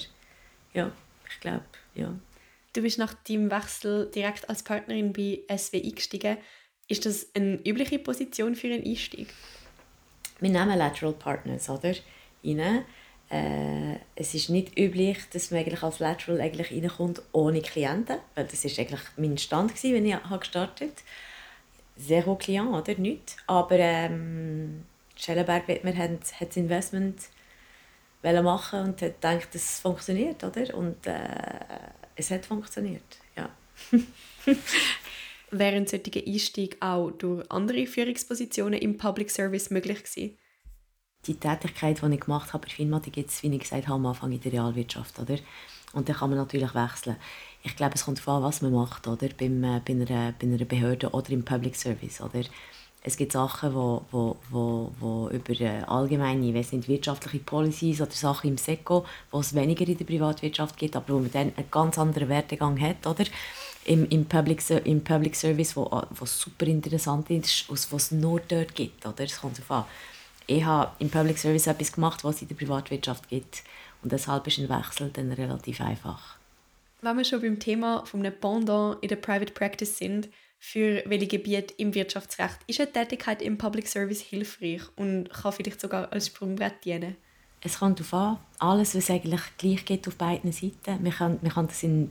Ja, 0.73 0.93
ich 1.31 1.41
glaube, 1.41 1.65
ja. 1.95 2.15
Du 2.73 2.83
bist 2.83 2.99
nach 2.99 3.15
deinem 3.15 3.51
Wechsel 3.51 4.11
direkt 4.15 4.49
als 4.49 4.63
Partnerin 4.63 5.13
bei 5.13 5.41
SW 5.57 5.83
eingestiegen. 5.83 6.37
Ist 6.87 7.07
das 7.07 7.29
eine 7.35 7.57
übliche 7.67 7.99
Position 7.99 8.55
für 8.55 8.69
einen 8.69 8.85
Einstieg? 8.85 9.29
Wir 10.41 10.51
nehmen 10.51 10.79
Lateral 10.79 11.15
Partners, 11.15 11.69
oder? 11.69 11.95
Rein. 12.45 12.85
Äh, 13.31 13.97
es 14.15 14.33
ist 14.35 14.49
nicht 14.49 14.79
üblich, 14.79 15.19
dass 15.33 15.51
man 15.51 15.61
eigentlich 15.61 15.83
als 15.83 15.99
Lateral 15.99 16.41
eigentlich 16.41 16.71
reinkommt 16.71 17.21
ohne 17.33 17.61
Klienten, 17.61 18.17
weil 18.35 18.47
das 18.47 18.65
ist 18.65 18.79
eigentlich 18.79 19.03
mein 19.17 19.37
Stand 19.37 19.75
gewesen, 19.75 19.95
wenn 19.95 20.07
ich 20.07 20.41
gestartet 20.41 20.91
habe. 20.91 22.07
Zero 22.07 22.37
Klient, 22.37 22.71
oder? 22.71 22.95
Nicht. 22.95 23.37
Aber 23.47 23.77
ähm, 23.79 24.85
Schellenberg 25.17 25.69
hat 25.69 26.11
das 26.41 26.57
Investment 26.57 27.17
machen 28.23 28.81
und 28.81 29.03
hat 29.03 29.21
gedacht, 29.21 29.49
das 29.53 29.81
funktioniert, 29.81 30.43
oder? 30.45 30.75
Und 30.75 31.07
äh, 31.07 31.19
es 32.17 32.31
hat 32.31 32.47
funktioniert, 32.47 33.19
ja. 33.37 33.49
Wäre 35.51 35.77
ein 35.77 35.87
solcher 35.87 36.27
Einstieg 36.27 36.77
auch 36.81 37.11
durch 37.11 37.51
andere 37.51 37.87
Führungspositionen 37.87 38.79
im 38.81 38.99
Public 38.99 39.31
Service 39.31 39.71
möglich 39.71 40.05
gewesen? 40.05 40.37
Die 41.27 41.35
Tätigkeit, 41.35 42.01
die 42.03 42.15
ich 42.15 42.21
gemacht 42.21 42.53
habe 42.53 42.67
bei 42.67 42.73
FINMA, 42.73 43.01
die 43.01 43.11
gibt 43.11 43.31
es, 43.31 43.43
wie 43.43 43.53
ich 43.53 43.61
gesagt 43.61 43.89
habe, 43.89 43.95
am 43.95 44.07
Anfang 44.07 44.31
in 44.31 44.41
der 44.41 44.53
Realwirtschaft. 44.53 45.19
Oder? 45.19 45.39
Und 45.93 46.09
dann 46.09 46.17
kann 46.17 46.31
man 46.31 46.39
natürlich 46.39 46.75
wechseln. 46.75 47.17
Ich 47.63 47.77
glaube, 47.77 47.95
es 47.95 48.05
kommt 48.05 48.19
darauf 48.19 48.37
an, 48.37 48.43
was 48.43 48.63
man 48.63 48.73
macht, 48.73 49.07
oder? 49.09 49.29
Beim, 49.37 49.65
äh, 49.65 49.81
bei, 49.85 49.95
einer, 49.95 50.33
bei 50.33 50.47
einer 50.47 50.65
Behörde 50.65 51.11
oder 51.11 51.31
im 51.31 51.45
Public 51.45 51.77
Service. 51.77 52.21
Oder? 52.21 52.43
Es 53.03 53.17
gibt 53.17 53.33
Sachen, 53.33 53.75
wo, 53.75 54.03
wo, 54.11 54.37
wo, 54.51 54.93
wo 54.99 55.29
über 55.31 55.89
allgemeine, 55.89 56.53
weiß 56.53 56.73
nicht, 56.73 56.89
wirtschaftliche 56.89 57.39
Policies 57.39 58.01
oder 58.01 58.11
Sachen 58.11 58.51
im 58.51 58.59
SECO, 58.59 59.07
wo 59.31 59.41
es 59.41 59.55
weniger 59.55 59.87
in 59.87 59.97
der 59.97 60.05
Privatwirtschaft 60.05 60.77
gibt, 60.77 60.97
aber 60.97 61.15
wo 61.15 61.19
man 61.21 61.31
dann 61.31 61.53
einen 61.57 61.71
ganz 61.71 61.99
anderen 61.99 62.29
Wertegang 62.29 62.79
hat, 62.81 63.07
oder? 63.07 63.25
Im, 63.85 64.07
im, 64.11 64.27
Public, 64.27 64.63
im 64.85 65.03
Public 65.03 65.35
Service, 65.35 65.75
wo, 65.77 65.85
wo 66.11 66.27
super 66.27 66.67
interessant 66.67 67.31
ist, 67.31 67.71
was 67.71 67.93
es 67.93 68.11
nur 68.11 68.41
dort 68.41 68.75
gibt, 68.75 69.07
oder? 69.07 69.25
Es 69.25 69.41
kommt 69.41 69.59
darauf 69.59 69.71
an. 69.71 69.85
Ich 70.47 70.65
habe 70.65 70.91
im 70.99 71.09
Public 71.09 71.39
Service 71.39 71.67
etwas 71.67 71.93
gemacht, 71.93 72.25
was 72.25 72.37
es 72.37 72.43
in 72.43 72.49
der 72.49 72.57
Privatwirtschaft 72.57 73.29
gibt 73.29 73.63
und 74.03 74.13
deshalb 74.13 74.47
ist 74.47 74.59
ein 74.59 74.69
Wechsel 74.69 75.11
dann 75.11 75.33
relativ 75.33 75.81
einfach. 75.81 76.37
Wenn 77.01 77.17
wir 77.17 77.25
schon 77.25 77.41
beim 77.41 77.59
Thema 77.61 78.05
von 78.07 78.21
einem 78.21 78.39
Pendant 78.39 79.03
in 79.03 79.09
der 79.09 79.17
Private 79.17 79.53
Practice 79.53 79.99
sind, 79.99 80.29
für 80.59 81.03
welche 81.07 81.27
Gebiete 81.27 81.75
im 81.79 81.95
Wirtschaftsrecht 81.95 82.59
ist 82.67 82.81
eine 82.81 82.93
Tätigkeit 82.93 83.43
im 83.43 83.59
Public 83.59 83.87
Service 83.89 84.21
hilfreich 84.21 84.83
und 84.97 85.31
kann 85.31 85.53
vielleicht 85.53 85.81
sogar 85.81 86.13
als 86.13 86.27
Sprungbrett 86.27 86.85
dienen? 86.85 87.17
Es 87.61 87.79
kommt 87.79 87.99
darauf 88.01 88.15
an, 88.15 88.39
alles, 88.59 88.95
was 88.95 89.11
eigentlich 89.11 89.41
gleich 89.57 89.85
geht 89.85 90.07
auf 90.07 90.17
beiden 90.17 90.53
Seiten. 90.53 91.03
Man 91.03 91.11
kann, 91.13 91.39
man 91.43 91.53
kann 91.53 91.67
das 91.67 91.83
in 91.83 92.09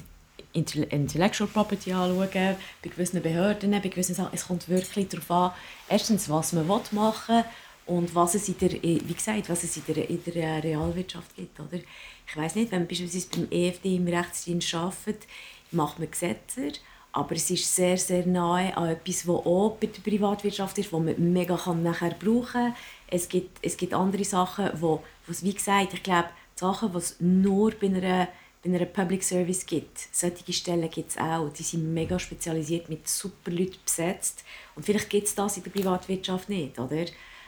Intellectual 0.53 1.49
Property 1.49 1.93
anschauen, 1.93 2.29
bei 2.31 2.89
gewissen 2.89 3.21
Behörden, 3.21 3.71
bei 3.71 3.79
gewissen 3.79 4.15
Sachen. 4.15 4.33
Es 4.33 4.47
kommt 4.47 4.67
wirklich 4.67 5.07
darauf 5.07 5.31
an, 5.31 5.51
erstens, 5.87 6.29
was 6.29 6.53
man 6.53 6.67
machen 6.67 6.87
will 7.27 7.43
und 7.85 8.13
was 8.15 8.35
es 8.35 8.49
in 8.49 8.57
der, 8.57 8.71
wie 8.71 9.13
gesagt, 9.13 9.49
was 9.49 9.63
es 9.63 9.77
in 9.77 9.83
der, 9.87 10.09
in 10.09 10.23
der 10.23 10.63
Realwirtschaft 10.63 11.35
gibt. 11.35 11.59
Oder? 11.59 11.79
Ich 12.27 12.35
weiß 12.35 12.55
nicht, 12.55 12.71
wenn 12.71 12.79
man 12.79 12.87
beispielsweise 12.87 13.27
beim 13.29 13.47
EFD 13.49 13.95
im 13.95 14.07
Rechtsdienst 14.07 14.73
arbeitet, 14.73 15.27
macht 15.71 15.99
man 15.99 16.11
Gesetze, 16.11 16.73
aber 17.17 17.35
es 17.35 17.49
ist 17.49 17.75
sehr, 17.75 17.97
sehr 17.97 18.27
nahe 18.27 18.77
an 18.77 18.89
etwas, 18.89 19.23
das 19.23 19.29
auch 19.29 19.75
bei 19.81 19.87
der 19.87 20.01
Privatwirtschaft 20.01 20.77
ist, 20.77 20.93
das 20.93 20.99
man 20.99 21.33
mega 21.33 21.57
kann 21.57 21.81
nachher 21.81 22.11
brauchen 22.11 22.51
kann. 22.51 22.75
Es 23.07 23.27
gibt, 23.27 23.57
es 23.63 23.75
gibt 23.75 23.95
andere 23.95 24.23
Sachen, 24.23 24.69
wo, 24.79 25.01
was 25.25 25.43
wie 25.43 25.53
gesagt, 25.53 25.95
ich 25.95 26.03
glaube, 26.03 26.29
Sachen, 26.55 26.91
die 26.91 26.97
es 26.99 27.15
nur 27.19 27.71
bei 27.71 27.87
einer, 27.87 28.27
bei 28.63 28.69
einer 28.69 28.85
Public 28.85 29.23
Service 29.23 29.65
gibt. 29.65 29.97
Solche 30.11 30.53
Stellen 30.53 30.89
gibt 30.91 31.09
es 31.09 31.17
auch. 31.17 31.49
Die 31.49 31.63
sind 31.63 31.91
mega 31.91 32.19
spezialisiert, 32.19 32.87
mit 32.87 33.07
super 33.07 33.49
Leuten 33.49 33.79
besetzt. 33.83 34.43
Und 34.75 34.85
vielleicht 34.85 35.09
gibt 35.09 35.27
es 35.27 35.33
das 35.33 35.57
in 35.57 35.63
der 35.63 35.71
Privatwirtschaft 35.71 36.49
nicht, 36.49 36.77
oder? 36.77 37.05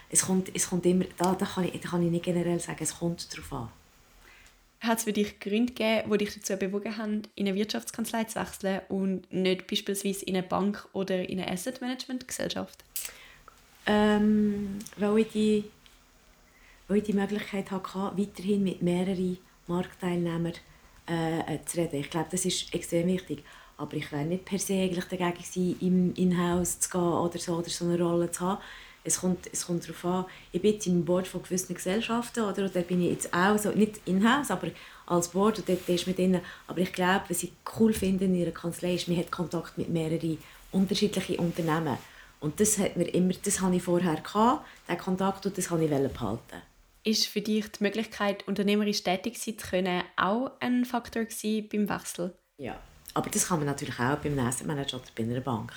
Es 0.08 0.26
kommt, 0.26 0.50
es 0.52 0.68
kommt 0.68 0.84
immer, 0.84 1.04
da, 1.16 1.34
da, 1.34 1.46
kann 1.46 1.64
ich, 1.64 1.80
da 1.80 1.90
kann 1.90 2.02
ich 2.04 2.10
nicht 2.10 2.24
generell 2.24 2.58
sagen, 2.58 2.82
es 2.82 2.98
kommt 2.98 3.32
darauf 3.32 3.52
an. 3.52 3.68
Hat 4.80 4.98
es 4.98 5.04
für 5.04 5.12
dich 5.12 5.38
Gründe 5.40 5.72
gegeben, 5.74 6.10
die 6.10 6.18
dich 6.18 6.34
dazu 6.34 6.56
bewogen 6.56 6.96
haben, 6.96 7.22
in 7.34 7.46
eine 7.46 7.54
Wirtschaftskanzlei 7.54 8.24
zu 8.24 8.40
wechseln 8.40 8.80
und 8.88 9.30
nicht 9.30 9.66
beispielsweise 9.66 10.24
in 10.24 10.36
eine 10.36 10.46
Bank 10.46 10.88
oder 10.92 11.28
in 11.28 11.38
eine 11.38 11.50
Asset 11.50 11.80
Management 11.82 12.26
Gesellschaft? 12.26 12.82
Ähm, 13.86 14.78
weil, 14.96 15.18
ich 15.18 15.28
die, 15.28 15.64
weil 16.88 16.98
ich 16.98 17.04
die 17.04 17.12
Möglichkeit 17.12 17.70
hatte, 17.70 18.12
weiterhin 18.16 18.64
mit 18.64 18.80
mehreren 18.80 19.36
Marktteilnehmern 19.66 20.54
äh, 21.06 21.58
zu 21.66 21.78
reden. 21.78 22.00
Ich 22.00 22.10
glaube, 22.10 22.28
das 22.30 22.46
ist 22.46 22.74
extrem 22.74 23.06
wichtig. 23.08 23.44
Aber 23.76 23.94
ich 23.94 24.10
wäre 24.12 24.24
nicht 24.24 24.44
per 24.44 24.58
se 24.58 24.74
eigentlich 24.74 25.06
dagegen 25.06 25.32
gewesen, 25.34 25.76
im 25.80 26.14
Inhouse 26.14 26.80
zu 26.80 26.90
gehen 26.90 27.00
oder 27.00 27.38
so, 27.38 27.56
oder 27.56 27.68
so 27.68 27.84
eine 27.84 28.00
Rolle 28.00 28.30
zu 28.30 28.40
haben 28.40 28.62
es 29.04 29.20
kommt, 29.20 29.48
es 29.52 29.66
kommt 29.66 29.84
darauf 29.84 30.04
an, 30.04 30.24
ich 30.52 30.60
bin 30.60 30.74
jetzt 30.74 30.86
im 30.86 31.04
Board 31.04 31.26
von 31.26 31.42
gewissen 31.42 31.74
Gesellschaften, 31.74 32.40
oder, 32.44 32.66
oder 32.66 32.82
bin 32.82 33.02
ich 33.02 33.10
jetzt 33.10 33.34
auch 33.34 33.58
so, 33.58 33.70
nicht 33.70 34.00
in-house, 34.06 34.50
aber 34.50 34.68
als 35.06 35.28
Board, 35.28 35.58
und 35.58 35.68
dort 35.68 35.88
ist 35.88 36.06
man 36.06 36.16
drin. 36.16 36.40
Aber 36.66 36.78
ich 36.78 36.92
glaube, 36.92 37.24
was 37.28 37.42
ich 37.42 37.52
cool 37.78 37.92
finde 37.92 38.26
in 38.26 38.34
ihrer 38.34 38.52
Kanzlei 38.52 38.94
ist, 38.94 39.08
man 39.08 39.18
hat 39.18 39.30
Kontakt 39.30 39.78
mit 39.78 39.88
mehreren 39.88 40.38
unterschiedlichen 40.72 41.38
Unternehmen. 41.38 41.98
Und 42.40 42.60
das, 42.60 42.78
hat 42.78 42.96
mir 42.96 43.08
immer, 43.08 43.34
das 43.42 43.60
hatte 43.60 43.76
ich 43.76 43.82
vorher, 43.82 44.16
gehabt, 44.16 44.66
den 44.88 44.98
Kontakt, 44.98 45.46
und 45.46 45.56
das 45.56 45.70
wollte 45.70 45.84
ich 45.84 46.12
behalten. 46.12 46.62
Ist 47.02 47.26
für 47.26 47.40
dich 47.40 47.66
die 47.72 47.82
Möglichkeit, 47.82 48.46
unternehmerisch 48.46 49.02
tätig 49.02 49.38
sein 49.38 49.58
zu 49.58 49.66
können, 49.66 50.02
auch 50.16 50.52
ein 50.60 50.84
Faktor 50.84 51.24
beim 51.24 51.88
Wechsel? 51.88 52.34
Ja, 52.58 52.78
aber 53.14 53.30
das 53.30 53.48
kann 53.48 53.58
man 53.58 53.66
natürlich 53.66 53.98
auch 53.98 54.16
beim 54.16 54.38
Asset 54.38 54.66
Manager 54.66 54.98
oder 54.98 55.06
bei 55.16 55.22
einer 55.22 55.40
Bank. 55.40 55.72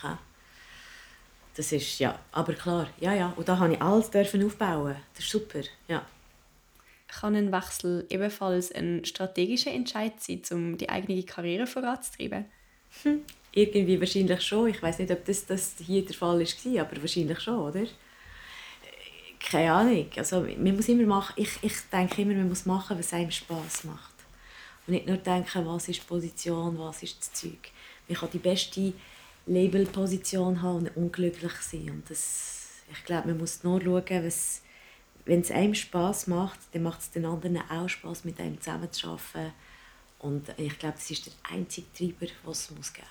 Das 1.56 1.72
ist, 1.72 2.00
ja, 2.00 2.18
aber 2.32 2.54
klar, 2.54 2.88
ja, 3.00 3.14
ja. 3.14 3.34
Und 3.36 3.48
da 3.48 3.60
habe 3.60 3.74
ich 3.74 3.82
alles 3.82 4.10
dürfen 4.10 4.44
aufbauen. 4.46 4.96
Das 5.14 5.24
ist 5.24 5.32
super, 5.32 5.62
ja. 5.88 6.06
Kann 7.08 7.36
ein 7.36 7.52
Wechsel 7.52 8.08
ebenfalls 8.10 8.72
ein 8.72 9.06
strategischer 9.06 9.72
Entscheid 9.72 10.14
sein, 10.18 10.42
um 10.52 10.78
die 10.78 10.90
eigene 10.90 11.22
Karriere 11.24 11.68
voranzutreiben? 11.68 12.46
Hm. 13.04 13.22
Irgendwie 13.52 14.00
wahrscheinlich 14.00 14.42
schon. 14.42 14.70
Ich 14.70 14.82
weiß 14.82 14.98
nicht, 14.98 15.12
ob 15.12 15.24
das, 15.26 15.46
das 15.46 15.76
hier 15.78 16.04
der 16.04 16.16
Fall 16.16 16.40
war, 16.40 16.82
aber 16.82 17.02
wahrscheinlich 17.02 17.40
schon, 17.40 17.60
oder? 17.60 17.86
Keine 19.40 19.74
Ahnung. 19.74 20.10
Also, 20.16 20.42
man 20.42 20.76
muss 20.76 20.90
immer 20.90 21.06
machen, 21.06 21.34
ich, 21.36 21.52
ich 21.62 21.76
denke 21.92 22.24
immer, 22.24 22.34
man 22.34 22.50
muss 22.50 22.66
machen, 22.66 22.98
was 22.98 23.14
einem 23.14 23.30
Spass 23.30 23.84
macht. 23.84 24.14
Und 24.88 24.94
nicht 24.94 25.06
nur 25.06 25.18
denken, 25.18 25.68
was 25.68 25.88
ist 25.88 26.02
die 26.02 26.08
Position, 26.08 26.80
was 26.80 27.04
ist 27.04 27.20
das 27.20 27.34
Zeug. 27.34 27.70
Man 28.08 28.18
kann 28.18 28.30
die 28.34 28.40
beste 28.40 28.94
Labelposition 29.46 30.62
haben 30.62 30.88
und 30.88 30.98
unglücklich 30.98 31.54
sein. 31.54 31.90
Und 31.90 32.10
das, 32.10 32.84
ich 32.92 33.04
glaube, 33.06 33.30
man 33.30 33.38
muss 33.38 33.64
nur 33.64 33.82
schauen, 33.82 34.26
was, 34.26 34.62
wenn 35.26 35.42
es 35.42 35.52
einem 35.52 35.76
Spaß 35.76 36.28
macht, 36.28 36.60
dann 36.72 36.84
macht 36.84 37.02
es 37.02 37.12
den 37.12 37.26
anderen 37.26 37.58
auch 37.70 37.90
Spaß, 37.90 38.26
mit 38.26 38.40
einem 38.40 38.60
zusammenzuarbeiten. 38.60 39.54
Und 40.20 40.48
ich 40.58 40.80
glaube, 40.80 40.96
das 40.96 41.12
ist 41.12 41.26
der 41.26 41.34
einzige 41.52 41.88
Treiber, 41.94 42.32
was 42.46 42.70
es 42.70 42.72
muss 42.72 42.94
geben 42.94 43.08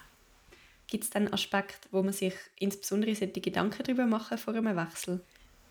Gibt 0.86 1.04
es 1.04 1.10
dann 1.10 1.32
Aspekte, 1.32 1.88
wo 1.90 2.02
man 2.02 2.12
sich 2.12 2.34
insbesondere 2.58 3.14
solche 3.14 3.40
Gedanken 3.40 3.82
darüber 3.82 4.06
machen 4.06 4.38
vor 4.38 4.54
einem 4.54 4.76
Wechsel? 4.76 5.20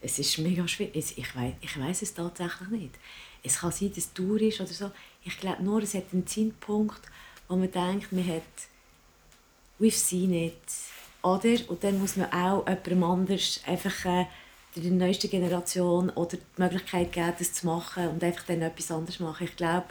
Es 0.02 0.18
ist 0.18 0.40
mega 0.40 0.68
schwierig. 0.68 1.16
Ich 1.16 1.36
weiß, 1.36 1.54
ich 1.62 1.80
weiß 1.80 2.02
es 2.02 2.14
tatsächlich 2.14 2.70
nicht. 2.70 2.96
Es 3.44 3.60
kann 3.60 3.72
sein, 3.72 3.90
dass 3.90 3.98
es 4.00 4.14
Dauer 4.14 4.42
ist 4.42 4.60
oder 4.60 4.70
so. 4.70 4.92
Ich 5.24 5.38
glaube 5.40 5.64
nur, 5.64 5.84
es 5.84 5.94
hat 5.94 6.06
einen 6.12 6.26
Zeitpunkt, 6.26 7.02
wo 7.48 7.56
man 7.56 7.72
denkt, 7.72 8.12
man 8.12 8.28
hat 8.28 8.42
we've 9.82 9.98
seen 9.98 10.34
it. 10.34 10.54
Oder? 11.24 11.58
Und 11.68 11.84
dann 11.84 12.00
muss 12.00 12.16
man 12.16 12.32
auch 12.32 12.66
jemandem 12.68 13.04
anders 13.04 13.62
einfach 13.66 14.06
äh, 14.06 14.26
der 14.76 14.92
neuesten 14.92 15.30
Generation 15.30 16.10
oder 16.12 16.38
die 16.38 16.62
Möglichkeit 16.62 17.12
geben, 17.12 17.34
das 17.38 17.54
zu 17.54 17.66
machen 17.66 18.08
und 18.08 18.24
einfach 18.24 18.46
dann 18.46 18.62
etwas 18.62 18.92
anderes 18.92 19.20
machen. 19.20 19.46
Ich 19.46 19.56
glaube, 19.56 19.88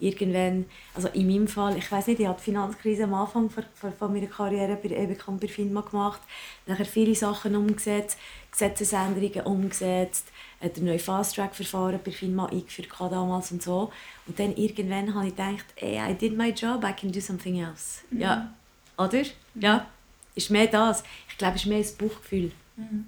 irgendwann, 0.00 0.64
also 0.94 1.08
in 1.08 1.26
meinem 1.26 1.46
Fall, 1.46 1.76
ich 1.76 1.90
weiß 1.90 2.08
nicht, 2.08 2.20
ich 2.20 2.26
habe 2.26 2.38
die 2.38 2.44
Finanzkrise 2.44 3.04
am 3.04 3.14
Anfang 3.14 3.50
von, 3.50 3.64
von 3.92 4.12
meiner 4.12 4.26
Karriere 4.26 4.76
bei 4.76 4.88
EBCOM 4.88 5.38
bei 5.38 5.46
FINMA 5.46 5.82
gemacht, 5.82 6.20
nachher 6.66 6.84
viele 6.86 7.14
Sachen 7.14 7.54
umgesetzt, 7.54 8.18
Gesetzesänderungen 8.50 9.42
umgesetzt, 9.42 10.32
äh, 10.60 10.70
der 10.70 10.82
neue 10.82 10.98
Fast-Track-Verfahren 10.98 12.00
bei 12.04 12.10
FINMA 12.10 12.46
eingeführt 12.46 12.88
damals 12.98 13.52
und 13.52 13.62
so. 13.62 13.92
Und 14.26 14.38
dann 14.38 14.56
irgendwann 14.56 15.14
habe 15.14 15.28
ich 15.28 15.36
gedacht, 15.36 15.66
hey, 15.76 16.00
I 16.10 16.14
did 16.14 16.36
my 16.36 16.48
job, 16.50 16.84
I 16.84 16.92
can 16.92 17.12
do 17.12 17.20
something 17.20 17.60
else. 17.60 18.00
Mhm. 18.10 18.20
Ja, 18.20 18.54
oder? 18.98 19.22
Ja, 19.54 19.86
ist 20.34 20.50
mehr 20.50 20.66
das. 20.66 21.04
Ich 21.28 21.38
glaube, 21.38 21.56
es 21.56 21.62
ist 21.62 21.68
mehr 21.68 21.78
das 21.78 21.92
Bauchgefühl. 21.92 22.52
Mhm. 22.76 23.06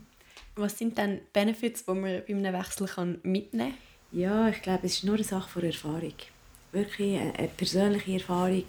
Was 0.55 0.79
sind 0.79 0.97
dann 0.97 1.21
Benefits, 1.33 1.85
die 1.85 1.93
man 1.93 2.23
bei 2.27 2.35
einem 2.35 2.53
Wechsel 2.55 2.87
kann 2.87 3.19
mitnehmen 3.23 3.73
kann? 3.73 3.79
Ja, 4.13 4.49
ich 4.49 4.63
glaube, 4.63 4.87
es 4.87 4.95
ist 4.95 5.05
nur 5.05 5.17
eine 5.17 5.25
Sache 5.25 5.49
von 5.49 5.63
Erfahrung. 5.63 6.15
Wirklich 6.73 7.21
eine, 7.21 7.49
persönliche 7.57 8.15
Erfahrung, 8.15 8.65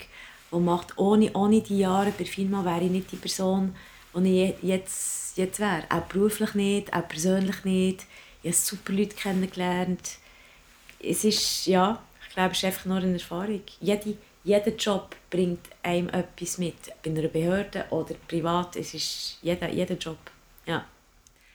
die 0.52 0.58
macht, 0.58 0.98
ohne, 0.98 1.32
ohne 1.34 1.62
die 1.62 1.80
Jahre 1.80 2.12
bei 2.18 2.26
FINMA 2.26 2.66
wäre 2.66 2.86
ich 2.86 2.92
nicht 2.92 3.12
die 3.12 3.18
Person, 3.18 3.76
die 4.16 4.44
ich 4.44 4.64
jetzt, 4.64 5.38
jetzt 5.38 5.60
wäre. 5.60 5.84
Auch 5.90 6.02
beruflich 6.02 6.54
nicht, 6.56 6.94
auch 6.94 7.08
persönlich 7.08 7.64
nicht. 7.64 8.06
Ich 8.44 8.52
habe 8.52 8.58
super 8.58 8.94
Leute 8.94 9.16
kennengelernt. 9.16 10.18
Es 11.00 11.24
ist, 11.24 11.68
ja, 11.68 12.02
ich 12.28 12.34
glaube, 12.34 12.52
es 12.52 12.58
ist 12.58 12.66
einfach 12.66 12.86
nur 12.86 12.98
eine 12.98 13.14
Erfahrung. 13.14 13.62
Jede, 13.80 14.18
jeder 14.48 14.74
Job 14.78 15.14
bringt 15.30 15.68
einem 15.84 16.08
etwas 16.08 16.58
mit. 16.58 16.76
Bei 17.04 17.10
einer 17.10 17.28
Behörde 17.28 17.86
oder 17.90 18.16
privat, 18.30 18.78
es 18.78 18.94
ist 18.94 19.40
jeder, 19.42 19.70
jeder 19.70 19.96
Job. 19.96 20.18
Ja. 20.66 20.86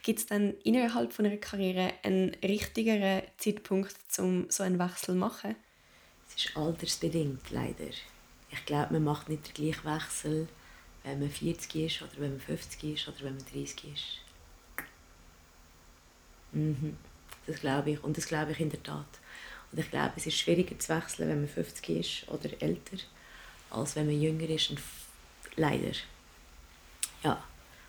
Gibt 0.03 0.19
es 0.19 0.25
dann 0.27 0.53
innerhalb 0.63 1.11
von 1.11 1.25
einer 1.25 1.37
Karriere 1.37 1.93
einen 2.03 2.35
richtigeren 2.43 3.23
Zeitpunkt, 3.37 3.95
um 4.19 4.45
so 4.49 4.61
einen 4.61 4.77
Wechsel 4.77 5.05
zu 5.07 5.15
machen? 5.15 5.55
Es 6.27 6.45
ist 6.45 6.55
altersbedingt, 6.55 7.49
leider. 7.49 7.89
Ich 8.51 8.65
glaube, 8.65 8.93
man 8.93 9.03
macht 9.05 9.27
nicht 9.27 9.47
den 9.47 9.53
gleichen 9.53 9.91
Wechsel, 9.91 10.47
wenn 11.03 11.19
man 11.19 11.31
40 11.31 11.75
ist 11.75 12.01
oder 12.03 12.11
wenn 12.17 12.31
man 12.31 12.39
50 12.39 12.83
ist 12.93 13.07
oder 13.07 13.17
wenn 13.21 13.37
man 13.37 13.45
30 13.51 13.91
ist. 13.91 14.85
Mhm. 16.51 16.95
Das 17.47 17.59
glaube 17.59 17.91
ich. 17.91 18.03
Und 18.03 18.17
das 18.17 18.27
glaube 18.27 18.51
ich 18.51 18.59
in 18.59 18.69
der 18.69 18.83
Tat. 18.83 19.07
Und 19.73 19.79
ich 19.79 19.89
glaube, 19.89 20.13
es 20.15 20.27
ist 20.27 20.37
schwieriger 20.37 20.77
zu 20.77 20.95
wechseln, 20.95 21.29
wenn 21.29 21.39
man 21.39 21.49
50 21.49 21.89
ist 21.89 22.29
oder 22.29 22.49
älter, 22.61 22.97
als 23.71 23.95
wenn 23.95 24.05
man 24.05 24.21
jünger 24.21 24.47
ist. 24.47 24.69
Und 24.69 24.79
leider. 25.55 25.91
Ja. 27.23 27.43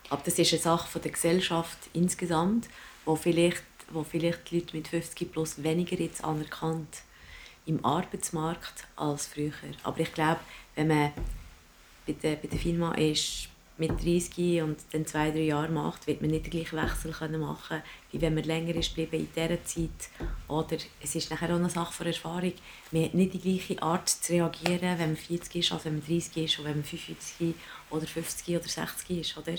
Aber 0.08 0.22
das 0.24 0.38
ist 0.38 0.52
eine 0.52 0.62
Sache 0.62 0.88
von 0.88 1.02
der 1.02 1.12
Gesellschaft 1.12 1.78
insgesamt, 1.92 2.68
wo 3.04 3.16
vielleicht, 3.16 3.62
wo 3.90 4.02
vielleicht 4.02 4.50
die 4.50 4.60
Leute 4.60 4.76
mit 4.76 4.88
50 4.88 5.30
plus 5.30 5.62
weniger 5.62 5.96
jetzt 5.98 6.24
anerkannt 6.24 7.02
im 7.66 7.84
Arbeitsmarkt 7.84 8.86
als 8.96 9.26
früher. 9.26 9.52
Aber 9.82 10.00
ich 10.00 10.12
glaube, 10.14 10.40
wenn 10.74 10.88
man 10.88 11.12
bei 12.06 12.14
der, 12.14 12.36
bei 12.36 12.48
der 12.48 12.58
Firma 12.58 12.94
ist, 12.94 13.48
mit 13.76 13.90
30 13.90 14.62
und 14.62 14.78
dann 14.92 15.04
zwei, 15.04 15.30
drei 15.30 15.40
Jahre 15.40 15.68
macht, 15.68 16.06
wird 16.06 16.20
man 16.20 16.30
nicht 16.30 16.46
den 16.46 16.50
gleichen 16.50 16.78
Wechsel 16.80 17.12
können 17.12 17.40
machen 17.40 17.82
wie 18.12 18.20
wenn 18.20 18.34
man 18.34 18.44
länger 18.44 18.76
ist 18.76 18.96
in 18.96 19.08
dieser 19.10 19.64
Zeit. 19.64 19.88
Oder 20.46 20.76
es 21.02 21.16
ist 21.16 21.30
nachher 21.32 21.50
auch 21.50 21.58
eine 21.58 21.68
Sache 21.68 21.92
von 21.92 22.06
Erfahrung. 22.06 22.52
Man 22.92 23.04
hat 23.04 23.14
nicht 23.14 23.34
die 23.34 23.40
gleiche 23.40 23.82
Art 23.82 24.08
zu 24.08 24.34
reagieren, 24.34 24.98
wenn 24.98 25.08
man 25.10 25.16
40 25.16 25.56
ist, 25.56 25.72
als 25.72 25.84
wenn 25.84 25.94
man 25.94 26.06
30 26.06 26.44
ist, 26.44 26.58
oder 26.60 26.68
wenn 26.68 26.76
man 26.76 26.84
55 26.84 27.54
oder 27.90 28.06
50 28.06 28.56
oder 28.56 28.68
60 28.68 29.18
ist. 29.18 29.36
Oder? 29.36 29.54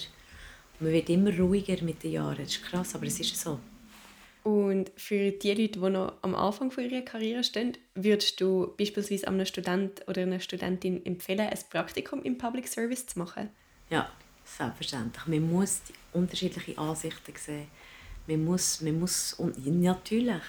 Man 0.80 0.94
wird 0.94 1.10
immer 1.10 1.38
ruhiger 1.38 1.84
mit 1.84 2.04
den 2.04 2.14
Jahren. 2.14 2.38
Das 2.38 2.56
ist 2.56 2.64
krass, 2.64 2.96
aber 2.96 3.08
es 3.08 3.20
ist 3.20 3.38
so. 3.38 3.60
Und 4.44 4.92
für 4.96 5.32
die 5.32 5.54
Leute, 5.54 5.80
die 5.80 5.90
noch 5.90 6.14
am 6.22 6.36
Anfang 6.36 6.72
ihrer 6.78 7.02
Karriere 7.02 7.44
stehen, 7.44 7.78
würdest 7.96 8.40
du 8.40 8.74
beispielsweise 8.78 9.28
einem 9.28 9.46
Student 9.46 10.08
oder 10.08 10.22
einer 10.22 10.40
Studentin 10.40 11.04
empfehlen, 11.06 11.48
ein 11.50 11.60
Praktikum 11.70 12.22
im 12.24 12.38
Public 12.38 12.68
Service 12.68 13.08
zu 13.08 13.20
machen? 13.20 13.50
Ja, 13.90 14.10
selbstverständlich. 14.44 15.26
Man 15.28 15.52
muss 15.52 15.82
die 15.84 15.94
unterschiedlichen 16.14 16.78
Ansichten 16.78 17.34
sehen. 17.36 17.68
Man 18.28 18.44
muss, 18.44 18.82
man 18.82 19.00
muss 19.00 19.34
und 19.34 19.66
natürlich 19.82 20.42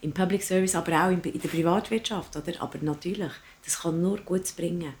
im 0.00 0.12
Public 0.12 0.42
Service, 0.42 0.74
aber 0.74 1.04
auch 1.04 1.10
in 1.10 1.22
der 1.22 1.48
Privatwirtschaft, 1.48 2.34
oder? 2.36 2.60
Aber 2.60 2.78
natürlich, 2.80 3.32
das 3.64 3.80
kann 3.80 4.00
nur 4.00 4.18
Gutes 4.18 4.52
bringen. 4.52 4.94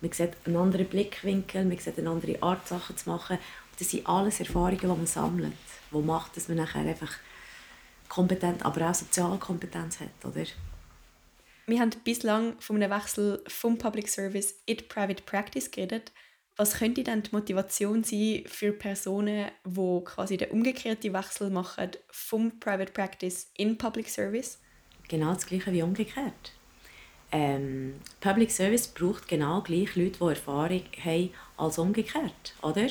Man 0.00 0.12
sieht 0.12 0.32
einen 0.46 0.56
anderen 0.56 0.86
Blickwinkel, 0.86 1.64
man 1.64 1.78
sieht 1.78 1.98
eine 1.98 2.10
andere 2.10 2.42
Art, 2.42 2.66
Sachen 2.66 2.96
zu 2.96 3.10
machen. 3.10 3.36
Und 3.36 3.80
das 3.80 3.90
sind 3.90 4.06
alles 4.06 4.40
Erfahrungen, 4.40 4.78
die 4.78 4.86
man 4.86 5.06
sammelt, 5.06 5.52
die 5.92 5.98
macht, 5.98 6.36
dass 6.36 6.48
man 6.48 6.58
nachher 6.58 6.80
einfach 6.80 7.12
kompetent, 8.08 8.64
aber 8.64 8.88
auch 8.88 8.94
Sozialkompetenz 8.94 10.00
hat, 10.00 10.24
oder? 10.24 10.44
Wir 11.66 11.80
haben 11.80 11.90
bislang 12.02 12.58
von 12.60 12.82
einem 12.82 12.90
Wechsel 12.90 13.42
vom 13.46 13.78
Public 13.78 14.08
Service 14.08 14.54
in 14.66 14.78
die 14.78 14.84
Private 14.84 15.22
Practice 15.22 15.70
geredet. 15.70 16.10
Was 16.60 16.74
könnte 16.74 17.02
dann 17.02 17.22
die 17.22 17.30
Motivation 17.32 18.04
sein 18.04 18.42
für 18.44 18.72
Personen, 18.72 19.50
die 19.64 20.04
quasi 20.04 20.36
den 20.36 20.50
umgekehrten 20.50 21.14
Wechsel 21.14 21.48
machen 21.48 21.92
vom 22.10 22.60
Private 22.60 22.92
Practice 22.92 23.50
in 23.56 23.78
Public 23.78 24.10
Service? 24.10 24.58
Genau 25.08 25.32
das 25.32 25.46
Gleiche 25.46 25.72
wie 25.72 25.80
umgekehrt. 25.80 26.52
Ähm, 27.32 27.94
Public 28.20 28.50
Service 28.50 28.88
braucht 28.88 29.26
genau 29.26 29.62
gleich 29.62 29.96
Leute, 29.96 30.18
die 30.18 30.28
Erfahrung 30.28 30.82
haben 31.02 31.30
als 31.56 31.78
umgekehrt, 31.78 32.54
oder? 32.60 32.88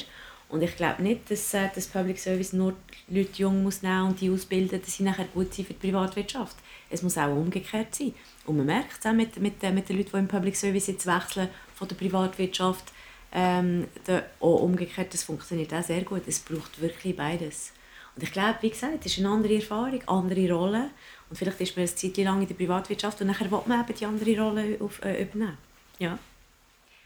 Und 0.49 0.63
ich 0.63 0.75
glaube 0.75 1.03
nicht, 1.03 1.29
dass 1.29 1.53
äh, 1.53 1.69
das 1.75 1.85
Public 1.85 2.17
Service 2.17 2.53
nur 2.53 2.73
Leute 3.07 3.33
jung 3.35 3.61
muss 3.61 3.83
nehmen 3.83 4.07
und 4.07 4.19
die 4.19 4.31
ausbilden, 4.31 4.81
dass 4.81 4.95
sie 4.95 5.03
nachher 5.03 5.25
gut 5.25 5.53
sind 5.53 5.67
für 5.67 5.75
die 5.75 5.91
Privatwirtschaft. 5.91 6.57
Es 6.89 7.03
muss 7.03 7.19
auch 7.19 7.29
umgekehrt 7.35 7.93
sein. 7.93 8.15
Und 8.47 8.57
man 8.57 8.65
merkt 8.65 8.97
es 8.99 9.05
auch 9.05 9.13
mit, 9.13 9.39
mit, 9.39 9.61
mit 9.61 9.89
den 9.89 9.97
Leuten, 9.97 10.09
die 10.11 10.17
im 10.17 10.27
Public 10.27 10.55
Service 10.55 10.87
jetzt 10.87 11.05
wechseln 11.05 11.49
von 11.75 11.87
der 11.87 11.95
Privatwirtschaft 11.95 12.93
ähm, 13.31 13.87
der, 14.07 14.25
auch 14.39 14.61
umgekehrt, 14.61 15.13
das 15.13 15.23
funktioniert 15.23 15.73
auch 15.73 15.83
sehr 15.83 16.01
gut. 16.01 16.23
Es 16.27 16.39
braucht 16.39 16.81
wirklich 16.81 17.15
beides. 17.15 17.73
Und 18.15 18.23
ich 18.23 18.31
glaube, 18.31 18.57
wie 18.61 18.69
gesagt, 18.69 19.05
es 19.05 19.13
ist 19.13 19.19
eine 19.19 19.29
andere 19.29 19.55
Erfahrung, 19.55 20.01
andere 20.07 20.51
Rolle. 20.51 20.89
Und 21.29 21.35
vielleicht 21.37 21.61
ist 21.61 21.77
man 21.77 21.85
eine 21.85 21.95
Zeit 21.95 22.17
lang 22.17 22.41
in 22.41 22.47
der 22.47 22.55
Privatwirtschaft 22.55 23.21
und 23.21 23.27
nachher 23.27 23.51
will 23.51 23.61
man 23.65 23.81
eben 23.81 23.97
die 23.97 24.05
andere 24.05 24.41
Rolle 24.41 24.77
auf, 24.81 25.03
äh, 25.03 25.21
übernehmen. 25.21 25.57
Ja. 25.99 26.17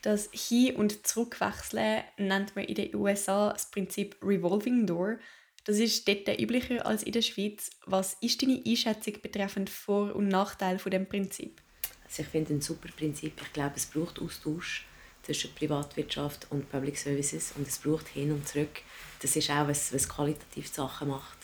Das 0.01 0.30
Hin- 0.32 0.76
und 0.76 1.05
Zurückwechseln 1.05 2.03
nennt 2.17 2.55
man 2.55 2.65
in 2.65 2.76
den 2.76 2.95
USA 2.95 3.53
das 3.53 3.69
Prinzip 3.69 4.15
Revolving 4.21 4.86
Door. 4.86 5.17
Das 5.65 5.78
ist 5.78 6.07
dort 6.07 6.28
üblicher 6.41 6.86
als 6.86 7.03
in 7.03 7.13
der 7.13 7.21
Schweiz. 7.21 7.69
Was 7.86 8.15
ist 8.19 8.41
deine 8.41 8.61
Einschätzung 8.65 9.21
betreffend 9.21 9.69
Vor- 9.69 10.15
und 10.15 10.28
Nachteile 10.28 10.80
von 10.80 10.91
dem 10.91 11.07
Prinzip? 11.07 11.61
Also 12.05 12.24
ich 12.24 12.28
finde 12.28 12.55
ein 12.55 12.61
super 12.61 12.89
Prinzip. 12.97 13.34
Ich 13.41 13.53
glaube, 13.53 13.74
es 13.76 13.86
braucht 13.86 14.21
Austausch 14.21 14.86
zwischen 15.24 15.53
Privatwirtschaft 15.55 16.47
und 16.49 16.69
Public 16.69 16.97
Services 16.97 17.53
und 17.55 17.67
es 17.67 17.80
braucht 17.80 18.07
hin 18.09 18.32
und 18.32 18.47
zurück. 18.47 18.82
Das 19.21 19.36
ist 19.36 19.49
auch, 19.49 19.67
was, 19.67 19.93
was 19.93 20.07
qualitativ 20.07 20.67
Sachen 20.67 21.07
macht. 21.07 21.38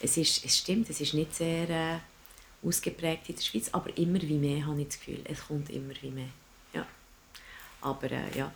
Es, 0.00 0.16
ist, 0.16 0.44
es 0.44 0.58
stimmt, 0.58 0.90
es 0.90 1.00
ist 1.00 1.14
nicht 1.14 1.34
sehr 1.34 1.70
äh, 1.70 1.98
ausgeprägt 2.66 3.28
in 3.30 3.36
der 3.36 3.42
Schweiz, 3.42 3.70
aber 3.72 3.96
immer 3.96 4.20
wie 4.20 4.36
mehr 4.36 4.66
habe 4.66 4.80
ich 4.82 4.88
das 4.88 4.98
Gefühl. 4.98 5.20
Es 5.24 5.46
kommt 5.46 5.70
immer 5.70 5.94
wie 6.02 6.10
mehr. 6.10 6.28
Ja. 6.74 6.86
Aber 7.80 8.10
äh, 8.10 8.36
ja. 8.36 8.52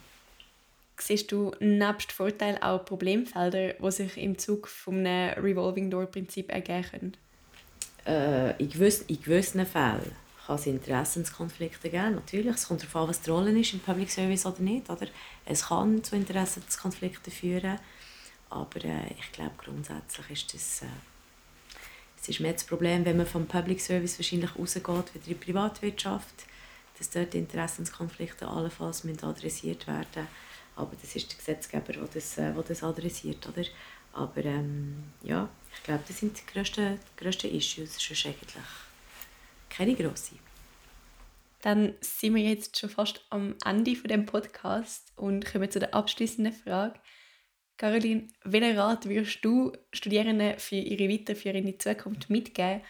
Siehst 1.00 1.30
du 1.30 1.52
nebst 1.60 2.12
Vorteilen 2.12 2.60
auch 2.60 2.84
Problemfelder, 2.84 3.74
die 3.74 3.90
sich 3.90 4.16
im 4.18 4.36
Zug 4.36 4.66
vom 4.68 5.06
Revolving 5.06 5.90
Door 5.90 6.06
Prinzip 6.06 6.50
ergeben 6.50 6.82
können? 6.90 7.16
Äh, 8.04 8.62
in, 8.62 8.68
gewissen, 8.68 9.04
in 9.06 9.22
gewissen 9.22 9.64
Fällen 9.64 10.27
kann 10.48 10.56
es 10.56 10.66
Interessenskonflikte 10.66 11.90
geben, 11.90 12.14
natürlich. 12.14 12.54
Es 12.54 12.68
kommt 12.68 12.80
darauf 12.80 12.96
an, 12.96 13.08
was 13.08 13.20
die 13.20 13.28
Rolle 13.28 13.60
ist 13.60 13.74
im 13.74 13.80
Public 13.80 14.10
Service 14.10 14.46
oder 14.46 14.60
nicht. 14.60 14.88
Oder? 14.88 15.06
Es 15.44 15.66
kann 15.66 16.02
zu 16.02 16.16
Interessenskonflikten 16.16 17.30
führen, 17.30 17.78
aber 18.48 18.82
äh, 18.82 19.12
ich 19.18 19.30
glaube, 19.32 19.52
grundsätzlich 19.58 20.30
ist 20.30 20.54
das... 20.54 20.82
Äh, 20.82 20.86
es 22.20 22.28
ist 22.30 22.40
mehr 22.40 22.54
das 22.54 22.64
Problem, 22.64 23.04
wenn 23.04 23.18
man 23.18 23.26
vom 23.26 23.46
Public 23.46 23.80
Service 23.80 24.18
wahrscheinlich 24.18 24.56
rausgeht, 24.58 24.86
wieder 24.86 25.14
in 25.14 25.22
die 25.22 25.34
Privatwirtschaft, 25.34 26.46
dass 26.98 27.10
dort 27.10 27.34
Interessenskonflikte 27.34 28.48
allenfalls 28.48 29.04
adressiert 29.22 29.86
werden 29.86 30.26
Aber 30.74 30.96
das 31.00 31.14
ist 31.14 31.30
der 31.30 31.38
Gesetzgeber, 31.38 31.92
der 31.92 32.08
das, 32.12 32.38
äh, 32.38 32.54
der 32.54 32.62
das 32.62 32.82
adressiert. 32.82 33.46
Oder? 33.46 33.66
Aber 34.14 34.44
ähm, 34.44 35.04
ja, 35.22 35.48
ich 35.74 35.82
glaube, 35.82 36.04
das 36.08 36.18
sind 36.18 36.38
die 36.38 36.52
grössten, 36.52 36.98
die 36.98 37.22
grössten 37.22 37.54
Issues 37.54 38.02
schon 38.02 38.30
eigentlich 38.30 38.87
keine 39.70 39.94
grosse. 39.94 40.36
Dann 41.62 41.94
sind 42.00 42.34
wir 42.34 42.42
jetzt 42.42 42.78
schon 42.78 42.90
fast 42.90 43.24
am 43.30 43.56
Ende 43.64 43.96
von 43.96 44.08
dem 44.08 44.26
Podcast 44.26 45.12
und 45.16 45.44
kommen 45.44 45.70
zu 45.70 45.80
der 45.80 45.92
abschließenden 45.92 46.52
Frage. 46.52 47.00
Caroline, 47.76 48.28
welchen 48.44 48.78
Rat 48.78 49.08
würdest 49.08 49.44
du 49.44 49.72
Studierenden 49.92 50.58
für 50.58 50.76
ihre 50.76 51.08
die 51.08 51.78
Zukunft 51.78 52.28
mitgeben? 52.30 52.82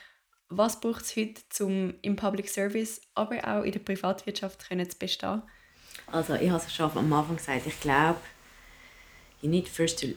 Was 0.49 0.81
braucht 0.81 1.03
es 1.03 1.15
heute, 1.15 1.43
um 1.65 1.95
im 2.01 2.17
Public 2.17 2.49
Service, 2.49 3.03
aber 3.15 3.37
auch 3.47 3.65
in 3.65 3.73
der 3.73 3.81
Privatwirtschaft 3.81 4.67
können 4.67 4.89
zu 4.89 4.99
bestehen? 4.99 5.43
Also, 6.07 6.35
ich 6.35 6.49
habe 6.49 6.63
es 6.65 6.75
schon 6.75 6.91
am 6.91 7.13
Anfang 7.13 7.37
gesagt, 7.37 7.67
ich 7.67 7.79
glaube, 7.81 8.21
you 9.43 9.51
need 9.51 9.69
first 9.69 10.01
to 10.01 10.09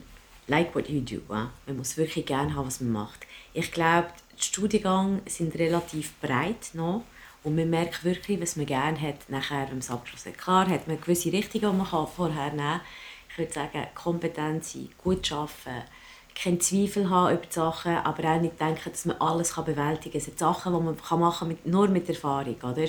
like 0.46 0.74
what 0.74 0.88
you 0.88 1.00
do. 1.00 1.20
Man 1.28 1.76
muss 1.76 1.98
wirklich 1.98 2.24
gerne 2.24 2.54
haben, 2.54 2.66
was 2.66 2.80
man 2.80 2.92
macht. 2.92 3.26
Ich 3.52 3.72
glaube, 3.72 4.08
die 4.38 4.42
Studiengänge 4.42 5.22
sind 5.26 5.54
relativ 5.56 6.18
breit 6.20 6.70
noch 6.74 7.04
und 7.44 7.56
man 7.56 7.70
merkt 7.70 8.04
wirklich, 8.04 8.40
was 8.40 8.56
man 8.56 8.66
gerne 8.66 9.00
hat 9.00 9.28
nachher 9.28 9.66
beim 9.66 9.80
Abschluss. 9.80 10.24
Klar 10.36 10.68
hat 10.68 10.86
man 10.88 11.00
gewisse 11.00 11.32
Richtungen, 11.32 11.70
die 11.70 11.92
man 11.92 12.06
vorher 12.06 12.50
nehmen 12.50 12.58
kann. 12.58 12.80
Ich 13.30 13.38
würde 13.38 13.52
sagen, 13.52 13.86
Kompetenz 13.94 14.72
sein, 14.74 14.90
gut 15.02 15.32
arbeiten, 15.32 15.84
keinen 16.34 16.60
Zweifel 16.60 17.08
haben 17.10 17.34
über 17.34 17.46
die 17.46 17.52
Sachen, 17.52 17.96
aber 17.96 18.30
auch 18.30 18.40
nicht 18.40 18.60
denken, 18.60 18.90
dass 18.90 19.04
man 19.04 19.16
alles 19.18 19.54
bewältigen 19.54 20.12
kann. 20.12 20.18
Es 20.18 20.24
sind 20.24 20.38
Sachen, 20.38 20.72
die 20.72 20.80
man 20.80 21.20
machen 21.20 21.38
kann, 21.38 21.48
mit, 21.48 21.66
nur 21.66 21.88
mit 21.88 22.08
Erfahrung. 22.08 22.56
Oder? 22.62 22.88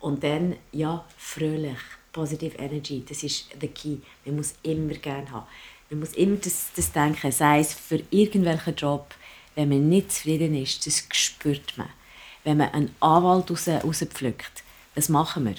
Und 0.00 0.24
dann, 0.24 0.56
ja, 0.72 1.04
fröhlich, 1.16 1.78
positive 2.12 2.56
Energy, 2.56 3.04
das 3.06 3.22
ist 3.22 3.50
der 3.60 3.68
Key. 3.68 3.98
Man 4.24 4.36
muss 4.36 4.54
immer 4.62 4.94
gerne 4.94 5.30
haben. 5.30 5.46
Man 5.90 6.00
muss 6.00 6.14
immer 6.14 6.36
das, 6.36 6.70
das 6.74 6.92
denken, 6.92 7.32
sei 7.32 7.60
es 7.60 7.74
für 7.74 8.00
irgendwelchen 8.10 8.74
Job, 8.74 9.14
wenn 9.54 9.68
man 9.68 9.88
nicht 9.88 10.12
zufrieden 10.12 10.54
ist, 10.54 10.86
das 10.86 11.04
spürt 11.12 11.76
man. 11.76 11.88
Wenn 12.44 12.58
man 12.58 12.70
einen 12.70 12.94
Anwalt 13.00 13.50
raus, 13.50 13.68
rauspflückt, 13.68 14.62
das 14.94 15.08
machen 15.08 15.44
wir. 15.44 15.56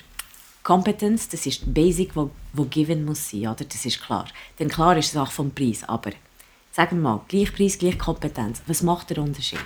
Kompetenz, 0.64 1.28
das 1.30 1.46
ist 1.46 1.66
die 1.66 1.70
Basic, 1.70 2.16
wo, 2.16 2.30
wo 2.54 2.66
given 2.66 3.06
muss 3.06 3.30
sein, 3.30 3.48
oder? 3.48 3.66
Das 3.66 3.86
ist 3.86 4.02
klar. 4.02 4.28
Denn 4.60 4.70
klar 4.70 4.96
ist 4.98 5.10
es 5.10 5.18
auch 5.18 5.32
vom 5.32 5.52
Preis, 5.52 5.84
aber 5.84 6.12
sagen 6.72 6.98
wir 6.98 7.10
mal, 7.10 7.22
gleich 7.28 7.54
Preis, 7.54 7.78
gleich 7.78 7.98
Kompetenz. 7.98 8.62
Was 8.68 8.84
macht 8.84 9.10
der 9.10 9.20
Unterschied? 9.20 9.60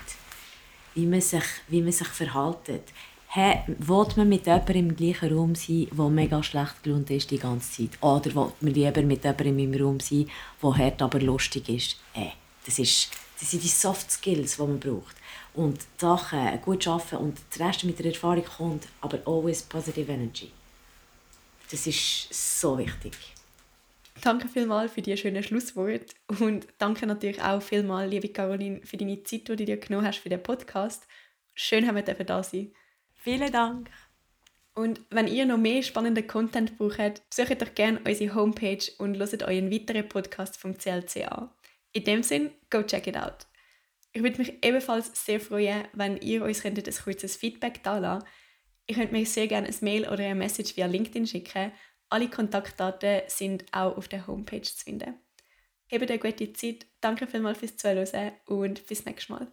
Wie 0.94 1.06
man 1.06 1.22
sich, 1.22 1.44
wie 1.68 1.82
man 1.82 1.92
sich 1.92 2.08
verhält. 2.08 2.84
Hey, 3.28 3.60
will 3.68 4.06
man 4.16 4.30
mit 4.30 4.46
jemandem 4.46 4.78
im 4.78 4.96
gleichen 4.96 5.34
Raum 5.34 5.56
sein, 5.56 5.88
der 5.92 6.10
mega 6.10 6.42
schlecht 6.42 6.84
gelaunt 6.84 7.10
ist 7.10 7.30
die 7.32 7.38
ganze 7.38 7.70
Zeit? 7.70 8.02
Oder 8.02 8.34
will 8.34 8.54
man 8.62 8.74
lieber 8.74 9.02
mit 9.02 9.26
jemandem 9.26 9.60
im 9.60 9.74
Raum 9.74 10.00
sein, 10.00 10.30
der 10.64 10.78
hart, 10.78 11.02
aber 11.02 11.20
lustig 11.20 11.68
ist? 11.68 12.00
Hey, 12.14 12.32
das, 12.66 12.80
ist 12.80 13.10
das 13.40 13.52
sind 13.52 13.64
die 13.64 13.68
Soft 13.68 14.12
Skills, 14.12 14.56
die 14.56 14.62
man 14.62 14.80
braucht. 14.80 15.16
Und 15.54 15.80
die 15.80 16.02
Sachen 16.02 16.62
gut 16.62 16.88
arbeiten 16.88 17.18
und 17.18 17.38
der 17.58 17.68
Rest 17.68 17.84
mit 17.84 18.00
der 18.00 18.08
Erfahrung 18.08 18.46
kommt, 18.46 18.88
aber 19.02 19.20
always 19.26 19.64
positive 19.64 20.12
energy. 20.12 20.52
Das 21.72 21.88
ist 21.88 22.34
so 22.34 22.78
wichtig. 22.78 23.14
Danke 24.22 24.48
vielmals 24.48 24.94
für 24.94 25.02
die 25.02 25.16
schönen 25.18 25.44
Schlussworte 25.44 26.14
und 26.40 26.68
danke 26.78 27.06
natürlich 27.06 27.42
auch 27.42 27.62
vielmals, 27.62 28.10
liebe 28.10 28.30
Caroline, 28.30 28.82
für 28.84 28.98
deine 28.98 29.22
Zeit, 29.24 29.48
die 29.48 29.56
du 29.56 29.66
dir 29.66 29.78
genommen 29.78 30.08
hast 30.08 30.20
für 30.20 30.30
den 30.30 30.42
Podcast. 30.42 31.06
Schön, 31.54 31.88
haben 31.88 31.96
wir 31.96 32.04
da 32.04 32.44
sein. 32.44 32.72
Vielen 33.14 33.52
Dank. 33.52 33.90
Und 34.74 35.02
wenn 35.10 35.28
ihr 35.28 35.46
noch 35.46 35.58
mehr 35.58 35.84
spannenden 35.84 36.28
Content 36.28 36.78
braucht, 36.78 37.30
besucht 37.30 37.62
doch 37.62 37.74
gerne 37.74 38.00
unsere 38.06 38.36
Homepage 38.36 38.92
und 38.98 39.18
hört 39.18 39.44
euren 39.44 39.72
weiteren 39.72 40.08
Podcast 40.08 40.58
vom 40.58 40.78
CLC 40.78 41.28
an. 41.32 41.50
In 41.96 42.04
dem 42.04 42.24
Sinn, 42.24 42.52
go 42.70 42.84
check 42.84 43.08
it 43.08 43.16
out. 43.16 43.48
Ich 44.12 44.22
würde 44.22 44.38
mich 44.38 44.66
ebenfalls 44.66 45.12
sehr 45.26 45.40
freuen, 45.40 45.88
wenn 45.94 46.18
ihr 46.18 46.44
uns 46.44 46.66
ein 46.66 46.76
kurzes 46.76 47.38
Feedback 47.38 47.82
da. 47.84 48.20
Ihr 48.86 48.96
könnt 48.96 49.14
mir 49.14 49.26
sehr 49.26 49.48
gerne 49.48 49.70
ein 49.70 49.76
Mail 49.80 50.04
oder 50.04 50.26
eine 50.26 50.36
Message 50.36 50.76
via 50.76 50.88
LinkedIn 50.88 51.26
schicken. 51.26 51.72
Alle 52.10 52.30
Kontaktdaten 52.30 53.22
sind 53.28 53.64
auch 53.72 53.96
auf 53.96 54.10
der 54.10 54.28
Homepage 54.28 54.62
zu 54.62 54.84
finden. 54.84 55.16
Habt 55.90 56.10
eine 56.10 56.20
gute 56.20 56.52
Zeit, 56.52 56.86
danke 57.00 57.28
vielmals 57.28 57.60
fürs 57.60 57.78
Zuhören 57.78 58.34
und 58.46 58.86
bis 58.88 59.06
nächstes 59.06 59.30
Mal. 59.30 59.52